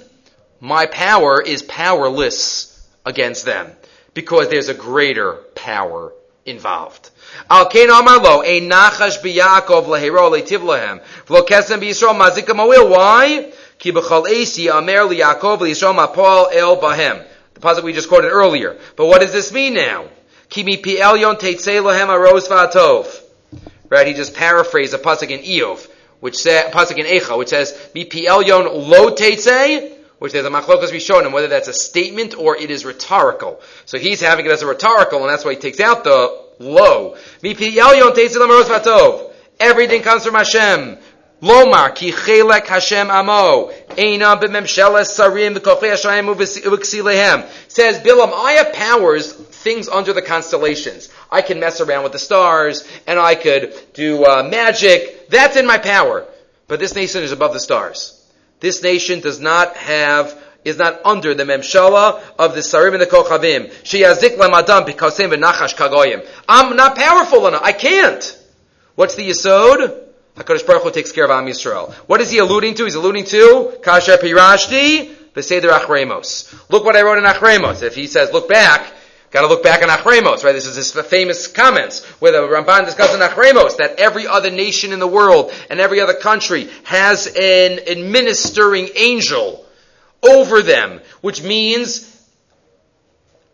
My 0.59 0.88
power 0.88 1.39
is 1.39 1.61
powerless 1.61 2.73
against 3.05 3.45
them. 3.45 3.71
because 4.17 4.49
there's 4.49 4.67
a 4.67 4.73
greater 4.73 5.33
power 5.53 6.11
involved. 6.43 7.11
Al 7.49 7.69
kain 7.69 7.89
amar 7.89 8.19
lo, 8.19 8.41
a 8.43 8.61
nachash 8.61 9.21
biyakov 9.21 9.86
lehero 9.86 10.30
letiv 10.32 10.61
lehem, 10.61 11.01
v'lo 11.28 11.47
kesem 11.47 11.80
b'Yisrael 11.80 12.19
mazika 12.19 12.53
mawil. 12.53 12.89
Why? 12.89 13.51
Ki 13.80 13.91
b'chol 13.91 14.28
esi 14.28 14.69
amer 14.69 15.07
liyakov 15.07 15.59
liyisrael 15.59 15.95
mapol 15.95 16.53
el 16.53 16.78
bahem. 16.78 17.25
The 17.53 17.59
puzzle 17.59 17.84
we 17.84 17.93
just 17.93 18.09
quoted 18.09 18.30
earlier. 18.30 18.78
But 18.95 19.07
what 19.07 19.21
does 19.21 19.32
this 19.32 19.51
mean 19.51 19.73
now? 19.75 20.05
Ki 20.49 20.63
mi 20.63 20.78
pi 20.78 20.95
elyon 20.95 21.39
teitzei 21.39 21.82
lehem 21.82 22.09
aros 22.09 22.47
v'atov. 22.47 23.23
Right, 23.89 24.07
he 24.07 24.13
just 24.13 24.36
paraphrased 24.36 24.93
a 24.93 24.97
pasuk 24.97 25.30
in 25.30 25.39
Eov, 25.39 25.88
which 26.19 26.36
says, 26.36 26.73
pasuk 26.73 26.97
in 26.97 27.05
Echa, 27.05 27.38
which 27.38 27.47
says, 27.47 27.73
mi 27.95 28.03
pi 28.03 28.25
elyon 28.25 28.89
lo 28.89 29.11
teitzei, 29.11 29.93
which 30.19 30.34
there's 30.34 30.45
a 30.45 30.49
machlokas 30.49 30.89
rishonim, 30.89 31.32
whether 31.32 31.47
that's 31.47 31.69
a 31.69 31.73
statement 31.73 32.38
or 32.38 32.57
it 32.57 32.69
is 32.69 32.84
rhetorical. 32.84 33.61
So 33.86 33.97
he's 33.97 34.19
having 34.19 34.45
it 34.45 34.51
as 34.51 34.61
a 34.61 34.67
rhetorical, 34.67 35.21
and 35.21 35.30
that's 35.30 35.45
why 35.45 35.53
he 35.53 35.59
takes 35.59 35.80
out 35.80 36.03
the 36.03 36.46
lo. 36.60 37.16
Everything 39.60 40.01
comes 40.01 40.26
from 40.26 40.36
Hashem. 40.36 40.97
Lomar 41.41 41.93
ki 41.93 42.12
chelek 42.12 42.66
Hashem 42.66 43.12
amo 43.12 43.70
eina 43.89 44.41
b'memsheles 44.41 45.05
sarim 45.16 45.55
v'kofei 45.55 45.89
Hashem 45.91 46.26
u'v'ksilehem. 46.26 47.47
Says 47.68 47.99
Bilam, 47.99 48.34
I 48.34 48.53
have 48.53 48.74
powers, 48.74 49.34
things 49.34 49.88
under 49.88 50.14
the 50.14 50.24
constellations. 50.24 51.10
I 51.30 51.43
can 51.43 51.60
mess 51.60 51.80
around 51.80 52.03
with 52.03 52.14
the 52.14 52.20
stars, 52.20 52.88
and 53.05 53.20
I 53.20 53.36
could 53.36 53.76
do 53.93 54.26
uh, 54.26 54.47
magic. 54.49 55.30
That's 55.30 55.58
in 55.58 55.68
my 55.68 55.78
power. 55.78 56.26
But 56.68 56.80
this 56.80 56.95
nation 56.95 57.22
is 57.22 57.32
above 57.32 57.53
the 57.53 57.60
stars. 57.60 58.14
This 58.60 58.82
nation 58.82 59.20
does 59.20 59.39
not 59.39 59.78
have, 59.78 60.36
is 60.68 60.78
not 60.78 60.99
under 61.05 61.34
the 61.34 61.43
memshala 61.43 62.22
of 62.38 62.53
the 62.53 62.61
sarim 62.61 62.93
and 62.93 63.01
the 63.01 63.05
kochavim. 63.05 63.72
Sheyazik 63.84 64.38
lemadam 64.38 64.88
bikasim 64.88 65.34
v'nachash 65.34 65.76
kagoyim. 65.76 66.28
I'm 66.47 66.76
not 66.76 66.95
powerful 66.95 67.47
enough. 67.47 67.61
I 67.63 67.72
can't. 67.72 68.38
What's 68.95 69.15
the 69.15 69.30
yisod? 69.30 70.03
HaKadosh 70.36 70.68
Baruch 70.68 70.84
Hu 70.84 70.91
takes 70.91 71.11
care 71.11 71.26
of 71.26 71.32
Am 71.32 71.45
Yisrael. 71.45 71.91
What 72.07 72.22
is 72.22 72.30
he 72.30 72.38
alluding 72.38 72.76
to? 72.76 72.84
He's 72.84 72.95
alluding 72.95 73.26
to 73.26 73.80
Kasher 73.82 74.18
Pirashti, 74.18 75.11
V'Seder 75.34 75.72
Achremos. 75.72 76.70
Look 76.70 76.84
what 76.84 76.95
I 76.95 77.01
wrote 77.01 77.18
in 77.18 77.24
Achremos. 77.24 77.82
If 77.82 77.95
he 77.95 78.05
says, 78.05 78.32
look 78.32 78.47
back, 78.47 78.93
Got 79.30 79.41
to 79.41 79.47
look 79.47 79.61
back 79.61 79.84
on 79.84 79.89
Achremos, 79.89 80.45
right? 80.45 80.53
This 80.53 80.65
is 80.65 80.78
his 80.78 80.91
famous 81.07 81.47
comments 81.47 82.05
where 82.22 82.32
the 82.32 82.39
Ramban 82.39 82.86
discusses 82.86 83.20
Achremos 83.20 83.76
that 83.78 83.99
every 83.99 84.26
other 84.26 84.49
nation 84.49 84.93
in 84.93 84.99
the 84.99 85.07
world 85.07 85.51
and 85.70 85.82
every 85.82 85.99
other 85.99 86.13
country 86.13 86.70
has 86.86 87.28
an 87.28 87.80
administering 87.89 88.88
angel 88.95 89.65
over 90.28 90.61
them, 90.61 91.01
which 91.21 91.41
means 91.43 92.13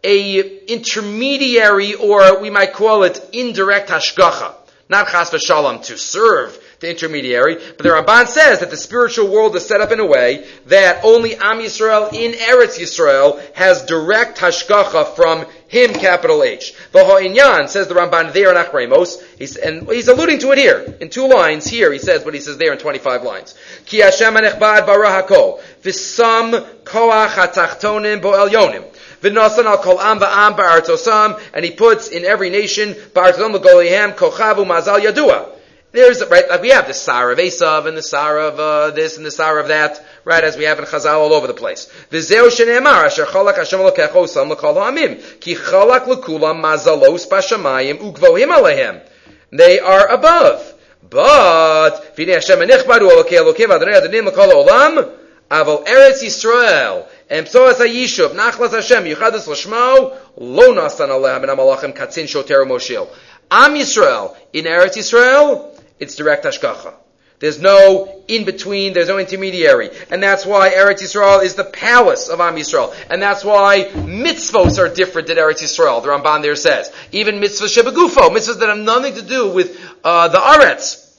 a 0.04 0.66
intermediary 0.66 1.94
or 1.94 2.40
we 2.42 2.50
might 2.50 2.74
call 2.74 3.04
it 3.04 3.30
indirect 3.32 3.90
hashgacha, 3.90 4.54
not 4.90 5.08
chas 5.08 5.30
v'shalom 5.30 5.84
to 5.86 5.98
serve 5.98 6.60
the 6.84 6.90
intermediary. 6.90 7.56
But 7.56 7.80
the 7.80 7.90
Ramban 7.90 8.28
says 8.28 8.60
that 8.60 8.70
the 8.70 8.78
spiritual 8.78 9.32
world 9.32 9.56
is 9.56 9.66
set 9.66 9.82
up 9.82 9.92
in 9.92 10.00
a 10.00 10.06
way 10.06 10.46
that 10.68 11.04
only 11.04 11.36
Am 11.36 11.60
Yisrael 11.60 12.14
in 12.14 12.34
Eretz 12.34 12.78
Yisrael 12.78 13.42
has 13.56 13.86
direct 13.86 14.38
hashgacha 14.38 15.16
from 15.16 15.46
him, 15.68 15.94
capital 15.94 16.44
H. 16.44 16.76
V'ho'inyan, 16.94 17.68
says 17.68 17.88
the 17.88 17.96
Ramban 17.96 18.34
there 18.34 18.52
in 18.52 18.58
Achremos, 18.58 19.24
he's, 19.38 19.56
and 19.56 19.90
he's 19.90 20.08
alluding 20.08 20.40
to 20.40 20.52
it 20.52 20.60
here. 20.60 20.98
In 21.02 21.10
two 21.10 21.28
lines 21.28 21.66
here, 21.66 21.92
he 21.92 21.98
says 21.98 22.24
what 22.24 22.36
he 22.36 22.40
says 22.40 22.58
there 22.58 22.74
in 22.74 22.78
25 22.78 23.24
lines. 23.24 23.56
Ki 23.86 24.00
Hashem 24.00 24.36
anechbad 24.36 24.86
barahako, 24.86 25.62
v'sam 25.82 26.68
koach 26.84 27.30
hatachtonim 27.30 28.22
bo 28.22 28.34
elyonim. 28.34 28.86
V'nasan 29.22 29.66
al 29.66 29.78
kol 29.78 30.00
am 30.00 30.20
v'am 30.20 30.56
ba'artosam, 30.58 31.42
and 31.54 31.66
he 31.66 31.72
puts 31.72 32.10
in 32.10 32.26
every 32.26 32.50
nation, 32.50 32.94
ba'artosom 32.94 33.54
l'golihem 33.54 34.16
kochavu 34.16 34.66
mazal 34.66 35.00
yadua. 35.00 35.53
There's, 35.94 36.26
right, 36.26 36.50
like 36.50 36.64
we 36.64 36.70
have 36.70 36.88
the 36.88 36.94
Sarah 36.96 37.34
of 37.34 37.38
Esav 37.38 37.86
and 37.86 37.96
the 37.96 38.02
Sarah 38.02 38.48
of 38.48 38.60
uh, 38.60 38.90
this 38.90 39.18
and 39.18 39.24
the 39.24 39.30
Sarah 39.30 39.62
of 39.62 39.68
that, 39.68 40.04
right, 40.26 40.44
as 40.44 40.58
we 40.58 40.64
have 40.64 40.80
in 40.80 40.86
Chazal 40.86 41.20
all 41.20 41.34
over 41.34 41.46
the 41.46 41.54
place. 41.54 41.88
V'zeu 42.10 42.48
asher 42.48 43.26
Hashem 43.26 43.80
lokecho 43.80 44.74
ha'amim, 44.74 45.40
ki 45.40 45.54
chalak 45.54 46.08
l'kulam 46.08 46.64
mazalos 46.64 47.28
ugvohim 47.30 48.58
alehem. 48.58 49.08
They 49.52 49.80
are 49.80 50.08
above. 50.08 50.74
But, 51.08 52.16
v'nei 52.18 52.34
Hashem 52.34 52.58
enichbadu 52.58 53.12
alokei 53.12 53.38
alokim 53.38 53.68
v'adonai 53.68 54.02
adonim 54.02 54.26
l'kol 54.26 54.66
olam, 54.66 55.16
aval 55.52 55.86
Eretz 55.86 56.24
Yisrael, 56.24 57.08
and 57.30 57.46
psoas 57.46 57.76
nachlas 57.76 58.72
Hashem, 58.72 59.04
yichadus 59.04 59.48
l'shmo, 59.48 60.18
lo 60.38 60.74
nasan 60.74 61.10
alehem, 61.10 61.44
and 61.44 61.52
amalachim 61.52 61.96
katzin 61.96 62.28
shoter 62.28 62.66
moshil. 62.66 63.08
Am 63.52 63.76
Yisrael, 63.76 64.36
in 64.54 64.66
Eretz 64.66 64.98
Yisrael, 64.98 65.70
it's 66.04 66.16
direct 66.16 66.46
hashgacha. 66.46 66.94
There's 67.40 67.60
no 67.60 68.24
in 68.28 68.46
between, 68.46 68.94
there's 68.94 69.10
no 69.10 69.18
intermediary. 69.18 69.90
And 70.10 70.24
that's 70.24 70.46
why 70.46 70.70
Eretz 70.70 71.02
Yisrael 71.02 71.44
is 71.44 71.56
the 71.56 71.66
palace 71.66 72.30
of 72.30 72.40
Am 72.40 72.56
Yisrael. 72.56 72.96
And 73.10 73.22
that's 73.22 73.44
why 73.44 73.90
mitzvos 73.94 74.80
are 74.80 74.94
different 74.94 75.28
than 75.28 75.36
Eretz 75.36 75.62
Yisrael, 75.62 76.02
the 76.02 76.08
Ramban 76.08 76.42
there 76.42 76.56
says. 76.56 76.90
Even 77.12 77.42
mitzvahs 77.42 77.78
shebegufo, 77.78 78.30
mitzvahs 78.30 78.60
that 78.60 78.70
have 78.70 78.78
nothing 78.78 79.16
to 79.16 79.22
do 79.22 79.52
with 79.52 79.78
uh, 80.06 80.30
the 80.30 80.38
Aretz. 80.38 81.18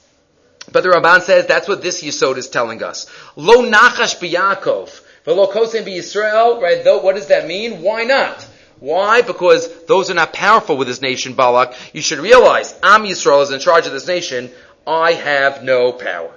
But 0.72 0.82
the 0.82 0.88
Ramban 0.88 1.20
says 1.20 1.46
that's 1.46 1.68
what 1.68 1.82
this 1.82 2.02
Yisod 2.02 2.38
is 2.38 2.48
telling 2.48 2.82
us. 2.82 3.06
Lo 3.36 3.62
nachash 3.62 4.18
biyakov, 4.18 5.02
velo 5.24 5.52
kosim 5.52 5.84
Yisrael, 5.84 6.60
right? 6.60 6.82
Though, 6.82 7.02
what 7.02 7.16
does 7.16 7.26
that 7.26 7.46
mean? 7.46 7.82
Why 7.82 8.04
not? 8.04 8.46
Why? 8.80 9.20
Because 9.20 9.84
those 9.84 10.10
are 10.10 10.14
not 10.14 10.32
powerful 10.32 10.76
with 10.76 10.88
this 10.88 11.02
nation, 11.02 11.34
Balak. 11.34 11.74
You 11.92 12.00
should 12.00 12.18
realize 12.18 12.72
Am 12.82 13.02
Yisrael 13.02 13.42
is 13.42 13.50
in 13.50 13.60
charge 13.60 13.86
of 13.86 13.92
this 13.92 14.06
nation. 14.06 14.50
I 14.86 15.12
have 15.12 15.62
no 15.62 15.92
power. 15.92 16.34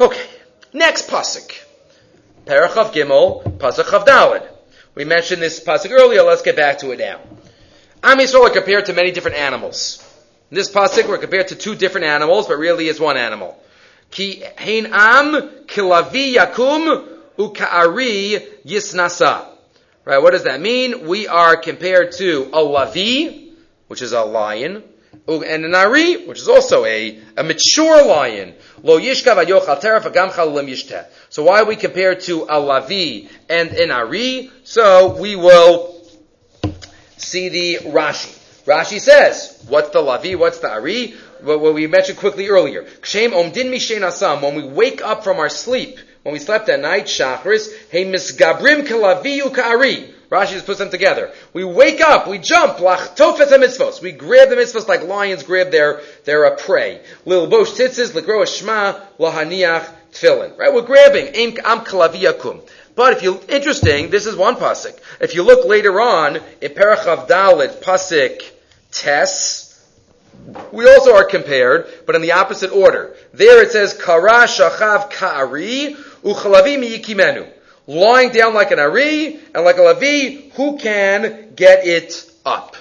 Okay, 0.00 0.26
next 0.72 1.08
pasuk. 1.08 1.52
Parachav 2.46 2.92
Gimel, 2.92 3.58
pasuk 3.58 4.04
Dalid. 4.04 4.46
We 4.94 5.04
mentioned 5.04 5.40
this 5.40 5.62
pasuk 5.62 5.90
earlier. 5.90 6.22
Let's 6.22 6.42
get 6.42 6.56
back 6.56 6.78
to 6.78 6.90
it 6.90 6.98
now. 6.98 7.20
Am 8.02 8.18
Yisrael 8.18 8.46
are 8.46 8.50
compared 8.50 8.86
to 8.86 8.92
many 8.92 9.10
different 9.12 9.36
animals. 9.36 10.04
In 10.50 10.56
this 10.56 10.70
pasuk, 10.70 11.08
we're 11.08 11.18
compared 11.18 11.48
to 11.48 11.54
two 11.54 11.76
different 11.76 12.06
animals, 12.06 12.48
but 12.48 12.58
really 12.58 12.88
it's 12.88 12.98
one 12.98 13.16
animal. 13.16 13.56
Ki 14.10 14.42
hein 14.58 14.86
am 14.90 15.48
kilavi 15.66 16.34
yakum 16.34 17.06
uka'ari 17.38 18.42
yisnasa. 18.64 19.46
Right? 20.04 20.18
What 20.18 20.32
does 20.32 20.44
that 20.44 20.60
mean? 20.60 21.06
We 21.06 21.28
are 21.28 21.56
compared 21.56 22.12
to 22.12 22.48
a 22.52 22.58
lavi, 22.58 23.52
which 23.86 24.02
is 24.02 24.12
a 24.12 24.24
lion, 24.24 24.82
and 25.38 25.64
an 25.64 25.74
ari, 25.74 26.26
which 26.26 26.40
is 26.40 26.48
also 26.48 26.84
a, 26.84 27.18
a 27.36 27.44
mature 27.44 28.04
lion. 28.04 28.54
Lo 28.82 28.98
yishkav 28.98 29.42
agam 29.44 31.04
So 31.28 31.44
why 31.44 31.62
we 31.62 31.76
compared 31.76 32.20
to 32.22 32.42
a 32.42 32.56
lavi 32.56 33.28
and 33.48 33.70
an 33.70 33.90
ari? 33.90 34.50
So 34.64 35.16
we 35.16 35.36
will 35.36 36.04
see 37.16 37.48
the 37.48 37.78
Rashi. 37.90 38.36
Rashi 38.64 39.00
says, 39.00 39.64
what's 39.68 39.90
the 39.90 40.00
lavi, 40.00 40.36
what's 40.36 40.58
the 40.58 40.70
ari? 40.70 41.14
What 41.42 41.74
we 41.74 41.86
mentioned 41.86 42.18
quickly 42.18 42.48
earlier. 42.48 42.82
When 42.82 44.54
we 44.54 44.62
wake 44.64 45.02
up 45.02 45.24
from 45.24 45.38
our 45.38 45.48
sleep, 45.48 45.98
when 46.22 46.34
we 46.34 46.38
slept 46.38 46.68
at 46.68 46.80
night, 46.80 47.04
Shachris, 47.04 47.70
hey 47.90 48.04
misgabrim 48.04 48.86
kalavi 48.86 49.40
ukari. 49.40 50.12
Rashi 50.30 50.52
just 50.52 50.66
puts 50.66 50.78
them 50.78 50.90
together. 50.90 51.32
We 51.52 51.64
wake 51.64 52.00
up, 52.00 52.28
we 52.28 52.38
jump, 52.38 52.78
lachtofet 52.78 53.48
mitzvos. 53.48 54.00
We 54.00 54.12
grab 54.12 54.48
the 54.48 54.54
mitzvos 54.54 54.86
like 54.86 55.02
lions 55.02 55.42
grab 55.42 55.72
their, 55.72 56.02
their 56.24 56.46
uh, 56.46 56.56
prey. 56.56 57.00
Lil 57.26 57.48
bosh 57.48 57.72
tzitzis, 57.72 58.12
legro 58.12 58.44
shma, 58.44 59.02
lahaniach 59.18 59.92
tefillin. 60.12 60.56
Right? 60.56 60.72
We're 60.72 60.82
grabbing. 60.82 61.34
Am 61.34 61.80
kalaviyakum. 61.80 62.62
But 62.94 63.14
if 63.14 63.22
you, 63.24 63.40
interesting, 63.48 64.10
this 64.10 64.26
is 64.26 64.36
one 64.36 64.54
pasuk. 64.54 64.96
If 65.20 65.34
you 65.34 65.42
look 65.42 65.66
later 65.66 66.00
on, 66.00 66.36
in 66.60 66.72
Parachav 66.72 67.26
Dalit, 67.26 67.82
pasuk 67.82 68.40
tes, 68.92 69.66
we 70.70 70.88
also 70.88 71.14
are 71.16 71.24
compared, 71.24 71.88
but 72.06 72.14
in 72.14 72.22
the 72.22 72.32
opposite 72.32 72.70
order. 72.70 73.16
There 73.32 73.62
it 73.64 73.72
says, 73.72 73.94
Kara 73.94 74.46
shachav 74.46 75.10
ka'ari, 75.10 75.96
uchalavi 76.22 76.78
miyikimenu 76.78 77.52
lying 77.86 78.30
down 78.30 78.54
like 78.54 78.70
an 78.70 78.78
Ari 78.78 79.38
and 79.54 79.64
like 79.64 79.76
a 79.76 79.80
Lavi, 79.80 80.52
who 80.52 80.78
can 80.78 81.52
get 81.54 81.86
it 81.86 82.30
up? 82.44 82.76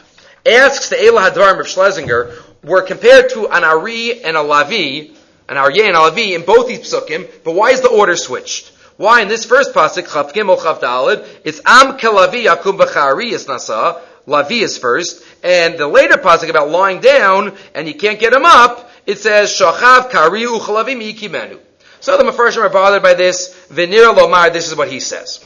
Asks 0.46 0.90
the 0.90 1.04
Elah 1.04 1.32
Hadvarim 1.32 1.60
of 1.60 1.68
Schlesinger, 1.68 2.34
we're 2.64 2.84
compared 2.84 3.30
to 3.32 3.48
an 3.48 3.64
Ari 3.64 4.24
and 4.24 4.36
a 4.36 4.42
Lavi, 4.42 5.16
an 5.48 5.58
Aryeh 5.58 5.88
and 5.88 5.96
a 5.96 6.00
Lavi 6.00 6.36
in 6.36 6.44
both 6.44 6.68
these 6.68 6.80
psukim, 6.80 7.30
but 7.44 7.54
why 7.54 7.72
is 7.72 7.82
the 7.82 7.90
order 7.90 8.16
switched? 8.16 8.72
Why 8.98 9.22
in 9.22 9.30
this 9.30 9.46
first 9.46 9.74
pasuk, 9.74 10.08
Chav 10.08 10.34
Gimel 10.34 10.58
Chav 10.58 11.26
it's 11.46 11.62
Am 11.66 11.98
Kelavi 11.98 12.46
Yakum 12.46 12.78
B'chari 12.78 13.32
is 13.32 13.48
Nasa, 13.48 14.02
Lavi 14.28 14.62
is 14.62 14.78
first, 14.78 15.24
and 15.44 15.78
the 15.78 15.88
later 15.88 16.18
pasuk 16.18 16.50
about 16.50 16.70
lying 16.70 17.00
down 17.00 17.56
and 17.74 17.88
you 17.88 17.96
can't 17.96 18.20
get 18.20 18.34
him 18.34 18.46
up, 18.46 18.92
it 19.06 19.18
says 19.18 19.50
Shachav 19.52 20.12
Kari 20.12 20.42
Uchalavi 20.42 20.96
Mikimenu. 20.96 21.60
So 22.02 22.18
the 22.18 22.24
Mepharshim 22.24 22.64
are 22.64 22.70
bothered 22.70 23.04
by 23.04 23.14
this. 23.14 23.54
Venir 23.70 24.14
Lomar, 24.14 24.54
this 24.54 24.68
is 24.68 24.76
what 24.76 24.92
he 24.92 25.00
says. 25.00 25.46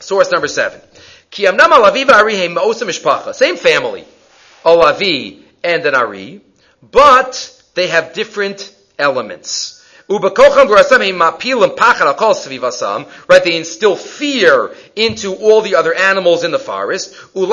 Source 0.00 0.30
number 0.32 0.48
seven. 0.48 0.80
Same 1.32 1.56
family. 3.56 4.04
Alavi 4.64 5.42
and 5.62 5.86
an 5.86 5.94
ari. 5.94 6.40
But 6.82 7.62
they 7.74 7.86
have 7.88 8.12
different 8.12 8.74
elements. 8.98 9.78
Right, 10.08 10.20
they 13.44 13.56
instill 13.56 13.96
fear 13.96 14.74
into 14.96 15.34
all 15.34 15.60
the 15.62 15.76
other 15.76 15.94
animals 15.94 16.42
in 16.44 16.50
the 16.50 16.58
forest. 16.58 17.14
But 17.32 17.46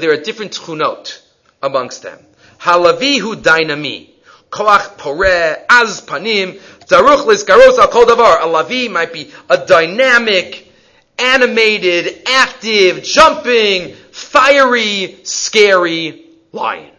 there 0.00 0.12
are 0.12 0.18
different 0.18 0.52
tchunot 0.52 1.22
amongst 1.62 2.02
them. 2.02 2.18
Halavi 2.58 3.18
hu 3.18 3.36
dynami. 3.36 4.09
Koach 4.50 4.96
poreh, 4.96 5.64
az 5.68 6.00
panim, 6.02 6.60
zaruch 6.86 7.24
lizkaros 7.26 7.78
al 7.78 7.88
kol 7.88 8.04
davar. 8.06 8.40
A 8.42 8.46
lavi 8.46 8.90
might 8.90 9.12
be 9.12 9.30
a 9.48 9.56
dynamic, 9.56 10.70
animated, 11.18 12.22
active, 12.26 13.02
jumping, 13.02 13.94
fiery, 14.10 15.20
scary 15.22 16.26
lion. 16.52 16.90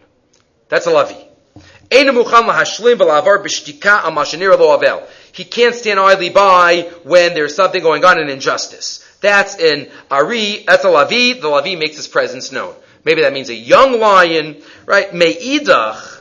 That's 0.68 0.86
a 0.86 0.90
lavi. 0.90 1.28
He 5.32 5.44
can't 5.44 5.74
stand 5.74 6.00
idly 6.00 6.30
by 6.30 6.90
when 7.02 7.34
there's 7.34 7.54
something 7.54 7.82
going 7.82 8.04
on, 8.04 8.18
in 8.18 8.30
injustice. 8.30 9.06
That's 9.20 9.56
an 9.56 9.88
Ari, 10.10 10.64
that's 10.66 10.84
a 10.84 10.88
Lavi, 10.88 11.40
the 11.40 11.48
Lavi 11.48 11.78
makes 11.78 11.96
his 11.96 12.08
presence 12.08 12.50
known. 12.50 12.74
Maybe 13.04 13.22
that 13.22 13.32
means 13.32 13.50
a 13.50 13.54
young 13.54 14.00
lion, 14.00 14.62
right? 14.86 15.12
Me'idach, 15.12 16.11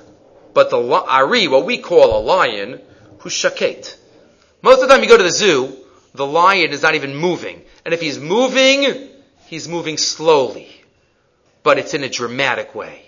but 0.53 0.69
the 0.69 0.81
Ari, 0.81 1.47
what 1.47 1.65
we 1.65 1.77
call 1.77 2.17
a 2.17 2.21
lion, 2.21 2.81
who's 3.19 3.33
shaket. 3.33 3.97
Most 4.61 4.81
of 4.81 4.87
the 4.87 4.93
time 4.93 5.03
you 5.03 5.09
go 5.09 5.17
to 5.17 5.23
the 5.23 5.31
zoo, 5.31 5.75
the 6.13 6.25
lion 6.25 6.71
is 6.71 6.81
not 6.81 6.95
even 6.95 7.15
moving. 7.15 7.61
And 7.85 7.93
if 7.93 8.01
he's 8.01 8.19
moving, 8.19 9.09
he's 9.47 9.67
moving 9.67 9.97
slowly. 9.97 10.69
But 11.63 11.77
it's 11.77 11.93
in 11.93 12.03
a 12.03 12.09
dramatic 12.09 12.75
way. 12.75 13.05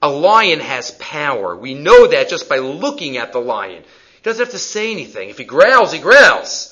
A 0.00 0.10
lion 0.10 0.60
has 0.60 0.90
power. 0.92 1.56
We 1.56 1.74
know 1.74 2.08
that 2.08 2.28
just 2.28 2.48
by 2.48 2.58
looking 2.58 3.16
at 3.16 3.32
the 3.32 3.40
lion. 3.40 3.82
He 3.82 4.22
doesn't 4.22 4.44
have 4.44 4.52
to 4.52 4.58
say 4.58 4.90
anything. 4.90 5.28
If 5.28 5.38
he 5.38 5.44
growls, 5.44 5.92
he 5.92 5.98
growls. 5.98 6.68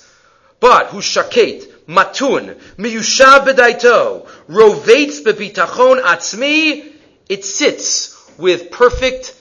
But 0.58 0.88
who's 0.88 1.04
shaket, 1.04 1.86
matun, 1.86 2.54
miyushav 2.76 3.46
bedaito, 3.46 4.26
rovates 4.48 5.22
bebitachon 5.22 6.02
atzmi, 6.02 6.92
it 7.28 7.44
sits 7.44 8.16
with 8.38 8.70
perfect 8.70 9.34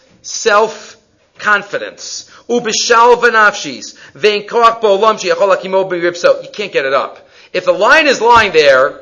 hakimo 5.56 5.90
b'ribso. 5.90 6.44
You 6.44 6.50
can't 6.52 6.72
get 6.72 6.86
it 6.86 6.94
up. 6.94 7.28
If 7.54 7.66
the 7.66 7.72
lion 7.72 8.08
is 8.08 8.22
lying 8.22 8.52
there, 8.52 9.02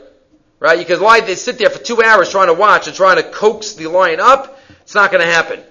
right, 0.59 0.77
you 0.77 0.85
can 0.85 1.01
lie, 1.01 1.21
they 1.21 1.35
sit 1.35 1.57
there 1.57 1.69
for 1.69 1.79
two 1.79 2.01
hours 2.03 2.29
trying 2.29 2.47
to 2.47 2.53
watch 2.53 2.87
and 2.87 2.95
trying 2.95 3.17
to 3.17 3.23
coax 3.23 3.73
the 3.73 3.87
lion 3.87 4.19
up, 4.19 4.59
it's 4.81 4.95
not 4.95 5.11
going 5.11 5.25
to 5.25 5.31
happen. 5.31 5.61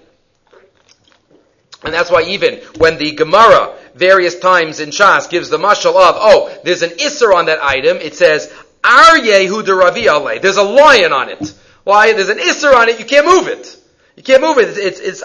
And 1.83 1.93
that's 1.93 2.11
why 2.11 2.23
even 2.23 2.59
when 2.77 2.97
the 2.97 3.11
Gemara 3.11 3.75
various 3.95 4.37
times 4.39 4.79
in 4.79 4.89
Shas 4.89 5.29
gives 5.29 5.49
the 5.49 5.57
mashal 5.57 5.95
of, 5.95 6.15
oh, 6.17 6.59
there's 6.63 6.81
an 6.81 6.91
isser 6.91 7.33
on 7.33 7.45
that 7.45 7.63
item, 7.63 7.97
it 7.97 8.15
says, 8.15 8.51
Arye 8.83 9.47
hu 9.47 9.63
Ravi 9.63 10.07
ale. 10.07 10.39
There's 10.39 10.57
a 10.57 10.63
lion 10.63 11.13
on 11.13 11.29
it. 11.29 11.53
Why? 11.83 12.13
There's 12.13 12.29
an 12.29 12.39
isser 12.39 12.75
on 12.75 12.89
it, 12.89 12.99
you 12.99 13.05
can't 13.05 13.25
move 13.25 13.47
it. 13.47 13.77
You 14.17 14.23
can't 14.23 14.41
move 14.41 14.57
it, 14.57 14.67
it's, 14.67 14.77
it's, 14.77 14.99
it's. 14.99 15.23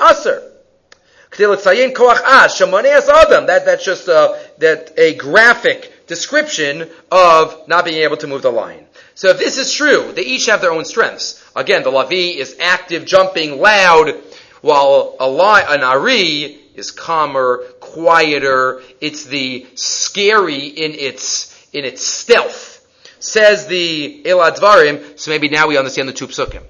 That, 3.46 3.62
that's 3.64 3.84
just 3.84 4.06
a, 4.06 4.38
that 4.58 4.92
a 4.98 5.14
graphic 5.14 6.06
description 6.06 6.90
of 7.10 7.66
not 7.68 7.86
being 7.86 8.02
able 8.02 8.18
to 8.18 8.26
move 8.26 8.42
the 8.42 8.50
lion. 8.50 8.84
So 9.14 9.30
if 9.30 9.38
this 9.38 9.56
is 9.56 9.72
true, 9.72 10.12
they 10.12 10.22
each 10.22 10.46
have 10.46 10.60
their 10.60 10.72
own 10.72 10.84
strengths. 10.84 11.42
Again, 11.56 11.84
the 11.84 11.90
Lavi 11.90 12.36
is 12.36 12.56
active, 12.60 13.06
jumping, 13.06 13.58
loud, 13.58 14.20
while 14.60 15.16
a 15.18 15.28
li- 15.28 15.64
an 15.68 15.82
Ari 15.82 16.58
is 16.74 16.90
calmer, 16.90 17.64
quieter. 17.80 18.82
It's 19.00 19.24
the 19.24 19.66
scary 19.74 20.66
in 20.66 20.92
its 20.92 21.48
in 21.72 21.86
its 21.86 22.06
stealth. 22.06 22.86
Says 23.20 23.66
the 23.68 24.22
Eladvarim. 24.24 25.18
So 25.18 25.30
maybe 25.30 25.48
now 25.48 25.68
we 25.68 25.78
understand 25.78 26.10
the 26.10 26.12
two 26.12 26.26
psukim. 26.26 26.62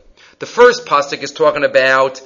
The 0.43 0.47
first 0.47 0.87
pasuk 0.87 1.23
is 1.23 1.31
talking 1.31 1.63
about 1.63 2.21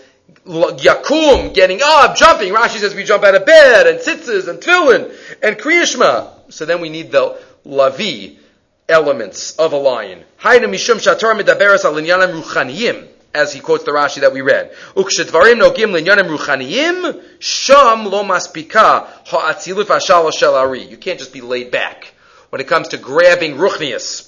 Yakum, 0.46 1.52
getting 1.52 1.82
up, 1.84 2.16
jumping. 2.16 2.50
Rashi 2.54 2.78
says 2.78 2.94
we 2.94 3.04
jump 3.04 3.24
out 3.24 3.34
of 3.34 3.44
bed, 3.44 3.86
and 3.86 3.98
tzitzis, 3.98 4.48
and 4.48 4.58
tefillin, 4.58 5.14
and 5.42 5.58
kriyishma. 5.58 6.50
So 6.50 6.64
then 6.64 6.80
we 6.80 6.88
need 6.88 7.12
the 7.12 7.38
Lavi, 7.66 8.38
elements 8.88 9.56
of 9.56 9.74
a 9.74 9.76
lion. 9.76 10.24
As 10.42 10.62
he 13.52 13.60
quotes 13.60 13.84
the 13.84 13.90
Rashi 13.90 14.20
that 14.22 14.32
we 14.32 14.40
read. 14.40 14.72
Ukshedvarim 14.94 15.60
nogim 15.60 15.92
linyanim 15.92 16.34
ruchaniyim, 16.34 17.22
sham 17.38 18.06
lo 18.06 18.24
maspika 18.24 19.06
shel 20.32 20.54
ari. 20.54 20.84
You 20.84 20.96
can't 20.96 21.18
just 21.18 21.34
be 21.34 21.42
laid 21.42 21.70
back 21.70 22.14
when 22.48 22.62
it 22.62 22.66
comes 22.66 22.88
to 22.88 22.96
grabbing 22.96 23.56
ruchnius. 23.56 24.25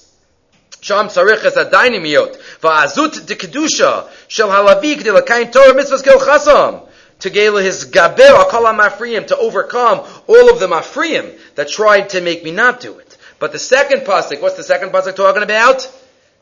Tzarich 0.81 1.45
es 1.45 1.55
adainimiot 1.55 2.37
va'azut 2.61 3.25
de 3.25 3.35
kedusha 3.35 4.07
shel 4.27 4.49
halavi 4.49 4.95
k'dei 4.95 5.13
l'kain 5.13 5.51
Torah 5.51 5.73
mitzvahs 5.73 6.03
kel 6.03 6.19
chasam 6.19 6.87
to 7.19 7.29
gala 7.29 7.61
his 7.61 7.85
gaber 7.85 8.43
akol 8.43 8.63
mafriyim 8.77 9.27
to 9.27 9.37
overcome 9.37 9.99
all 10.27 10.49
of 10.49 10.59
the 10.59 10.67
mafriyim 10.67 11.37
that 11.55 11.67
tried 11.67 12.09
to 12.09 12.21
make 12.21 12.43
me 12.43 12.51
not 12.51 12.79
do 12.79 12.97
it. 12.97 13.17
But 13.39 13.51
the 13.51 13.59
second 13.59 14.01
pasuk, 14.01 14.41
what's 14.41 14.57
the 14.57 14.63
second 14.63 14.89
pasuk 14.91 15.15
talking 15.15 15.43
about? 15.43 15.89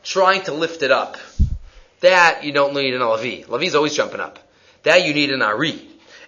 Trying 0.02 0.42
to 0.42 0.52
lift 0.52 0.82
it 0.82 0.90
up. 0.90 1.16
That 2.00 2.44
you 2.44 2.52
don't 2.52 2.74
need 2.74 2.94
an 2.94 3.00
Lavi. 3.00 3.46
Lavi's 3.46 3.74
always 3.74 3.94
jumping 3.94 4.20
up. 4.20 4.38
That 4.84 5.06
you 5.06 5.14
need 5.14 5.30
an 5.30 5.42
Ari. 5.42 5.80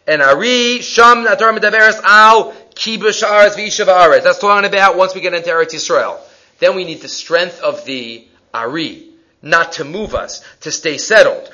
An 0.06 0.20
Ari, 0.20 0.80
Sham 0.80 1.24
Natar 1.24 1.56
Medaveres 1.56 2.00
Al 2.02 2.52
Kibush 2.74 3.22
Aretz 3.22 3.54
Vishav 3.54 4.22
That's 4.22 4.38
talking 4.38 4.68
about 4.68 4.96
once 4.96 5.14
we 5.14 5.20
get 5.20 5.34
into 5.34 5.50
Eretz 5.50 5.74
Yisrael. 5.74 6.18
Then 6.61 6.76
we 6.76 6.84
need 6.84 7.00
the 7.00 7.08
strength 7.08 7.61
of 7.61 7.84
the 7.84 8.26
Ari 8.54 9.11
not 9.42 9.72
to 9.72 9.84
move 9.84 10.14
us, 10.14 10.44
to 10.61 10.70
stay 10.70 10.98
settled. 10.98 11.50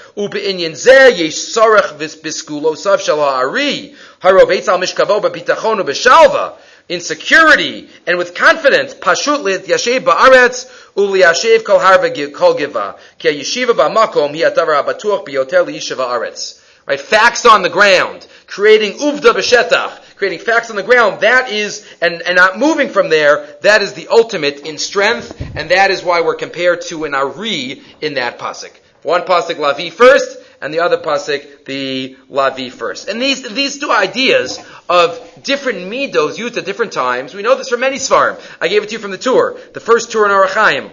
In 6.89 7.01
security 7.01 7.89
and 8.07 8.17
with 8.17 8.35
confidence, 8.35 8.95
pashut 8.95 9.43
lit 9.43 9.67
yashev 9.67 10.05
ba'aretz 10.05 10.71
uli 10.97 11.21
yashev 11.21 11.65
kol 11.65 11.81
harva 11.81 12.33
kol 12.33 12.55
giva 12.55 12.95
ki 13.19 13.41
yeshiva 13.41 13.75
ba'makom 13.75 14.35
hi 14.37 14.43
atavar 14.49 14.85
abatuach 14.85 15.27
biyoter 15.27 15.67
liyishiva 15.67 16.07
aretz. 16.07 16.63
Right, 16.87 17.01
facts 17.01 17.45
on 17.45 17.63
the 17.63 17.69
ground, 17.69 18.29
creating 18.47 18.99
uvda 19.01 19.33
b'shetach, 19.33 19.99
creating 20.17 20.41
facts 20.41 20.71
on 20.71 20.77
the 20.77 20.83
ground. 20.83 21.21
That 21.21 21.51
is, 21.51 21.87
and, 22.01 22.23
and 22.23 22.37
not 22.37 22.59
moving 22.59 22.89
from 22.89 23.09
there. 23.09 23.47
That 23.63 23.83
is 23.83 23.93
the 23.93 24.09
ultimate 24.09 24.61
in 24.61 24.79
strength, 24.79 25.41
and 25.55 25.71
that 25.71 25.91
is 25.91 26.03
why 26.03 26.23
we're 26.23 26.35
compared 26.35 26.81
to 26.83 27.05
an 27.05 27.15
ari 27.15 27.83
in 28.01 28.15
that 28.15 28.39
pasuk. 28.39 28.73
One 29.03 29.23
pasuk 29.23 29.55
lavi 29.55 29.93
first, 29.93 30.39
and 30.61 30.73
the 30.73 30.81
other 30.81 30.99
pasuk 30.99 31.65
the 31.67 32.17
lavi 32.31 32.73
first. 32.73 33.09
And 33.09 33.21
these 33.21 33.43
these 33.55 33.79
two 33.79 33.93
ideas 33.93 34.59
of 34.89 35.21
different 35.43 35.79
midos 35.91 36.39
used 36.39 36.57
at 36.57 36.65
different 36.65 36.93
times, 36.93 37.35
we 37.35 37.43
know 37.43 37.55
this 37.55 37.69
from 37.69 37.81
many 37.81 37.97
svarim. 37.97 38.41
I 38.61 38.69
gave 38.69 38.83
it 38.83 38.89
to 38.89 38.95
you 38.95 38.99
from 38.99 39.11
the 39.11 39.19
tour, 39.19 39.59
the 39.75 39.81
first 39.81 40.11
tour 40.11 40.25
in 40.25 40.33
Orach 40.33 40.55
Chaim. 40.55 40.91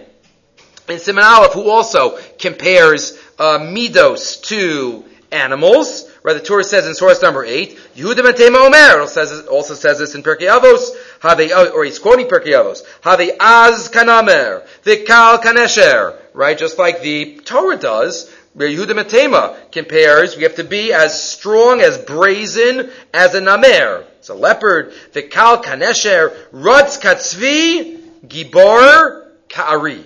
And 0.86 1.00
Simon 1.00 1.24
Aleph, 1.24 1.54
who 1.54 1.70
also 1.70 2.18
compares 2.38 3.18
uh, 3.38 3.58
midos 3.58 4.42
to 4.44 5.04
animals. 5.32 6.10
Right, 6.24 6.32
the 6.32 6.40
Torah 6.40 6.64
says 6.64 6.86
in 6.86 6.94
source 6.94 7.20
number 7.20 7.44
eight, 7.44 7.78
Yehuda 7.94 8.20
Matema 8.20 8.66
Omer, 8.66 9.06
says, 9.06 9.46
also 9.46 9.74
says 9.74 9.98
this 9.98 10.14
in 10.14 10.22
Pirkei 10.22 10.48
Avos, 10.48 11.74
or 11.74 11.84
he's 11.84 11.98
quoting 11.98 12.26
Pirkei 12.26 12.54
Avos, 12.54 12.82
they 13.18 13.36
Az 13.38 13.90
Kanamer, 13.90 14.66
the 14.84 15.04
Kal 15.04 15.38
Kanesher, 15.38 16.16
right, 16.32 16.56
just 16.56 16.78
like 16.78 17.02
the 17.02 17.36
Torah 17.44 17.76
does, 17.76 18.32
Where 18.54 18.68
Yehuda 18.68 18.92
Matema 18.92 19.70
compares, 19.72 20.36
we 20.36 20.44
have 20.44 20.54
to 20.54 20.64
be 20.64 20.92
as 20.92 21.22
strong, 21.22 21.80
as 21.80 21.98
brazen 21.98 22.90
as 23.12 23.34
a 23.34 23.40
namer. 23.40 24.06
It's 24.20 24.28
a 24.28 24.34
leopard. 24.34 24.94
The 25.12 25.22
kal 25.22 25.62
kanesher, 25.62 26.34
rutz 26.52 27.00
katzvi, 27.00 28.00
gibor 28.26 29.26
ka'ari. 29.48 30.04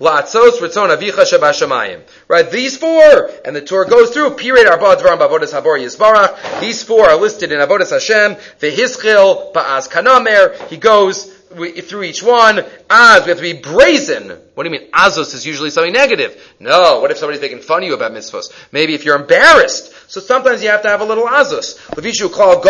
La'atzos 0.00 0.58
ritzon 0.60 0.96
avicha 0.96 1.24
shabashamayim. 1.24 2.00
Right, 2.26 2.50
these 2.50 2.78
four, 2.78 3.30
and 3.44 3.54
the 3.54 3.60
Torah 3.60 3.86
goes 3.86 4.10
through, 4.10 4.30
period 4.30 4.66
arba 4.66 4.96
bavodas 4.96 5.52
habor 5.52 5.78
yisbarach. 5.78 6.60
These 6.60 6.82
four 6.84 7.10
are 7.10 7.16
listed 7.16 7.52
in 7.52 7.60
avodas 7.60 7.90
Hashem, 7.90 8.36
vehischil 8.60 9.52
ba'az 9.52 9.90
kanamer. 9.90 10.56
He 10.68 10.78
goes 10.78 11.39
we, 11.56 11.80
through 11.80 12.04
each 12.04 12.22
one. 12.22 12.64
Az, 12.88 13.24
we 13.24 13.30
have 13.30 13.38
to 13.38 13.42
be 13.42 13.54
brazen. 13.54 14.28
What 14.54 14.64
do 14.64 14.70
you 14.70 14.78
mean? 14.78 14.90
Azos 14.90 15.34
is 15.34 15.44
usually 15.44 15.70
something 15.70 15.92
negative. 15.92 16.54
No, 16.60 17.00
what 17.00 17.10
if 17.10 17.18
somebody's 17.18 17.40
making 17.40 17.60
fun 17.60 17.82
of 17.82 17.88
you 17.88 17.94
about 17.94 18.12
mitzvahs? 18.12 18.52
Maybe 18.72 18.94
if 18.94 19.04
you're 19.04 19.16
embarrassed. 19.16 19.92
So 20.10 20.20
sometimes 20.20 20.62
you 20.62 20.68
have 20.70 20.82
to 20.82 20.88
have 20.88 21.00
a 21.00 21.04
little 21.04 21.26
azos. 21.26 21.78
Levishu 21.90 22.32
call. 22.32 22.60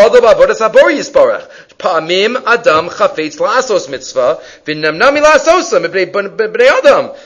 Pa'amim 1.78 2.36
adam 2.46 2.88
la'asos 2.88 3.90
mitzvah. 3.90 4.40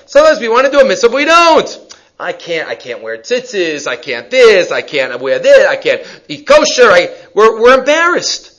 Sometimes 0.07 0.41
we 0.41 0.49
want 0.49 0.67
to 0.67 0.73
do 0.73 0.81
a 0.81 0.85
mitzvah, 0.85 1.09
but 1.09 1.17
we 1.17 1.25
don't. 1.25 1.95
I 2.19 2.33
can't, 2.33 2.69
I 2.69 2.77
can't 2.77 3.03
wear 3.03 3.19
tzitzis, 3.19 3.89
I 3.89 3.97
can't 3.97 4.31
this, 4.31 4.71
I 4.71 4.83
can't 4.83 5.21
wear 5.21 5.41
this, 5.41 5.67
I 5.67 5.75
can't 5.75 6.03
eat 6.29 6.47
kosher, 6.47 6.89
I, 6.89 7.13
we're, 7.35 7.61
we're 7.61 7.77
embarrassed. 7.77 8.53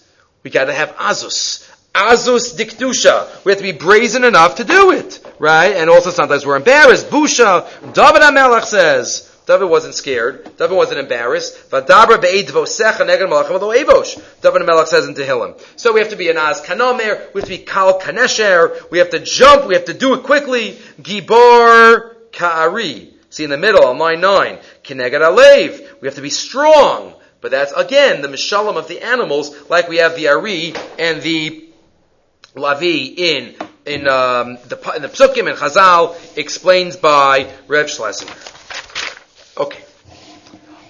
We 0.44 0.52
gotta 0.52 0.74
have 0.74 0.90
azus. 0.98 1.65
Azus 1.96 2.56
diktusha. 2.56 3.44
We 3.46 3.54
have 3.54 3.60
to 3.60 3.64
be 3.64 3.72
brazen 3.72 4.26
enough 4.26 4.56
to 4.56 4.66
do 4.66 4.92
it. 4.92 5.26
Right? 5.40 5.76
And 5.76 5.90
also 5.90 6.10
sometimes 6.10 6.46
we're 6.46 6.58
embarrassed. 6.58 7.10
Busha. 7.10 7.66
David 7.94 8.22
HaMelech 8.22 8.66
says, 8.66 9.32
David 9.48 9.70
wasn't 9.70 9.96
scared. 9.96 10.58
David 10.58 10.76
wasn't 10.76 11.00
embarrassed. 11.00 11.70
Vadabra 11.70 12.22
be'edvosecha 12.22 13.06
neged 13.06 13.30
malachim 13.30 13.60
evosh. 13.60 14.22
David 14.42 14.62
HaMelech 14.64 14.88
says 14.88 15.08
in 15.08 15.14
Tehillim. 15.14 15.60
So 15.78 15.94
we 15.94 16.02
have 16.02 16.10
to 16.10 16.18
be 16.18 16.30
an 16.30 16.38
az 16.38 16.62
kanomer. 16.62 17.34
We 17.34 17.42
have 17.42 17.50
to 17.50 17.58
be 17.58 17.64
kal 17.64 18.00
kanesher. 18.00 18.92
We 18.92 18.98
have 18.98 19.12
to 19.12 19.20
jump. 19.20 19.68
We 19.68 19.76
have 19.76 19.86
to 19.86 19.94
do 19.94 20.16
it 20.16 20.24
quickly. 20.24 20.78
Gibor 21.02 22.32
ka'ari. 22.34 23.14
See 23.30 23.44
in 23.44 23.50
the 23.50 23.58
middle 23.58 23.86
on 23.86 23.98
line 23.98 24.20
9. 24.20 24.58
Kineged 24.84 25.22
alev. 25.22 26.02
We 26.02 26.08
have 26.08 26.16
to 26.16 26.22
be 26.22 26.30
strong. 26.30 27.14
But 27.42 27.52
that's 27.52 27.74
again 27.74 28.24
the 28.24 28.28
mishalim 28.28 28.76
of 28.76 28.88
the 28.88 29.02
animals, 29.02 29.70
like 29.70 29.88
we 29.88 29.98
have 29.98 30.16
the 30.16 30.30
Ari 30.30 30.74
and 30.98 31.22
the 31.22 31.65
Lavi 32.56 33.18
in 33.18 33.56
in 33.86 34.08
um, 34.08 34.58
the 34.68 34.94
in 34.96 35.02
the 35.02 35.10
Psukim 35.10 35.50
and 35.50 35.58
Chazal 35.58 36.16
explains 36.38 36.96
by 36.96 37.52
Reb 37.68 37.88
Schlesinger. 37.88 38.34
Okay. 39.58 39.84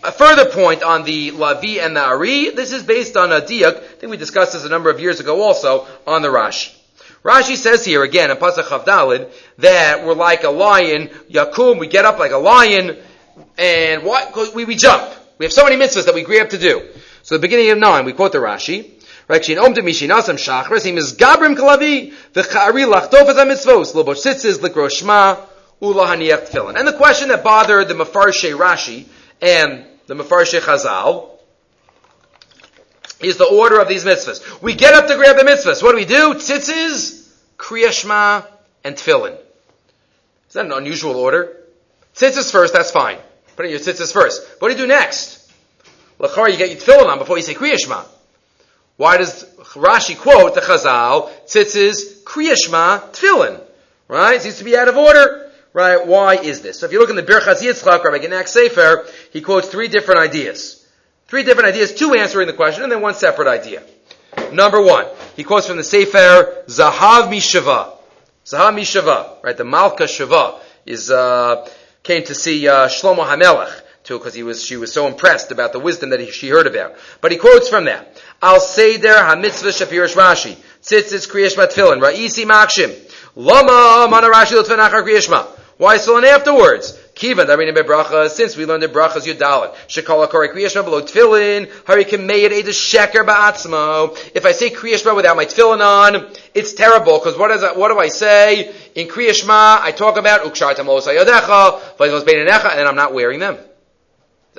A 0.04 0.12
further 0.12 0.46
point 0.46 0.84
on 0.84 1.04
the 1.04 1.32
Lavi 1.32 1.84
and 1.84 1.96
the 1.96 2.02
Ari, 2.02 2.52
this 2.52 2.72
is 2.72 2.84
based 2.84 3.18
on 3.18 3.32
a 3.32 3.42
diak, 3.42 3.78
I 3.78 3.80
think 3.80 4.12
we 4.12 4.18
discussed 4.18 4.54
this 4.54 4.64
a 4.64 4.70
number 4.70 4.92
of 4.92 5.00
years 5.00 5.20
ago 5.20 5.42
also, 5.42 5.88
on 6.06 6.22
the 6.22 6.28
Rashi. 6.28 6.76
Rashi 7.24 7.56
says 7.56 7.84
here 7.84 8.04
again 8.04 8.30
in 8.30 8.38
Pasach 8.38 8.66
Chavdalid 8.66 9.32
that 9.58 10.06
we're 10.06 10.14
like 10.14 10.44
a 10.44 10.52
lion, 10.52 11.08
Yakum, 11.32 11.80
we 11.80 11.88
get 11.88 12.06
up 12.06 12.20
like 12.20 12.32
a 12.32 12.38
lion, 12.38 12.98
and 13.58 14.04
what? 14.04 14.54
We, 14.54 14.66
we 14.66 14.76
jump. 14.76 15.12
We 15.40 15.46
have 15.46 15.54
so 15.54 15.64
many 15.64 15.76
mitzvahs 15.76 16.06
that 16.06 16.14
we 16.14 16.22
agree 16.22 16.40
up 16.40 16.50
to 16.50 16.60
do. 16.60 16.88
So 17.24 17.34
the 17.34 17.42
beginning 17.42 17.72
of 17.72 17.80
nine, 17.80 18.06
we 18.06 18.14
quote 18.14 18.32
the 18.32 18.38
Rashi. 18.38 18.95
Right, 19.28 19.44
Shin 19.44 19.58
Om 19.58 19.74
Mishinasam 19.74 20.36
Shachris, 20.36 20.86
he 20.86 20.92
is 20.92 21.14
Gabrim 21.14 21.56
Kalavi, 21.56 22.14
the 22.34 22.42
Chari 22.42 22.86
Lachtof 22.86 23.28
as 23.28 23.38
a 23.38 23.46
mitzvos, 23.46 23.94
Lobosh 23.94 24.24
Sitzis, 24.24 24.60
Likro 24.60 24.88
Shma, 24.88 25.40
Ula 25.82 26.06
Haniach 26.06 26.50
Tefillin. 26.50 26.78
And 26.78 26.88
the 26.88 26.94
question 26.94 27.30
that 27.30 27.44
bothered 27.44 27.88
the 27.88 27.96
Mefarshe 27.96 28.56
Rashi 28.56 29.08
and 29.42 29.84
the 30.06 30.14
Mefarshe 30.14 30.60
Chazal 30.60 31.32
is 33.20 33.38
the 33.38 33.46
order 33.46 33.80
of 33.80 33.88
these 33.88 34.06
mitzvahs. 34.06 34.62
We 34.62 34.76
get 34.76 34.94
up 34.94 35.08
to 35.08 35.16
grab 35.16 35.38
the 35.38 35.44
mitzvahs. 35.44 35.82
What 35.82 35.92
do 35.92 35.98
we 35.98 36.06
do? 36.06 36.36
Tzitzis, 36.36 37.28
Kriyashma, 37.58 38.46
and 38.84 38.96
Tefillin. 38.96 39.36
Is 40.50 40.54
that 40.54 40.68
an 40.68 40.72
unusual 40.72 41.16
order? 41.16 41.58
Tzitzis 42.14 42.52
first, 42.52 42.74
that's 42.74 42.92
fine. 42.92 43.18
Put 43.56 43.66
in 43.66 43.72
your 43.72 43.80
tzitzis 43.80 44.14
first. 44.14 44.46
What 44.60 44.68
do 44.68 44.76
you 44.76 44.82
do 44.82 44.88
next? 44.88 45.52
Lachar, 46.20 46.52
you 46.52 46.58
get 46.58 46.70
your 46.70 46.80
tefillin 46.80 47.08
on 47.08 47.18
before 47.18 47.38
you 47.38 47.44
say 47.44 47.54
Kriyashma. 47.54 48.06
Why 48.98 49.18
does 49.18 49.44
Rashi 49.74 50.18
quote 50.18 50.56
the 50.56 50.62
Chazal, 50.62 51.30
tzitzis, 51.46 52.24
Kriyashma, 52.24 53.12
tefillin? 53.12 53.62
Right? 54.08 54.36
It 54.36 54.44
seems 54.44 54.58
to 54.60 54.64
be 54.64 54.78
out 54.78 54.88
of 54.88 54.96
order. 54.96 55.52
Right? 55.74 56.08
Why 56.08 56.36
is 56.36 56.62
this? 56.62 56.80
So 56.80 56.86
if 56.86 56.94
you 56.94 57.00
look 57.00 57.10
in 57.10 57.18
the 57.18 57.24
Birchas 57.24 57.62
Yitzchak, 57.62 58.04
Rabbi 58.04 58.20
Genack 58.20 58.48
Sefer, 58.48 59.06
he 59.34 59.42
quotes 59.42 59.68
three 59.68 59.90
different 59.90 60.22
ideas. 60.22 60.88
Three 61.28 61.44
different 61.44 61.68
ideas, 61.68 61.94
two 61.94 62.14
answering 62.14 62.48
the 62.48 62.54
question, 62.54 62.84
and 62.84 62.92
then 62.92 63.02
one 63.02 63.16
separate 63.16 63.50
idea. 63.50 63.84
Number 64.54 64.82
one, 64.82 65.08
he 65.36 65.44
quotes 65.44 65.68
from 65.68 65.76
the 65.78 65.84
Sefer, 65.84 66.64
Zahav 66.68 67.30
Mishava. 67.30 67.98
Zahav 68.46 68.76
Mishava, 68.76 69.44
right? 69.44 69.58
The 69.58 69.66
Malka 69.66 70.04
Shava 70.04 70.60
is, 70.86 71.12
uh, 71.12 71.68
came 72.04 72.24
to 72.24 72.36
see 72.36 72.68
uh, 72.68 72.88
Shlomo 72.88 73.26
Hamelech 73.26 73.82
too, 74.06 74.18
because 74.18 74.34
he 74.34 74.44
was 74.44 74.64
she 74.64 74.78
was 74.78 74.94
so 74.94 75.08
impressed 75.08 75.52
about 75.52 75.74
the 75.74 75.80
wisdom 75.80 76.12
that 76.12 76.20
he, 76.20 76.32
she 76.32 76.50
heard 76.50 76.68
about. 76.68 76.96
But 77.22 77.32
he 77.32 77.38
quotes 77.38 77.70
from 77.70 77.86
that: 77.86 78.22
Al 78.42 78.60
Seder 78.60 79.10
Hamitzvah 79.10 79.74
Shapirish 79.74 80.16
Rashi 80.16 80.58
Tzitzis 80.82 81.30
Kriyashma 81.30 81.68
Tefillin 81.68 82.02
Ra'isi 82.02 82.46
Makshim 82.46 82.94
Lama 83.36 84.08
Mana 84.10 84.30
Rashi 84.30 84.60
Lutfanachar 84.60 85.04
Kriyashma. 85.04 85.48
Why 85.78 85.98
still 85.98 86.18
and 86.18 86.26
afterwards? 86.26 86.98
Kiva 87.16 87.46
Darin 87.46 87.74
Bracha, 87.74 88.30
since 88.30 88.56
we 88.56 88.66
learned 88.66 88.84
the 88.84 88.88
brachas 88.88 89.26
Yudalit. 89.26 89.74
Shekala 89.88 90.30
Kore 90.30 90.54
Kriyashma 90.54 90.86
below 90.86 91.02
Tefillin, 91.02 91.68
Harikim 91.84 92.26
Meyed 92.26 92.54
Eda 92.54 92.72
Sheker 92.72 93.26
Ba'atzmo. 93.26 94.18
If 94.36 94.46
I 94.46 94.52
say 94.52 94.70
Kriyashma 94.70 95.16
without 95.16 95.36
my 95.36 95.46
Tefillin 95.46 95.82
on, 95.82 96.28
it's 96.54 96.74
terrible, 96.74 97.20
because 97.20 97.38
what, 97.38 97.52
is 97.52 97.62
what 97.76 97.90
do 97.90 98.00
I 98.00 98.08
say? 98.08 98.74
In 98.96 99.08
Kriyashma, 99.08 99.82
I 99.82 99.92
talk 99.92 100.18
about 100.18 100.44
Ukshar 100.44 100.76
Tamos 100.76 101.08
Ayodecha, 101.08 102.78
and 102.78 102.88
I'm 102.88 102.96
not 102.96 103.14
wearing 103.14 103.40
them. 103.40 103.58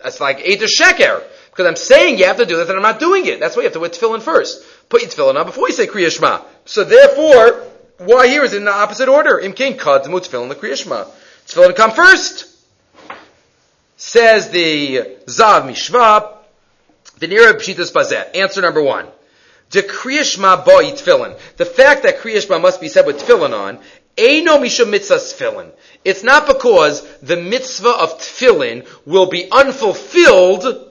That's 0.03 0.21
like 0.21 0.41
Eda 0.41 0.67
Sheker. 0.67 1.23
Because 1.51 1.67
I'm 1.67 1.77
saying 1.77 2.19
you 2.19 2.27
have 2.27 2.37
to 2.37 2.45
do 2.45 2.57
this 2.57 2.69
and 2.69 2.77
I'm 2.77 2.83
not 2.83 3.01
doing 3.01 3.25
it. 3.27 3.41
That's 3.41 3.57
why 3.57 3.63
you 3.63 3.67
have 3.67 3.73
to 3.73 3.81
wear 3.81 3.89
tefillin 3.89 4.21
first. 4.21 4.63
Put 4.91 5.01
your 5.01 5.11
tefillin 5.11 5.41
on 5.41 5.47
before 5.47 5.69
you 5.69 5.75
say 5.75 5.87
Kriya 5.87 6.45
So 6.67 6.85
therefore, 6.85 7.65
why 7.99 8.29
here 8.29 8.45
is 8.45 8.53
in 8.53 8.67
the 8.67 8.73
opposite 8.73 9.09
order? 9.09 9.39
Im 9.39 9.55
King 9.55 9.79
Kadmu 9.79 10.21
tefillin 10.21 10.51
the 10.51 10.55
Kriya 10.55 10.77
Shema. 10.77 11.05
Tefillin 11.47 11.75
come 11.75 11.93
first. 11.93 12.53
Says 13.97 14.51
the 14.51 15.17
Zav 15.25 15.63
Mishva, 15.63 16.35
the 17.19 17.29
Nira 17.29 17.55
Pshitas 17.55 17.91
Bazet. 17.91 18.37
Answer 18.37 18.61
number 18.61 18.83
one. 18.83 19.07
The 19.71 19.83
Kriya 19.83 20.65
boy 20.65 20.91
tefillin. 20.91 21.39
The 21.57 21.65
fact 21.65 22.03
that 22.03 22.19
Kriya 22.19 22.61
must 22.61 22.83
be 22.83 22.89
said 22.89 23.07
with 23.07 23.19
tefillin 23.19 23.59
on, 23.59 23.79
Eino 24.17 24.61
Misha 24.61 24.87
Mitzvah 24.87 25.17
tefillin. 25.17 25.71
It's 26.05 26.23
not 26.23 26.47
because 26.47 27.07
the 27.19 27.37
mitzvah 27.37 27.91
of 27.91 28.19
tefillin 28.19 28.87
will 29.05 29.27
be 29.27 29.49
unfulfilled 29.51 30.91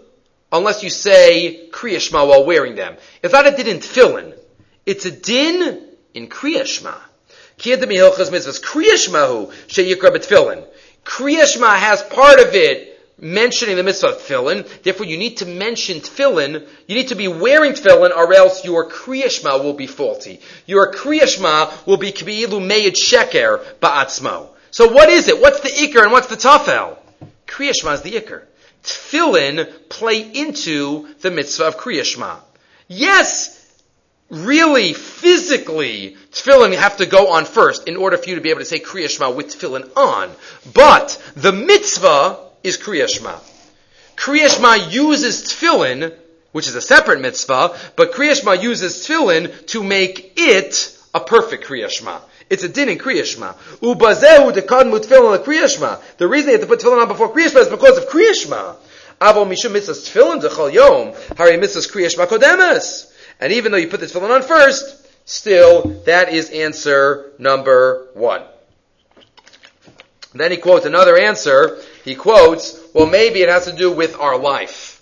unless 0.51 0.83
you 0.83 0.89
say 0.89 1.69
Kriya 1.71 2.11
while 2.11 2.45
wearing 2.45 2.75
them. 2.75 2.97
It's 3.23 3.33
not 3.33 3.47
a 3.47 3.51
din 3.51 3.67
in 3.67 3.77
tefillin. 3.77 4.37
It's 4.85 5.05
a 5.05 5.11
din 5.11 5.87
in 6.13 6.27
Kriya 6.27 6.65
Shema. 6.65 6.95
Kriya 7.57 7.77
Shemahu 7.77 9.51
sheyikra 9.67 10.15
b'tefillin. 10.15 10.67
Kriya 11.03 11.77
has 11.77 12.03
part 12.03 12.39
of 12.39 12.53
it 12.53 12.94
mentioning 13.19 13.75
the 13.75 13.83
mitzvah 13.83 14.09
of 14.09 14.17
tefillin. 14.17 14.67
Therefore, 14.83 15.05
you 15.05 15.17
need 15.17 15.37
to 15.37 15.45
mention 15.45 15.99
tefillin. 15.99 16.67
You 16.87 16.95
need 16.95 17.09
to 17.09 17.15
be 17.15 17.27
wearing 17.27 17.73
tefillin, 17.73 18.15
or 18.15 18.33
else 18.33 18.65
your 18.65 18.89
kriyashma 18.89 19.63
will 19.63 19.73
be 19.73 19.87
faulty. 19.87 20.39
Your 20.65 20.93
kriyashma 20.93 21.85
will 21.85 21.97
be 21.97 22.11
kbi'ilu 22.11 22.65
meyed 22.65 22.95
sheker 22.95 23.63
ba'atzmo. 23.79 24.49
So 24.71 24.91
what 24.91 25.09
is 25.09 25.29
it? 25.29 25.39
What's 25.39 25.61
the 25.61 25.69
ikr 25.69 26.03
and 26.03 26.11
what's 26.11 26.27
the 26.27 26.35
tafel? 26.35 26.97
Kriyashma 27.47 27.93
is 27.93 28.01
the 28.01 28.11
ikr. 28.11 28.43
Tefillin 28.83 29.71
play 29.89 30.21
into 30.21 31.07
the 31.21 31.31
mitzvah 31.31 31.67
of 31.67 31.77
kriyashma. 31.77 32.39
Yes, 32.87 33.61
really, 34.29 34.93
physically, 34.93 36.17
tefillin 36.31 36.75
have 36.75 36.97
to 36.97 37.05
go 37.05 37.31
on 37.31 37.45
first 37.45 37.87
in 37.87 37.95
order 37.95 38.17
for 38.17 38.29
you 38.29 38.35
to 38.35 38.41
be 38.41 38.49
able 38.49 38.59
to 38.59 38.65
say 38.65 38.79
kriyashma 38.79 39.35
with 39.35 39.47
tefillin 39.47 39.89
on. 39.95 40.29
But 40.73 41.21
the 41.35 41.53
mitzvah 41.53 42.44
is 42.65 42.77
Kriya 42.77 43.07
Shema. 43.07 43.37
Kriya 44.15 44.49
Shema 44.49 44.73
uses 44.89 45.43
tefillin, 45.43 46.13
which 46.51 46.67
is 46.67 46.75
a 46.75 46.81
separate 46.81 47.21
mitzvah, 47.21 47.77
but 47.95 48.13
Kriya 48.13 48.35
Shema 48.35 48.53
uses 48.53 49.05
tefillin 49.07 49.67
to 49.67 49.83
make 49.83 50.33
it 50.35 50.97
a 51.13 51.19
perfect 51.19 51.65
Kriya 51.65 51.89
Shema. 51.89 52.19
It's 52.49 52.63
a 52.63 52.69
din 52.69 52.89
in 52.89 52.97
Kriya 52.97 53.23
Shema. 53.23 53.53
Ubazehu 53.81 54.51
dekadmu 54.51 54.99
tefillin 54.99 55.43
Kriya 55.43 55.73
Shema. 55.73 55.99
The 56.17 56.27
reason 56.27 56.47
they 56.47 56.51
have 56.53 56.61
to 56.61 56.67
put 56.67 56.79
tefillin 56.79 57.01
on 57.01 57.07
before 57.07 57.31
Kriya 57.31 57.49
Shema 57.49 57.61
is 57.61 57.69
because 57.69 57.97
of 57.97 58.05
Kriya 58.09 58.33
Shema. 58.33 58.75
Avo 59.21 59.45
mishum 59.45 59.71
mitzvahs 59.71 60.11
tefillin 60.11 60.41
dechal 60.41 60.73
yom, 60.73 61.13
hari 61.37 61.57
mitzvahs 61.57 61.91
Kriya 61.91 62.11
Shema 62.11 62.25
kodemes. 62.25 63.11
And 63.39 63.53
even 63.53 63.71
though 63.71 63.77
you 63.77 63.87
put 63.87 63.99
the 63.99 64.07
tefillin 64.07 64.33
on 64.33 64.41
first, 64.41 65.07
still, 65.25 66.01
that 66.05 66.33
is 66.33 66.49
answer 66.49 67.31
number 67.37 68.07
one. 68.13 68.41
Then 70.33 70.51
he 70.51 70.57
quotes 70.57 70.85
another 70.85 71.17
answer 71.17 71.79
he 72.05 72.13
quotes, 72.13 72.79
well, 72.93 73.07
maybe 73.07 73.41
it 73.41 73.49
has 73.49 73.65
to 73.65 73.73
do 73.73 73.91
with 73.91 74.15
our 74.19 74.37
life. 74.37 75.01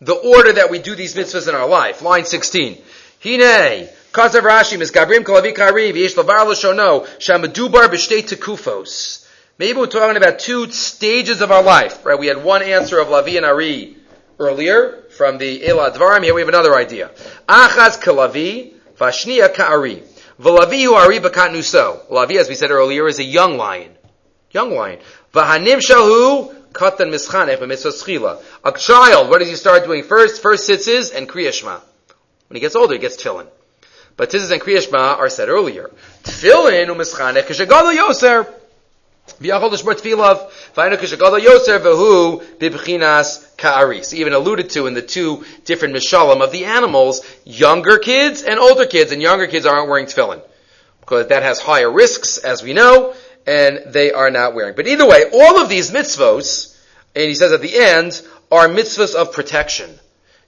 The 0.00 0.14
order 0.14 0.52
that 0.52 0.70
we 0.70 0.78
do 0.78 0.94
these 0.94 1.14
mitzvahs 1.14 1.48
in 1.48 1.54
our 1.56 1.68
life. 1.68 2.00
Line 2.00 2.24
16. 2.24 2.78
Hine, 3.22 3.88
Kazav 4.12 4.42
Rashi, 4.42 4.78
Miskabrim 4.78 5.24
Kalavi 5.24 5.52
Kariv, 5.52 5.96
Yesh 5.96 6.14
Lavar 6.14 6.46
Lashono, 6.46 7.06
Shamadubar 7.18 7.88
B'shtei 7.88 8.22
Tekufos. 8.22 9.28
Maybe 9.58 9.78
we're 9.78 9.86
talking 9.86 10.16
about 10.16 10.38
two 10.38 10.70
stages 10.70 11.40
of 11.40 11.50
our 11.50 11.62
life, 11.62 12.06
right? 12.06 12.18
We 12.18 12.28
had 12.28 12.44
one 12.44 12.62
answer 12.62 13.00
of 13.00 13.08
Lavi 13.08 13.36
and 13.36 13.44
Ari 13.44 13.96
earlier 14.38 15.02
from 15.10 15.38
the 15.38 15.60
Elad 15.60 15.94
Dvarim. 15.94 16.22
Here 16.22 16.34
we 16.34 16.40
have 16.40 16.48
another 16.48 16.76
idea. 16.76 17.10
Achaz 17.48 18.00
Kalavi, 18.00 18.74
Vashnia 18.96 19.52
Ka'ari. 19.52 20.04
V'lavihu 20.40 20.92
ari 20.92 21.18
bakatnuso. 21.18 22.06
Lavi, 22.10 22.36
as 22.36 22.48
we 22.48 22.54
said 22.54 22.70
earlier, 22.70 23.08
is 23.08 23.18
a 23.18 23.24
young 23.24 23.56
lion. 23.56 23.90
Young 24.52 24.72
lion. 24.72 25.00
V'hanim 25.34 25.80
shahu 25.80 26.54
katan 26.72 27.10
mischanech 27.10 27.58
b'mitzvah 27.58 28.40
A 28.64 28.72
child, 28.72 29.28
what 29.28 29.40
does 29.40 29.48
he 29.48 29.56
start 29.56 29.84
doing 29.84 30.04
first? 30.04 30.40
First 30.40 30.70
sitzes 30.70 31.12
and 31.12 31.28
kriyashma. 31.28 31.80
When 32.48 32.54
he 32.54 32.60
gets 32.60 32.76
older, 32.76 32.94
he 32.94 33.00
gets 33.00 33.16
tefillin. 33.16 33.48
But 34.16 34.30
tzitzis 34.30 34.52
and 34.52 34.62
kriyashma 34.62 35.18
are 35.18 35.28
said 35.28 35.48
earlier. 35.48 35.90
Tefillin 36.22 36.86
u'mischanech 36.86 37.42
k'shagalo 37.42 37.96
yoser. 37.96 38.48
V'yachol 39.40 39.72
l'shmor 39.72 39.94
tfilav. 39.94 40.48
V'aynu 40.76 40.98
k'shagalo 40.98 41.40
yoser 41.40 41.80
v'hu 41.80 42.40
b'bchinas 42.58 43.56
ka'aris. 43.56 44.14
Even 44.14 44.34
alluded 44.34 44.70
to 44.70 44.86
in 44.86 44.94
the 44.94 45.02
two 45.02 45.44
different 45.64 45.96
mishalim 45.96 46.44
of 46.44 46.52
the 46.52 46.64
animals, 46.66 47.26
younger 47.44 47.98
kids 47.98 48.44
and 48.44 48.60
older 48.60 48.86
kids, 48.86 49.10
and 49.10 49.20
younger 49.20 49.48
kids 49.48 49.66
aren't 49.66 49.88
wearing 49.88 50.06
tefillin. 50.06 50.40
Because 51.00 51.26
that 51.26 51.42
has 51.42 51.58
higher 51.58 51.90
risks, 51.90 52.38
as 52.38 52.62
we 52.62 52.72
know, 52.72 53.14
and 53.46 53.82
they 53.86 54.12
are 54.12 54.30
not 54.30 54.54
wearing. 54.54 54.74
But 54.74 54.86
either 54.86 55.06
way, 55.06 55.24
all 55.32 55.60
of 55.60 55.68
these 55.68 55.90
mitzvos, 55.90 56.76
and 57.14 57.24
he 57.24 57.34
says 57.34 57.52
at 57.52 57.60
the 57.60 57.76
end, 57.76 58.20
are 58.50 58.68
mitzvahs 58.68 59.14
of 59.14 59.32
protection. 59.32 59.98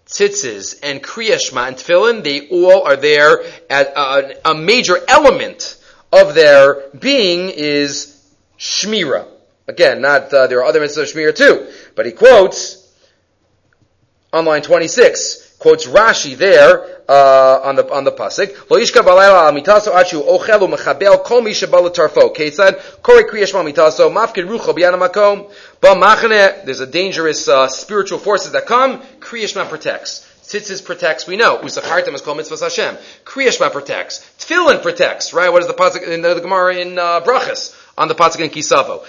Tzitzis 0.06 0.78
and 0.82 1.02
kriyashma 1.02 1.68
and 1.68 1.76
tefillin, 1.76 2.22
they 2.22 2.48
all 2.48 2.82
are 2.84 2.96
there 2.96 3.42
at 3.68 3.88
a, 3.96 4.50
a 4.50 4.54
major 4.54 4.98
element 5.08 5.76
of 6.12 6.34
their 6.34 6.88
being 6.98 7.50
is 7.50 8.24
shmira. 8.58 9.26
Again, 9.66 10.00
not, 10.00 10.32
uh, 10.32 10.46
there 10.46 10.60
are 10.60 10.64
other 10.64 10.80
mitzvahs 10.80 11.02
of 11.02 11.16
shmira 11.16 11.34
too, 11.34 11.72
but 11.96 12.06
he 12.06 12.12
quotes, 12.12 12.82
on 14.32 14.44
line 14.44 14.62
26, 14.62 15.45
quotes 15.58 15.86
Rashi 15.86 16.36
there, 16.36 16.96
uh, 17.08 17.60
on 17.62 17.76
the 17.76 17.92
on 17.92 18.04
the 18.04 18.12
pasuk. 18.12 18.68
Lo 18.70 18.78
yishka 18.78 19.02
balayla. 19.02 19.54
There's 26.64 26.80
a 26.80 26.86
dangerous 26.86 27.48
uh, 27.48 27.68
spiritual 27.68 28.18
forces 28.18 28.52
that 28.52 28.66
come. 28.66 29.00
Kriyashma 29.20 29.68
protects. 29.68 30.26
Tzitzis 30.42 30.84
protects, 30.84 31.26
we 31.26 31.36
know. 31.36 31.58
Uzachartem 31.58 32.14
is 32.14 32.20
called 32.20 32.36
mitzvah 32.36 32.56
Hashem. 32.56 32.96
Kriyashma 33.24 33.72
protects. 33.72 34.20
Tefillin 34.38 34.80
protects, 34.80 35.32
right? 35.32 35.50
What 35.50 35.62
is 35.62 35.66
the 35.66 35.74
pasuk 35.74 36.06
in 36.06 36.22
the, 36.22 36.34
the 36.34 36.40
Gemara 36.40 36.76
in 36.76 36.98
uh, 36.98 37.20
Brachas? 37.20 37.75
On 37.98 38.08
the 38.08 38.14
pasuk 38.14 38.40
in 38.40 38.50
Kisavo. 38.50 39.04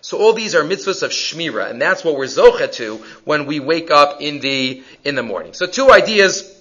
So 0.00 0.18
all 0.18 0.32
these 0.32 0.54
are 0.54 0.64
mitzvahs 0.64 1.02
of 1.02 1.10
shmira, 1.10 1.70
and 1.70 1.80
that's 1.80 2.04
what 2.04 2.16
we're 2.16 2.24
zocha 2.24 2.72
to 2.74 2.96
when 3.24 3.46
we 3.46 3.60
wake 3.60 3.90
up 3.90 4.20
in 4.20 4.40
the 4.40 4.82
in 5.04 5.14
the 5.14 5.22
morning. 5.22 5.54
So 5.54 5.66
two 5.66 5.90
ideas 5.90 6.56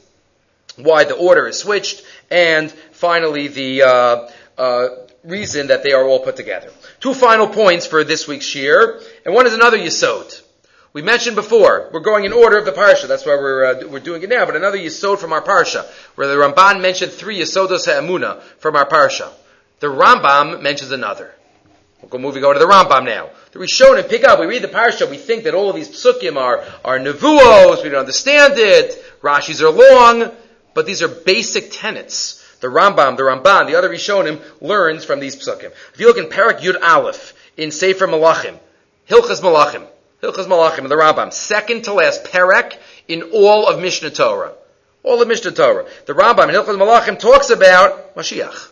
why 0.76 1.04
the 1.04 1.16
order 1.16 1.48
is 1.48 1.60
switched, 1.60 2.04
and 2.30 2.72
finally 2.92 3.48
the 3.48 3.84
uh, 3.84 4.30
uh, 4.58 4.88
reason 5.24 5.68
that 5.68 5.84
they 5.84 5.92
are 5.92 6.04
all 6.04 6.20
put 6.20 6.36
together. 6.36 6.72
Two 7.00 7.14
final 7.14 7.48
points 7.48 7.86
for 7.86 8.04
this 8.04 8.28
week's 8.28 8.46
shir, 8.46 9.02
and 9.26 9.34
one 9.34 9.48
is 9.48 9.54
another 9.54 9.78
yisod. 9.78 10.42
We 10.92 11.04
mentioned 11.04 11.36
before, 11.36 11.90
we're 11.94 12.00
going 12.00 12.26
in 12.26 12.34
order 12.34 12.58
of 12.58 12.66
the 12.66 12.72
parsha. 12.72 13.08
That's 13.08 13.26
why 13.26 13.36
we're, 13.36 13.66
uh, 13.66 13.88
we're 13.88 14.00
doing 14.00 14.24
it 14.24 14.30
now. 14.30 14.46
But 14.46 14.56
another 14.56 14.78
yisod 14.78 15.20
from 15.20 15.34
our 15.34 15.42
parsha, 15.42 15.86
where 16.16 16.28
the 16.28 16.36
Ramban 16.36 16.82
mentioned 16.82 17.12
three 17.12 17.40
yisodos 17.40 17.86
ha'emuna 17.86 18.42
from 18.58 18.76
our 18.76 18.88
parsha. 18.88 19.30
The 19.82 19.88
Rambam 19.88 20.62
mentions 20.62 20.92
another. 20.92 21.32
We'll 22.02 22.10
go 22.10 22.18
moving 22.18 22.44
over 22.44 22.54
to 22.54 22.60
the 22.60 22.66
Rambam 22.66 23.06
now. 23.06 23.30
The 23.52 23.60
Rishonim 23.60 24.10
pick 24.10 24.24
up. 24.24 24.40
We 24.40 24.48
read 24.48 24.64
the 24.64 24.68
parsha. 24.68 25.10
We 25.10 25.18
think 25.18 25.44
that 25.44 25.54
all 25.54 25.70
of 25.70 25.76
these 25.76 25.90
psukim 25.90 26.38
are 26.38 26.64
are 26.84 26.98
nevuos. 26.98 27.84
We 27.84 27.90
don't 27.90 28.00
understand 28.00 28.54
it. 28.58 29.04
Rashi's 29.22 29.62
are 29.62 29.70
long, 29.70 30.32
but 30.74 30.86
these 30.86 31.04
are 31.04 31.08
basic 31.08 31.72
tenets. 31.72 32.44
The 32.62 32.68
Rambam, 32.68 33.16
the 33.16 33.24
Ramban, 33.24 33.68
the 33.68 33.76
other 33.76 33.90
Rishonim 33.90 34.42
learns 34.62 35.06
from 35.06 35.20
these 35.20 35.36
psukim. 35.36 35.72
If 35.94 36.00
you 36.00 36.08
look 36.08 36.18
in 36.18 36.26
Parak 36.26 36.60
Yud 36.60 36.82
Aleph 36.82 37.34
in 37.58 37.72
Sefer 37.72 38.08
Malachim, 38.08 38.58
Hilchas 39.08 39.42
Malachim, 39.42 39.86
Hilchas 40.22 40.48
Malachim, 40.48 40.90
the 40.90 40.96
Rambam, 40.96 41.32
second 41.32 41.86
to 41.86 41.94
last 41.94 42.26
perek 42.26 42.78
in 43.08 43.22
all 43.34 43.68
of 43.68 43.80
Mishnah 43.80 44.10
Torah. 44.10 44.54
All 45.02 45.22
of 45.22 45.28
Mishnah 45.28 45.52
Torah. 45.52 45.86
The 46.06 46.14
Rambam 46.14 46.50
in 46.50 46.56
Hilchas 46.56 46.78
Malachim 46.78 47.18
talks 47.18 47.50
about 47.50 48.16
Mashiach. 48.16 48.72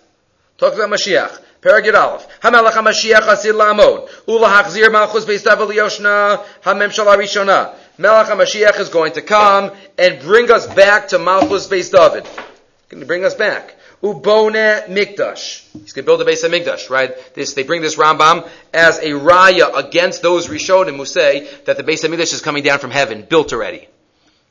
Talks 0.57 0.75
about 0.75 0.89
Mashiach. 0.89 1.41
Perek 1.61 1.85
Yud 1.85 1.95
Aleph. 1.95 2.27
HaMelech 2.41 2.71
HaMashiach 2.71 3.27
Asid 3.27 3.55
La'amod. 3.55 4.09
Ula 4.27 4.47
Hachzir 4.47 4.91
Malchus 4.91 5.23
Beis 5.23 5.43
David 5.43 5.73
Liyoshna. 5.73 6.43
HaMemshala 6.63 7.15
Rishona. 7.17 7.73
Melech 7.97 8.27
HaMashiach 8.27 8.79
is 8.79 8.89
going 8.89 9.13
to 9.13 9.21
come 9.21 9.71
and 9.97 10.19
bring 10.21 10.51
us 10.51 10.67
back 10.67 11.07
to 11.09 11.19
Malchus 11.19 11.67
Beis 11.67 11.91
David. 11.91 12.29
Going 12.89 12.99
to 12.99 13.07
bring 13.07 13.23
us 13.23 13.35
back. 13.35 13.76
Ubone 14.03 14.87
Mikdash. 14.87 15.63
He's 15.73 15.93
going 15.93 16.03
to 16.03 16.03
build 16.03 16.21
a 16.21 16.25
base 16.25 16.43
of 16.43 16.51
Mikdash, 16.51 16.89
right? 16.89 17.15
This, 17.33 17.53
they 17.53 17.63
bring 17.63 17.81
this 17.81 17.95
Rambam 17.95 18.47
as 18.73 18.99
a 18.99 19.11
raya 19.11 19.75
against 19.75 20.21
those 20.21 20.47
Rishonim 20.47 20.97
who 20.97 21.05
say 21.05 21.49
that 21.65 21.77
the 21.77 21.83
base 21.83 22.03
of 22.03 22.11
Mikdash 22.11 22.33
is 22.33 22.41
coming 22.41 22.63
down 22.63 22.79
from 22.79 22.91
heaven, 22.91 23.25
built 23.27 23.53
already. 23.53 23.87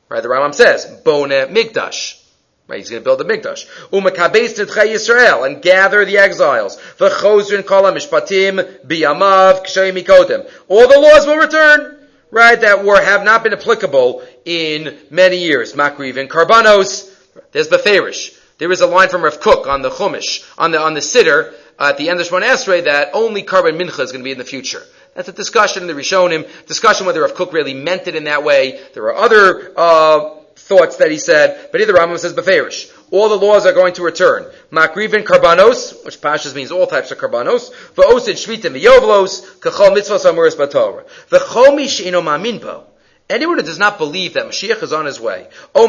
Right? 0.09 0.21
The 0.21 0.29
Rambam 0.29 0.53
says, 0.53 0.85
Bone 1.03 1.29
Mikdash. 1.29 2.23
Right, 2.67 2.79
he's 2.79 2.89
going 2.89 3.01
to 3.01 3.05
build 3.05 3.21
a 3.21 3.23
mikdash. 3.23 3.65
Umakabes 3.91 4.59
nitchei 4.59 4.93
Yisrael 4.93 5.47
and 5.47 5.61
gather 5.61 6.03
the 6.03 6.17
exiles. 6.17 6.77
V'chozrin 6.97 7.65
kol 7.65 7.83
mishpatim 7.83 8.85
biyamav 8.85 9.65
k'shayim 9.65 9.97
mikodim. 9.97 10.51
All 10.67 10.85
the 10.85 10.99
laws 10.99 11.25
will 11.25 11.37
return, 11.37 11.97
right? 12.29 12.59
That 12.59 12.83
were 12.83 13.01
have 13.01 13.23
not 13.23 13.43
been 13.43 13.53
applicable 13.53 14.21
in 14.43 14.97
many 15.09 15.37
years. 15.37 15.73
Makriv 15.75 16.17
and 16.17 16.29
karbanos. 16.29 17.09
There's 17.53 17.69
beferish. 17.69 18.36
There 18.57 18.71
is 18.71 18.81
a 18.81 18.87
line 18.87 19.09
from 19.09 19.23
Rav 19.23 19.39
Kook 19.39 19.67
on 19.67 19.81
the 19.81 19.89
Chumash, 19.89 20.43
on 20.57 20.71
the, 20.71 20.79
on 20.79 20.93
the 20.93 20.99
Siddur, 20.99 21.53
uh, 21.79 21.89
at 21.89 21.97
the 21.97 22.09
end 22.09 22.19
of 22.19 22.27
Shemon 22.27 22.41
Esrei, 22.41 22.83
that 22.85 23.11
only 23.13 23.43
Karban 23.43 23.79
Mincha 23.79 23.99
is 23.99 24.11
going 24.11 24.21
to 24.21 24.23
be 24.23 24.31
in 24.31 24.37
the 24.37 24.43
future. 24.43 24.81
That's 25.13 25.29
a 25.29 25.33
discussion 25.33 25.83
in 25.83 25.87
the 25.87 25.93
Rishonim, 25.93 26.47
discussion 26.65 27.05
whether 27.05 27.21
Rav 27.21 27.35
Kook 27.35 27.53
really 27.53 27.73
meant 27.73 28.07
it 28.07 28.15
in 28.15 28.23
that 28.25 28.43
way. 28.43 28.79
There 28.93 29.03
are 29.03 29.15
other, 29.15 29.73
uh, 29.77 30.37
thoughts 30.57 30.97
that 30.97 31.11
he 31.11 31.17
said, 31.17 31.69
but 31.71 31.81
either 31.81 31.93
Rambam 31.93 32.17
says 32.19 32.33
Beferish. 32.33 32.91
All 33.11 33.29
the 33.29 33.37
laws 33.37 33.65
are 33.65 33.73
going 33.73 33.93
to 33.93 34.03
return. 34.03 34.45
Makrivin 34.71 35.23
karbanos, 35.23 36.03
which 36.03 36.19
pashas 36.19 36.53
means 36.55 36.71
all 36.71 36.87
types 36.87 37.11
of 37.11 37.17
karbanos. 37.17 37.71
V'osid 37.93 38.35
shvitim 38.35 38.77
v'yovlos, 38.77 39.59
kachol 39.59 39.95
mitzvahs 39.95 40.25
amuris 40.25 40.55
b'torah. 40.55 41.07
V'chol 41.29 41.75
mi 41.75 41.87
she'ino 41.87 42.21
ma'min 42.21 42.59
bo. 42.59 42.83
Anyone 43.29 43.57
who 43.57 43.63
does 43.63 43.79
not 43.79 43.97
believe 43.97 44.35
that 44.35 44.45
Mashiach 44.45 44.81
is 44.81 44.93
on 44.93 45.05
his 45.05 45.19
way, 45.19 45.47
oh, 45.75 45.87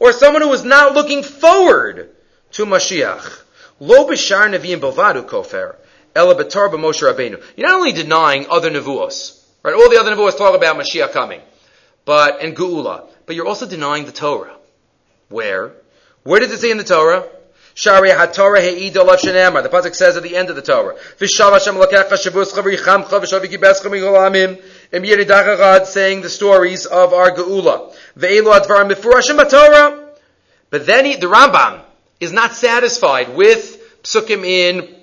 or 0.00 0.08
or 0.08 0.12
someone 0.12 0.42
who 0.42 0.52
is 0.52 0.62
not 0.62 0.94
looking 0.94 1.24
forward 1.24 2.10
to 2.52 2.64
Mashiach. 2.64 3.40
You're 3.80 4.06
not 7.68 7.74
only 7.74 7.92
denying 7.92 8.46
other 8.50 8.70
nevuos, 8.70 9.42
right? 9.64 9.74
All 9.74 9.90
the 9.90 9.98
other 9.98 10.14
nevuos 10.14 10.38
talk 10.38 10.54
about 10.54 10.76
Mashiach 10.76 11.12
coming, 11.12 11.40
but 12.04 12.40
and 12.40 12.54
Geula, 12.56 13.06
but 13.26 13.34
you're 13.34 13.48
also 13.48 13.66
denying 13.66 14.04
the 14.04 14.12
Torah. 14.12 14.54
Where? 15.28 15.72
Where 16.22 16.38
does 16.38 16.52
it 16.52 16.60
say 16.60 16.70
in 16.70 16.78
the 16.78 16.84
Torah? 16.84 17.26
The 17.74 17.88
Pasuk 19.72 19.94
says 19.94 20.16
at 20.18 20.22
the 20.22 20.36
end 20.36 20.50
of 20.50 20.56
the 20.56 20.62
Torah, 20.62 20.94
Im 24.92 25.02
Yeridachagad 25.02 25.86
saying 25.86 26.20
the 26.20 26.28
stories 26.28 26.84
of 26.84 27.14
our 27.14 27.30
Geula. 27.30 27.94
Ve'elu 28.16 28.60
Advarim 28.60 28.92
Mifurashim 28.92 29.42
HaTorah. 29.42 30.08
But 30.68 30.86
then 30.86 31.06
he, 31.06 31.16
the 31.16 31.28
Rambam 31.28 31.80
is 32.20 32.32
not 32.32 32.52
satisfied 32.52 33.34
with 33.34 34.02
Psukim 34.02 34.44
in 34.44 34.94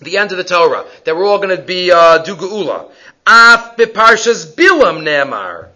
the 0.00 0.18
end 0.18 0.30
of 0.30 0.38
the 0.38 0.44
Torah, 0.44 0.86
that 1.04 1.16
we're 1.16 1.26
all 1.26 1.38
going 1.38 1.56
to 1.56 1.62
be 1.62 1.90
uh, 1.90 2.18
do 2.18 2.36
Geula. 2.36 2.90
Af 3.26 3.76
Beparshas 3.76 4.54
Bilam 4.54 5.02
Nemar. 5.02 5.68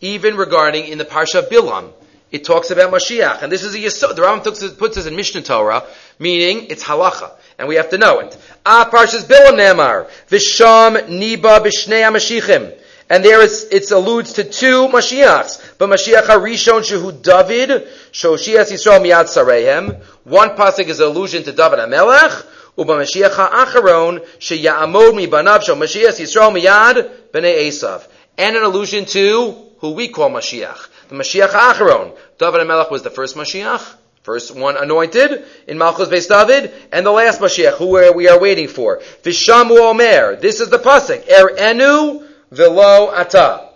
Even 0.00 0.36
regarding 0.36 0.86
in 0.86 0.98
the 0.98 1.04
Parsha 1.06 1.48
Bilam 1.48 1.90
it 2.34 2.42
talks 2.42 2.72
about 2.72 2.92
Mashiach. 2.92 3.42
And 3.42 3.52
this 3.52 3.62
is 3.62 3.76
a 3.76 3.78
Yisod. 3.78 4.16
The 4.16 4.22
Rambam 4.22 4.76
puts 4.76 4.96
this 4.96 5.06
in 5.06 5.14
Mishnah 5.14 5.42
Torah, 5.42 5.84
meaning 6.18 6.66
it's 6.68 6.82
halacha. 6.82 7.30
And 7.60 7.68
we 7.68 7.76
have 7.76 7.90
to 7.90 7.98
know 7.98 8.18
it. 8.18 8.36
Ah, 8.66 8.88
Parshas 8.90 9.24
Bilam 9.24 9.56
Nemar. 9.58 10.08
Visham 10.28 10.96
Niba 11.08 11.60
Bishnei 11.60 12.02
HaMashichim. 12.02 12.72
And 13.10 13.22
there 13.22 13.42
it's, 13.42 13.64
it 13.64 13.90
alludes 13.90 14.32
to 14.34 14.44
two 14.44 14.88
Mashiachs. 14.88 15.76
But 15.76 15.90
Mashiach 15.90 16.22
HaRishon 16.22 16.80
Shehu 16.80 17.22
David, 17.22 17.86
Shoshias 18.12 18.72
Yisrael 18.72 19.00
Miyad 19.02 19.26
Sarehem. 19.26 20.02
One 20.24 20.50
pasuk 20.50 20.86
is 20.86 21.00
allusion 21.00 21.42
to 21.42 21.52
David 21.52 21.80
HaMelech. 21.80 22.46
HaAcharon, 22.78 24.24
Sheya'amod 24.38 25.14
Mi 25.14 25.26
Banav 25.26 25.62
Shal 25.62 25.76
Mashiach 25.76 26.18
Yisrael 26.18 26.58
Miyad 26.58 27.10
Bnei 27.32 27.68
Esav. 27.68 28.08
And 28.38 28.56
an 28.56 28.62
allusion 28.62 29.04
to 29.04 29.54
who 29.78 29.90
we 29.90 30.08
call 30.08 30.30
Mashiach. 30.30 30.88
The 31.08 31.14
Mashiach 31.16 31.50
Acharon. 31.50 32.16
David 32.38 32.62
HaMelech 32.62 32.90
was 32.90 33.02
the 33.02 33.10
first 33.10 33.36
Mashiach, 33.36 33.94
first 34.24 34.56
one 34.56 34.76
anointed 34.76 35.44
in 35.68 35.78
Malchus 35.78 36.08
Beis 36.08 36.28
David, 36.28 36.72
and 36.90 37.06
the 37.06 37.12
last 37.12 37.40
Mashiach, 37.40 37.76
who 37.76 37.88
we 38.16 38.26
are 38.26 38.40
waiting 38.40 38.68
for. 38.68 39.00
Vishamu 39.22 39.78
Omer. 39.78 40.36
This 40.36 40.60
is 40.60 40.70
the 40.70 40.78
pasuk. 40.78 41.28
Er 41.30 41.56
enu 41.56 42.26
velo 42.50 43.10
ata. 43.10 43.68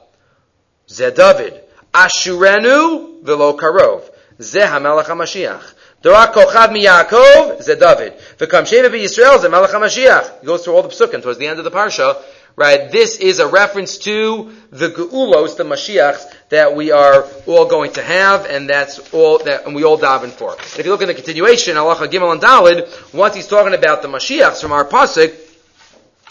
Zed 0.88 1.14
David. 1.14 1.62
Ashurenu 1.92 3.22
velo 3.22 3.56
karov. 3.56 4.10
Zeh 4.40 4.66
HaMelech 4.66 5.04
HaMashiach. 5.04 5.74
Dorak 6.02 6.32
Kochav 6.32 6.72
mi 6.72 6.84
Yaakov, 6.84 7.60
ze 7.60 7.74
David. 7.74 8.14
V'kam 8.38 8.62
Sheva 8.62 8.88
Yisrael, 8.88 9.40
ze 9.40 9.48
Melech 9.48 9.70
HaMashiach. 9.70 10.40
He 10.40 10.46
goes 10.46 10.64
through 10.64 10.76
all 10.76 10.82
the 10.82 10.88
psukim 10.88 11.22
towards 11.22 11.38
the 11.38 11.46
end 11.46 11.58
of 11.58 11.64
the 11.64 11.72
parsha. 11.72 12.22
Right, 12.58 12.90
this 12.90 13.18
is 13.18 13.38
a 13.38 13.46
reference 13.46 13.98
to 13.98 14.52
the 14.70 14.88
Geulos, 14.88 15.56
the 15.56 15.62
Mashiachs, 15.62 16.24
that 16.48 16.74
we 16.74 16.90
are 16.90 17.24
all 17.46 17.66
going 17.66 17.92
to 17.92 18.02
have, 18.02 18.46
and 18.46 18.68
that's 18.68 19.14
all 19.14 19.38
that, 19.38 19.64
and 19.64 19.76
we 19.76 19.84
all 19.84 19.96
daven 19.96 20.30
for. 20.30 20.54
If 20.76 20.84
you 20.84 20.90
look 20.90 21.00
in 21.00 21.06
the 21.06 21.14
continuation, 21.14 21.76
Allah 21.76 21.94
Gimel 22.08 22.32
and 22.32 22.40
Dalid, 22.40 23.14
once 23.14 23.36
he's 23.36 23.46
talking 23.46 23.74
about 23.74 24.02
the 24.02 24.08
Mashiachs 24.08 24.60
from 24.60 24.72
our 24.72 24.84
pasuk, 24.84 25.36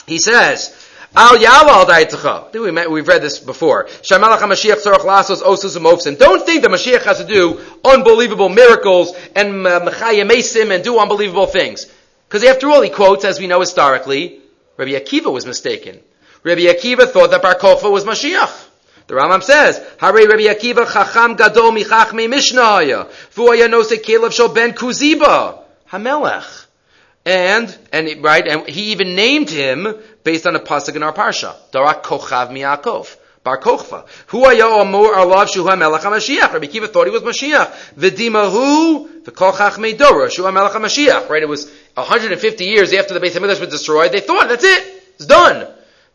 he 0.06 0.20
says, 0.20 0.76
Al 1.16 1.38
Yala 1.38 1.90
al 1.90 2.62
we 2.62 2.88
We've 2.88 3.08
read 3.08 3.22
this 3.22 3.40
before. 3.40 3.86
Shamalach 3.86 4.40
HaMashiach 4.40 4.84
Tzorach 4.84 5.06
Lasos 5.06 5.42
Osus 5.42 5.78
Umofsim. 5.78 6.20
Don't 6.20 6.46
think 6.46 6.62
the 6.62 6.68
Mashiach 6.68 7.04
has 7.04 7.20
to 7.20 7.26
do 7.26 7.62
unbelievable 7.86 8.50
miracles 8.50 9.16
and 9.34 9.66
Mechayim 9.66 10.30
Mesim 10.30 10.76
and 10.76 10.84
do 10.84 11.00
unbelievable 11.00 11.48
things. 11.48 11.86
Because 12.28 12.44
after 12.44 12.68
all, 12.68 12.82
he 12.82 12.90
quotes, 12.90 13.24
as 13.24 13.40
we 13.40 13.48
know 13.48 13.62
historically, 13.62 14.42
Rabbi 14.76 14.92
Akiva 14.92 15.32
was 15.32 15.46
mistaken. 15.46 16.02
Rabbi 16.48 16.62
Akiva 16.62 17.10
thought 17.10 17.32
that 17.32 17.42
Bar 17.42 17.56
Kokhba 17.56 17.92
was 17.92 18.06
Mashiach. 18.06 18.66
The 19.08 19.16
Rambam 19.16 19.44
says, 19.44 19.78
Hare 20.00 20.14
Rabbi 20.14 20.44
Akiva 20.44 20.92
chacham 20.92 21.36
gadol 21.36 21.72
michachme 21.72 22.28
mishnaya, 22.28 23.10
v'oya 23.34 23.70
nose 23.70 23.98
Caleb 24.02 24.32
shal 24.32 24.50
ben 24.50 24.72
Kuziba, 24.72 25.60
Hamelech. 25.92 26.66
And, 27.26 27.78
and, 27.92 28.24
right, 28.24 28.48
and 28.48 28.70
he 28.70 28.94
even 28.94 29.16
named 29.16 29.50
him 29.50 29.94
based 30.24 30.48
on 30.48 30.56
a 30.56 30.62
pasuk 30.62 30.96
in 30.96 31.04
our 31.04 31.14
parsha. 31.14 31.54
Darak 31.74 32.04
kochav 32.04 32.50
miyakov. 32.52 33.18
Bar 33.44 33.60
Kochva. 33.60 34.08
Hu 34.28 34.46
aya 34.46 34.68
amor 34.82 35.14
alav 35.14 35.52
shu 35.52 35.68
ha-melech 35.68 36.04
ha-mashiach. 36.04 36.54
Rabbi 36.54 36.68
Kiva 36.68 36.88
thought 36.88 37.08
he 37.08 37.12
was 37.12 37.24
Mashiach. 37.24 37.96
V'dima 37.96 38.50
hu, 38.50 39.10
v'kochach 39.24 39.78
meidora, 39.78 40.32
shu 40.32 40.44
ha-melech 40.44 40.72
ha-mashiach. 40.72 41.30
Right, 41.30 41.44
it 41.44 41.50
was 41.50 41.70
150 41.96 42.64
years 42.64 42.94
after 42.94 43.14
the 43.14 43.20
Beit 43.20 43.34
HaMikdash 43.34 43.60
was 43.60 43.70
destroyed. 43.70 44.14
They 44.14 44.22
thought, 44.22 44.48
that's 44.48 44.64
it. 44.64 45.04
It's 45.16 45.26
done. 45.26 45.68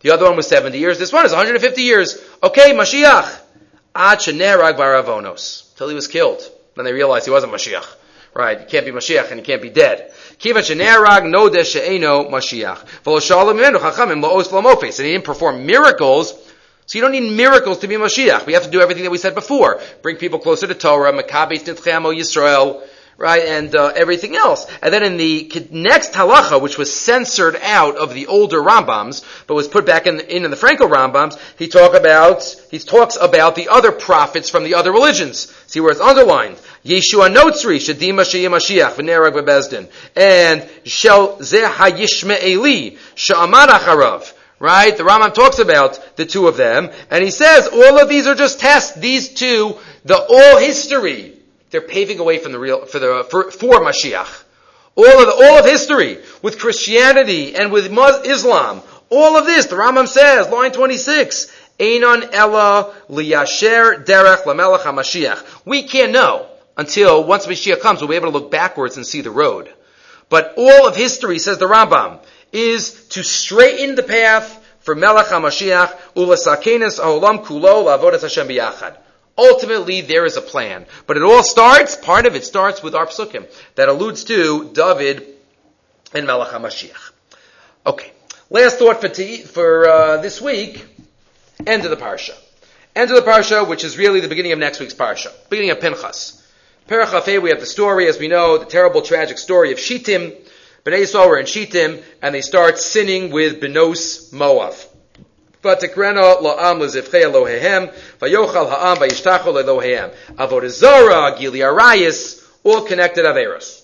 The 0.03 0.11
other 0.11 0.25
one 0.25 0.37
was 0.37 0.49
70 0.49 0.79
years. 0.79 0.99
This 0.99 1.13
one 1.13 1.25
is 1.25 1.33
150 1.33 1.81
years. 1.81 2.19
Okay, 2.43 2.73
Mashiach. 2.73 3.41
Ad 3.95 4.19
shenerag 4.19 4.77
baravonos. 4.77 5.75
Till 5.77 5.89
he 5.89 5.95
was 5.95 6.09
killed. 6.09 6.43
Then 6.75 6.85
they 6.85 6.93
realized 6.93 7.25
he 7.25 7.31
wasn't 7.31 7.53
Mashiach. 7.53 7.87
Right, 8.35 8.61
he 8.61 8.67
can't 8.67 8.87
be 8.87 8.93
Mashiach 8.93 9.31
and 9.31 9.39
he 9.39 9.45
can't 9.45 9.61
be 9.61 9.71
dead. 9.71 10.13
Kiva 10.39 10.61
shenerag 10.61 11.31
no 11.31 11.49
de 11.49 11.65
she'eno 11.65 12.25
Mashiach. 12.31 12.81
And 14.99 15.07
he 15.07 15.13
didn't 15.13 15.25
perform 15.25 15.67
miracles. 15.67 16.33
So 16.87 16.99
you 16.99 17.03
don't 17.03 17.13
need 17.13 17.37
miracles 17.37 17.79
to 17.79 17.89
be 17.89 17.95
Mashiach. 17.95 18.45
We 18.47 18.55
have 18.55 18.65
to 18.65 18.71
do 18.71 18.81
everything 18.81 19.05
that 19.05 19.11
we 19.11 19.19
said 19.19 19.35
before. 19.35 19.81
Bring 20.03 20.17
people 20.17 20.41
closer 20.41 20.67
to 20.67 20.75
Torah, 20.75 21.13
Maccabes 21.13 21.63
Nitchamo 21.63 22.13
Yisrael, 22.15 22.83
right, 23.23 23.45
and 23.45 23.73
uh, 23.77 23.93
everything 23.95 24.35
else. 24.35 24.67
And 24.83 24.93
then 24.93 25.05
in 25.05 25.17
the 25.17 25.69
next 25.71 26.13
halacha, 26.13 26.61
which 26.61 26.77
was 26.77 26.93
censored 26.93 27.57
out 27.63 27.97
of 27.97 28.13
the 28.15 28.27
older 28.27 28.61
Rambams, 28.61 29.25
but 29.47 29.55
was 29.55 29.69
put 29.69 29.87
back 29.87 30.09
in, 30.09 30.19
in, 30.19 30.45
in 30.45 30.51
the 30.51 30.57
Frankel 30.57 30.91
Rambams, 30.91 31.39
he 31.57 31.69
talk 31.69 31.95
about 31.95 32.43
he 32.73 32.81
talks 32.81 33.17
about 33.21 33.55
the 33.55 33.69
other 33.69 33.93
prophets 33.93 34.51
from 34.51 34.65
the 34.65 34.75
other 34.75 34.91
religions. 34.91 35.55
See 35.69 35.79
where 35.79 35.93
it's 35.93 36.01
underlined. 36.01 36.57
Yeshua 36.85 37.33
Notzri, 37.33 37.79
Shadima 37.79 38.25
Mashiach, 38.25 38.95
V'nerag 38.95 39.35
Bebezdin, 39.35 39.89
and 40.17 40.69
Shel 40.85 41.39
Zeh 41.39 41.65
HaYishme'eli, 41.65 42.99
Sha'amad 43.15 43.69
Acharav. 43.69 44.35
Right? 44.59 44.97
The 44.97 45.05
Rambam 45.05 45.33
talks 45.33 45.61
about 45.61 46.17
the 46.17 46.27
two 46.27 46.49
of 46.49 46.57
them, 46.57 46.91
and 47.09 47.23
he 47.23 47.31
says 47.31 47.69
all 47.69 48.01
of 48.01 48.09
these 48.09 48.27
are 48.27 48.35
just 48.35 48.59
tests. 48.59 48.95
These 48.95 49.35
two, 49.35 49.77
the 50.05 50.17
all 50.17 50.59
history 50.59 51.42
they're 51.73 51.81
paving 51.81 52.21
a 52.21 52.23
way 52.23 52.39
from 52.39 52.53
the 52.53 52.59
real, 52.59 52.87
for 52.87 52.99
the, 52.99 53.27
for, 53.29 53.51
for 53.51 53.81
Mashiach. 53.81 54.45
All 54.95 55.07
of, 55.07 55.27
the, 55.27 55.45
all 55.45 55.59
of 55.59 55.65
history, 55.65 56.19
with 56.43 56.59
Christianity 56.59 57.57
and 57.57 57.73
with 57.73 57.87
Islam, 58.27 58.83
all 59.09 59.39
of 59.39 59.47
this, 59.47 59.67
the 59.67 59.77
Rambam 59.77 60.07
says, 60.07 60.49
line 60.51 60.73
26, 60.73 61.51
Einon 61.79 62.29
Ella 62.33 62.95
liyasher 63.09 64.05
derech 64.05 64.43
lamelech 64.43 64.81
HaMashiach. 64.81 65.63
We 65.65 65.85
can't 65.85 66.13
know 66.13 66.47
until 66.77 67.25
once 67.25 67.47
Mashiach 67.47 67.81
comes, 67.81 68.01
we'll 68.01 68.09
be 68.09 68.17
able 68.17 68.31
to 68.31 68.39
look 68.39 68.51
backwards 68.51 68.99
and 68.99 69.07
see 69.07 69.23
the 69.23 69.31
road. 69.31 69.73
But 70.29 70.55
all 70.59 70.87
of 70.87 70.95
history, 70.95 71.39
says 71.39 71.57
the 71.57 71.67
Rambam, 71.67 72.21
is 72.53 73.09
to 73.09 73.23
straighten 73.23 73.95
the 73.95 74.03
path 74.03 74.63
for 74.81 74.95
Melech 74.95 75.27
HaMashiach, 75.27 75.99
ulasakenes 76.17 76.99
ha'olam 76.99 77.45
kulo 77.45 77.85
la'avodas 77.85 78.23
Hashem 78.23 78.49
biyachad. 78.49 78.99
Ultimately, 79.37 80.03
there 80.03 80.27
is 80.27 80.37
a 80.37 80.43
plan. 80.43 80.87
But 81.07 81.17
it 81.17 81.23
all 81.23 81.43
starts, 81.43 81.97
part 81.97 82.27
of 82.27 82.37
it 82.37 82.45
starts 82.45 82.83
with 82.83 82.95
our 82.95 83.07
psukim 83.07 83.47
that 83.75 83.89
alludes 83.89 84.25
to 84.25 84.71
David 84.73 85.27
and 86.15 86.27
Melech 86.27 86.49
HaMashiach. 86.49 87.13
Okay. 87.87 88.13
Last 88.51 88.79
thought 88.79 89.01
for, 89.01 89.09
for 89.09 89.89
uh, 89.89 90.17
this 90.19 90.41
week, 90.41 90.85
end 91.67 91.85
of 91.85 91.91
the 91.91 91.97
parsha. 91.97 92.35
End 92.95 93.11
of 93.11 93.17
the 93.17 93.31
parsha, 93.31 93.67
which 93.67 93.85
is 93.85 93.97
really 93.97 94.21
the 94.21 94.29
beginning 94.29 94.53
of 94.53 94.59
next 94.59 94.79
week's 94.79 94.93
parsha. 94.93 95.33
Beginning 95.49 95.71
of 95.71 95.81
Pinchas. 95.81 96.39
Perachafeh, 96.87 97.41
we 97.41 97.49
have 97.49 97.61
the 97.61 97.67
story, 97.67 98.09
as 98.09 98.19
we 98.19 98.29
know, 98.29 98.59
the 98.59 98.67
terrible, 98.67 99.01
tragic 99.01 99.39
story 99.39 99.73
of 99.73 99.79
Shittim. 99.79 100.33
Bnei 100.85 101.03
Yisrael 101.03 101.29
were 101.29 101.39
in 101.39 101.47
Shittim, 101.47 102.03
and 102.21 102.35
they 102.35 102.43
start 102.43 102.79
sinning 102.79 103.31
with 103.31 103.61
Benos 103.61 104.33
Moav. 104.35 104.87
Vatikrena 105.63 106.41
la'am 106.41 106.81
lezivchei 106.81 107.23
Elohehem, 107.23 107.93
vayochal 108.21 108.69
ha'am 108.69 108.97
vayishtachol 108.97 109.63
Elohehem. 109.63 110.13
Avodah 110.35 111.39
Gili 111.39 111.61
Arayis, 111.61 112.45
all 112.65 112.83
connected 112.83 113.25
Averos. 113.25 113.81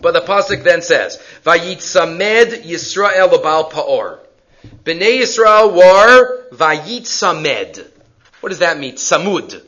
But 0.00 0.12
the 0.14 0.20
pasuk 0.20 0.64
then 0.64 0.82
says, 0.82 1.18
"Vayitzamed 1.44 2.64
Yisrael 2.64 3.30
lebal 3.30 3.70
paor." 3.70 4.18
Bnei 4.82 5.20
Yisrael 5.20 5.72
were 5.72 6.48
vayitzamed. 6.50 7.84
What 8.40 8.48
does 8.48 8.58
that 8.58 8.78
mean? 8.78 8.94
Samud. 8.94 9.62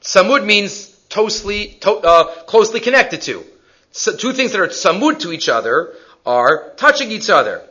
Samud 0.00 0.44
means 0.44 0.94
closely, 1.10 1.78
to, 1.80 1.92
uh, 1.92 2.24
closely 2.44 2.80
connected 2.80 3.22
to. 3.22 3.44
So 3.92 4.16
two 4.16 4.32
things 4.32 4.52
that 4.52 4.60
are 4.60 4.68
samud 4.68 5.20
to 5.20 5.32
each 5.32 5.48
other 5.48 5.94
are 6.26 6.72
touching 6.76 7.10
each 7.10 7.30
other. 7.30 7.62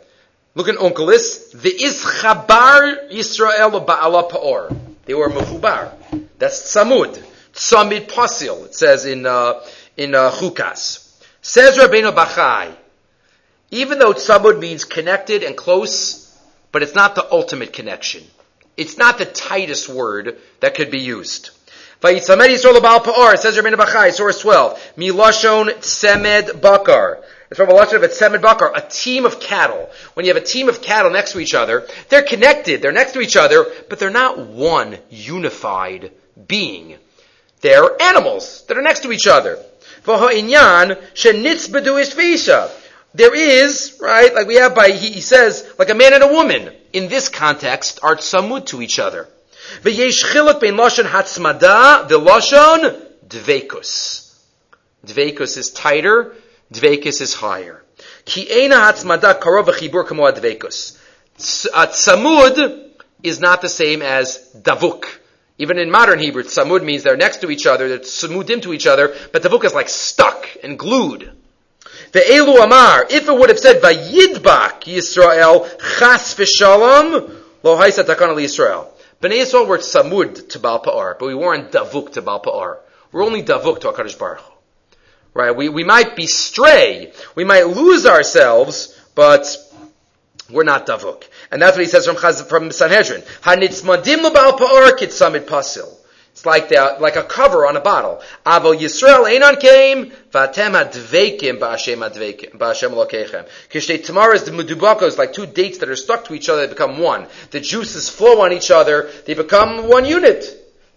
Look 0.56 0.68
at 0.68 0.78
Uncle. 0.78 1.08
Onkelos. 1.08 1.52
The 1.60 1.72
Ischabar 1.72 3.12
Yisrael 3.12 3.86
Ba'ala 3.86 4.30
Pa'or. 4.30 4.78
They 5.06 5.14
were 5.14 5.30
Mechubar. 5.30 5.92
That's 6.38 6.62
Tzamud. 6.74 7.22
Tzamid 7.54 8.08
Pasil, 8.08 8.66
it 8.66 8.76
says 8.76 9.06
in, 9.06 9.26
uh, 9.26 9.62
in 9.98 10.16
uh, 10.16 10.32
Chukas. 10.32 11.22
Says 11.42 11.78
Rabbeinu 11.78 12.14
Bachai, 12.14 12.74
even 13.70 14.00
though 14.00 14.14
Tzamud 14.14 14.60
means 14.60 14.86
connected 14.86 15.44
and 15.44 15.58
close, 15.58 16.36
but 16.72 16.82
it's 16.84 16.96
not 16.96 17.16
the 17.16 17.32
ultimate 17.32 17.74
connection. 17.74 18.24
It's 18.78 18.98
not 18.98 19.18
the 19.18 19.26
tightest 19.26 19.90
word 19.90 20.38
that 20.62 20.74
could 20.74 20.90
be 20.90 21.00
used. 21.00 21.52
Vayitzamed 22.02 22.48
Yisrael 22.48 22.80
Ba'al 22.80 23.04
Pa'or, 23.04 23.38
says 23.38 23.58
Rabbeinu 23.58 23.76
Bachai, 23.76 24.12
source 24.12 24.40
12. 24.40 24.94
Milashon 24.98 25.70
Tzemed 25.80 26.60
Bakar. 26.60 27.22
It's 27.54 27.60
from 27.60 27.70
a 27.70 27.74
lashon 27.74 27.98
of 27.98 28.04
a 28.04 28.08
tzemed 28.08 28.42
bakar, 28.42 28.72
a 28.76 28.82
team 28.82 29.28
of 29.28 29.40
cattle. 29.40 29.88
When 30.16 30.26
you 30.26 30.34
have 30.34 30.42
a 30.42 30.46
team 30.46 30.70
of 30.70 30.82
cattle 30.82 31.12
next 31.12 31.34
to 31.34 31.40
each 31.40 31.54
other, 31.54 31.88
they're 32.10 32.24
connected, 32.24 32.82
they're 32.82 32.92
next 32.92 33.12
to 33.12 33.22
each 33.22 33.36
other, 33.36 33.68
but 33.90 34.00
they're 34.00 34.10
not 34.10 34.40
one 34.40 34.98
unified 35.12 36.12
being. 36.48 36.98
They're 37.62 38.02
animals 38.02 38.66
that 38.66 38.76
are 38.76 38.82
next 38.82 39.02
to 39.02 39.12
each 39.12 39.28
other. 39.28 39.64
There 43.14 43.36
is, 43.36 44.00
right, 44.02 44.34
like 44.34 44.48
we 44.48 44.56
have 44.56 44.74
by, 44.74 44.90
he, 44.90 45.12
he 45.12 45.22
says, 45.22 45.72
like 45.78 45.92
a 45.92 45.94
man 45.94 46.16
and 46.16 46.24
a 46.24 46.34
woman, 46.34 46.74
in 46.92 47.08
this 47.08 47.30
context, 47.30 48.00
are 48.02 48.16
samud 48.16 48.66
to 48.66 48.82
each 48.82 48.98
other. 48.98 49.28
Bein 49.84 49.94
lashon 49.94 51.06
hatzmada, 51.06 52.08
the 52.08 52.20
lashon 52.20 53.00
dvekus. 53.28 54.22
Dvekus 55.06 55.56
is 55.60 55.70
tighter, 55.70 56.36
Dvekus 56.74 57.22
is 57.22 57.34
higher. 57.34 57.84
Ki 58.26 58.48
ena 58.64 58.76
hatzmada 58.76 59.40
karov 59.40 59.66
v'chibur 59.66 60.08
kamo 60.08 60.32
dvekus. 60.32 60.98
Tzamud 61.38 62.90
is 63.22 63.40
not 63.40 63.62
the 63.62 63.70
same 63.70 64.02
as 64.02 64.40
davuk. 64.56 65.06
Even 65.60 65.78
in 65.78 65.92
modern 65.92 66.20
Hebrew, 66.20 66.44
tzamud 66.44 66.84
means 66.84 67.04
they're 67.04 67.16
next 67.16 67.38
to 67.42 67.52
each 67.52 67.68
other, 67.68 67.88
they're 67.88 68.00
tzamudim 68.00 68.62
to 68.64 68.74
each 68.74 68.88
other, 68.88 69.16
but 69.32 69.44
davuk 69.44 69.64
is 69.64 69.74
like 69.74 69.88
stuck 69.88 70.48
and 70.64 70.80
glued. 70.80 71.32
The 72.12 72.20
Elu 72.20 72.64
Amar, 72.64 73.06
if 73.10 73.28
it 73.28 73.38
would 73.38 73.50
have 73.50 73.60
said 73.60 73.82
Vayidbak 73.82 74.84
Yisrael 74.84 75.70
Chas 76.00 76.34
v'Shalom 76.36 77.40
Lo 77.62 77.78
Haisa 77.78 78.04
Takana 78.04 78.36
Yisrael. 78.36 78.88
Bnei 79.22 79.42
Yisrael 79.42 79.68
were 79.68 79.78
tzamud 79.78 80.50
to 80.50 80.60
Baal 80.60 80.82
Pa'ar, 80.84 81.18
but 81.20 81.28
we 81.28 81.36
weren't 81.36 81.72
davuk 81.72 82.14
to 82.14 82.22
Baal 82.22 82.42
Pa'ar. 82.42 82.78
We're 83.12 83.24
only 83.24 83.44
davuk 83.44 83.80
to 83.82 83.92
HaKadosh 83.92 84.18
Baruch. 84.18 84.53
Right? 85.34 85.56
We, 85.56 85.70
we 85.70 85.84
might 85.84 86.16
be 86.16 86.28
stray. 86.28 87.12
We 87.36 87.44
might 87.44 87.68
lose 87.68 88.06
ourselves, 88.06 89.00
but 89.16 89.58
we're 90.50 90.64
not 90.64 90.86
davuk. 90.86 91.24
And 91.52 91.62
that's 91.62 91.76
what 91.76 91.84
he 91.84 91.90
says 91.90 92.06
from, 92.06 92.18
Chaz, 92.18 92.48
from 92.48 92.72
Sanhedrin. 92.72 93.24
It's 96.34 96.48
like 96.48 96.70
the, 96.70 96.98
like 97.00 97.16
a 97.16 97.24
cover 97.24 97.68
on 97.68 97.78
a 97.78 97.80
bottle. 97.80 98.20
Avo 98.44 98.76
Yisrael 98.76 99.26
einon 99.26 99.60
came, 99.60 100.12
vatem 100.32 100.74
advekim 100.74 101.60
ba'ashem 101.60 102.00
advekim, 102.10 102.58
ba'ashem 102.58 102.92
lokechem. 102.92 103.48
Kishtei 103.70 104.04
tamaras 104.04 104.44
the 104.44 104.52
mudubakos, 104.52 105.20
like 105.20 105.34
two 105.34 105.46
dates 105.46 105.78
that 105.78 105.90
are 105.90 105.96
stuck 105.96 106.26
to 106.26 106.34
each 106.34 106.50
other, 106.50 106.66
they 106.66 106.74
become 106.74 106.98
one. 106.98 107.28
The 107.52 107.60
juices 107.60 108.10
flow 108.10 108.42
on 108.42 108.52
each 108.52 108.72
other, 108.72 109.12
they 109.28 109.36
become 109.36 109.88
one 109.88 110.06
unit. 110.06 110.44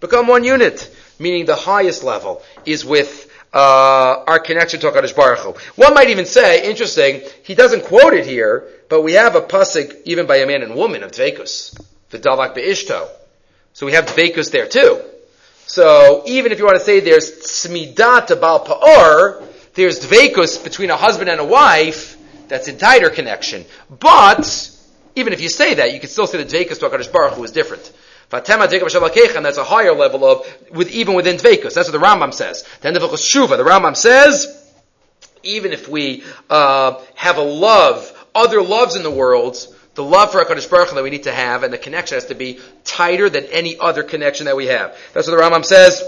Become 0.01 0.26
one 0.26 0.43
unit. 0.43 0.91
Meaning 1.18 1.45
the 1.45 1.55
highest 1.55 2.03
level 2.03 2.43
is 2.64 2.82
with 2.84 3.30
uh, 3.57 4.22
our 4.26 4.38
connection 4.38 4.80
to 4.80 4.90
HaKadosh 4.90 5.16
Baruch 5.16 5.38
Hu. 5.38 5.54
One 5.76 5.94
might 5.94 6.11
even 6.11 6.26
say, 6.26 6.68
interesting, 6.68 7.22
he 7.42 7.54
doesn't 7.54 7.84
quote 7.84 8.12
it 8.12 8.26
here, 8.26 8.68
but 8.90 9.00
we 9.00 9.14
have 9.14 9.34
a 9.34 9.40
pasuk 9.40 9.96
even 10.04 10.26
by 10.26 10.36
a 10.36 10.46
man 10.46 10.62
and 10.62 10.74
woman 10.74 11.02
of 11.02 11.12
Dvekus, 11.12 11.80
the 12.11 12.18
Davak 12.18 12.54
Be'ishto. 12.54 13.09
So 13.72 13.86
we 13.86 13.92
have 13.92 14.04
Dvekus 14.04 14.50
there 14.50 14.68
too. 14.68 15.00
So 15.66 16.22
even 16.26 16.52
if 16.52 16.59
you 16.59 16.66
want 16.66 16.78
to 16.78 16.84
say 16.84 17.00
there's 17.00 17.62
to 17.62 18.36
Baal 18.36 18.64
Pa'or, 18.66 19.42
there's 19.72 20.00
Dvekus 20.00 20.62
between 20.62 20.90
a 20.90 20.96
husband 20.96 21.30
and 21.30 21.40
a 21.40 21.44
wife, 21.44 22.16
that's 22.48 22.68
in 22.68 22.78
tighter 22.78 23.11
connection. 23.11 23.64
But, 23.88 24.70
even 25.14 25.32
if 25.32 25.40
you 25.40 25.48
say 25.48 25.74
that, 25.74 25.92
you 25.92 26.00
can 26.00 26.09
still 26.09 26.26
say 26.26 26.42
the 26.42 26.44
Dvekus 26.44 26.78
to 26.80 26.88
HaKadosh 26.88 27.11
Baruch 27.11 27.34
Hu 27.34 27.44
is 27.44 27.52
different. 27.52 27.90
Fatema 28.31 29.43
that's 29.43 29.59
a 29.59 29.64
higher 29.64 29.95
level 29.95 30.24
of, 30.24 30.47
with, 30.72 30.91
even 30.91 31.14
within 31.14 31.37
Dvekus. 31.37 31.74
That's 31.74 31.91
what 31.91 31.93
the 31.93 32.05
Rambam 32.05 32.35
says. 32.35 32.64
The 32.81 32.91
Shuva, 32.91 33.57
the 33.57 33.64
Rambam 33.64 33.97
says, 33.97 34.62
even 35.43 35.72
if 35.72 35.89
we, 35.89 36.24
uh, 36.51 37.01
have 37.14 37.39
a 37.39 37.43
love, 37.43 38.12
other 38.35 38.62
loves 38.62 38.97
in 38.97 39.05
the 39.05 39.11
world, 39.11 39.57
the 39.95 40.03
love 40.03 40.33
for 40.33 40.45
HaKadosh 40.45 40.68
Baruch 40.68 40.89
Hu 40.91 40.97
that 40.97 41.05
we 41.05 41.11
need 41.11 41.22
to 41.24 41.33
have, 41.33 41.62
and 41.62 41.72
the 41.72 41.79
connection 41.79 42.16
has 42.16 42.27
to 42.27 42.35
be 42.35 42.59
tighter 42.85 43.31
than 43.31 43.45
any 43.47 43.79
other 43.79 44.03
connection 44.03 44.47
that 44.47 44.57
we 44.57 44.66
have. 44.66 44.97
That's 45.14 45.29
what 45.29 45.37
the 45.37 45.43
Rambam 45.43 45.64
says 45.64 46.03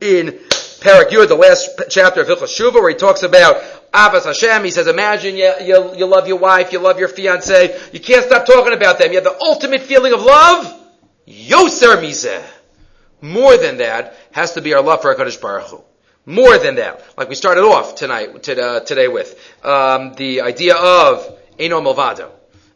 in 0.00 0.38
Parak 0.80 1.08
Yud, 1.08 1.28
the 1.28 1.34
last 1.34 1.82
chapter 1.90 2.20
of 2.20 2.28
Hilchas 2.28 2.58
Shuva, 2.58 2.74
where 2.74 2.90
he 2.90 2.96
talks 2.96 3.22
about 3.22 3.56
Avas 3.92 4.24
Hashem. 4.24 4.64
He 4.64 4.70
says, 4.70 4.86
imagine 4.86 5.36
you, 5.36 5.52
you, 5.62 5.96
you 5.96 6.06
love 6.06 6.28
your 6.28 6.38
wife, 6.38 6.72
you 6.72 6.78
love 6.78 6.98
your 6.98 7.08
fiance, 7.08 7.78
you 7.92 8.00
can't 8.00 8.24
stop 8.24 8.46
talking 8.46 8.72
about 8.72 8.98
them. 8.98 9.10
You 9.10 9.16
have 9.16 9.24
the 9.24 9.38
ultimate 9.40 9.82
feeling 9.82 10.12
of 10.12 10.22
love. 10.22 10.83
Yoser 11.26 11.96
Mizeh. 11.96 12.44
More 13.20 13.56
than 13.56 13.78
that 13.78 14.16
has 14.32 14.52
to 14.54 14.60
be 14.60 14.74
our 14.74 14.82
love 14.82 15.02
for 15.02 15.14
HaKadosh 15.14 15.40
Baruch 15.40 15.68
Hu. 15.68 15.82
More 16.26 16.58
than 16.58 16.76
that. 16.76 17.02
Like 17.16 17.28
we 17.28 17.34
started 17.34 17.62
off 17.62 17.94
tonight, 17.94 18.42
today 18.42 19.08
with, 19.08 19.38
um, 19.64 20.14
the 20.14 20.42
idea 20.42 20.74
of 20.76 21.38
Eno 21.58 21.80
Milvado. 21.80 22.30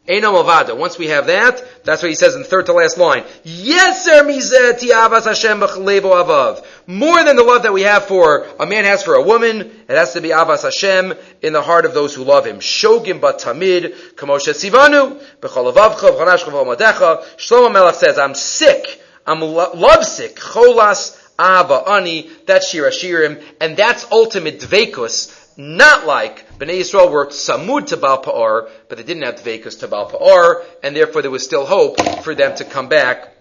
Eno. 0.09 0.75
Once 0.75 0.97
we 0.97 1.07
have 1.07 1.27
that, 1.27 1.63
that's 1.83 2.01
what 2.01 2.09
he 2.09 2.15
says 2.15 2.35
in 2.35 2.43
third 2.43 2.65
to 2.65 2.73
last 2.73 2.97
line. 2.97 3.23
Yeser 3.45 4.23
mizet 4.25 4.79
avas 4.79 5.25
Hashem 5.25 5.59
avav. 5.59 6.65
More 6.87 7.23
than 7.23 7.35
the 7.35 7.43
love 7.43 7.63
that 7.63 7.73
we 7.73 7.83
have 7.83 8.05
for, 8.05 8.47
a 8.59 8.65
man 8.65 8.85
has 8.85 9.03
for 9.03 9.13
a 9.13 9.21
woman, 9.21 9.61
it 9.61 9.95
has 9.95 10.13
to 10.13 10.21
be 10.21 10.29
avas 10.29 10.63
Hashem 10.63 11.13
in 11.43 11.53
the 11.53 11.61
heart 11.61 11.85
of 11.85 11.93
those 11.93 12.15
who 12.15 12.23
love 12.23 12.47
him. 12.47 12.57
Shogim 12.57 13.21
bat 13.21 13.37
tamid, 13.39 13.95
kamosha 14.15 14.55
sivanu, 14.55 15.21
b'cholavavcha, 15.41 16.17
v'chanashcha 16.17 16.49
v'omadecha. 16.49 17.23
Shlomo 17.37 17.71
Melech 17.71 17.95
says, 17.95 18.17
I'm 18.17 18.33
sick, 18.33 19.01
I'm 19.27 19.41
lo- 19.41 19.71
love 19.75 20.03
sick, 20.03 20.35
cholas 20.37 21.15
ava 21.39 21.83
ani, 21.87 22.31
that's 22.47 22.69
Shir 22.69 22.89
HaShirim, 22.89 23.43
and 23.61 23.77
that's 23.77 24.11
ultimate 24.11 24.59
dvekus, 24.59 25.55
not 25.55 26.07
like 26.07 26.48
Bnei 26.59 26.81
Yisrael 26.81 27.09
were 27.09 27.27
samud 27.27 27.87
to 27.87 27.97
Baal 27.97 28.21
Pa'or, 28.21 28.69
but 28.89 28.97
they 28.97 29.03
didn't 29.05 29.23
have 29.23 29.35
Dvekus 29.35 29.79
to 29.79 29.87
Baal 29.87 30.11
Pa'or, 30.11 30.65
and 30.83 30.93
therefore 30.93 31.21
there 31.21 31.31
was 31.31 31.43
still 31.43 31.65
hope 31.65 32.01
for 32.21 32.35
them 32.35 32.53
to 32.57 32.65
come 32.65 32.89
back 32.89 33.33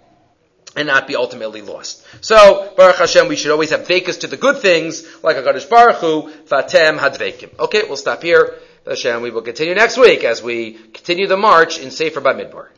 and 0.76 0.86
not 0.86 1.08
be 1.08 1.16
ultimately 1.16 1.60
lost. 1.60 2.04
So, 2.20 2.72
Baruch 2.76 2.96
Hashem, 2.96 3.26
we 3.26 3.34
should 3.34 3.50
always 3.50 3.70
have 3.70 3.88
Dvekus 3.88 4.20
to 4.20 4.28
the 4.28 4.36
good 4.36 4.58
things, 4.58 5.04
like 5.24 5.36
HaKadosh 5.36 5.68
Baruch 5.68 5.96
Hu, 5.96 6.30
Fatem 6.46 6.96
Hadvekim. 6.96 7.58
Okay, 7.58 7.82
we'll 7.88 7.96
stop 7.96 8.22
here. 8.22 8.54
Hashem, 8.86 9.20
we 9.20 9.32
will 9.32 9.42
continue 9.42 9.74
next 9.74 9.98
week 9.98 10.22
as 10.22 10.40
we 10.40 10.74
continue 10.74 11.26
the 11.26 11.36
march 11.36 11.80
in 11.80 11.90
Sefer 11.90 12.20
Bamidbar. 12.20 12.68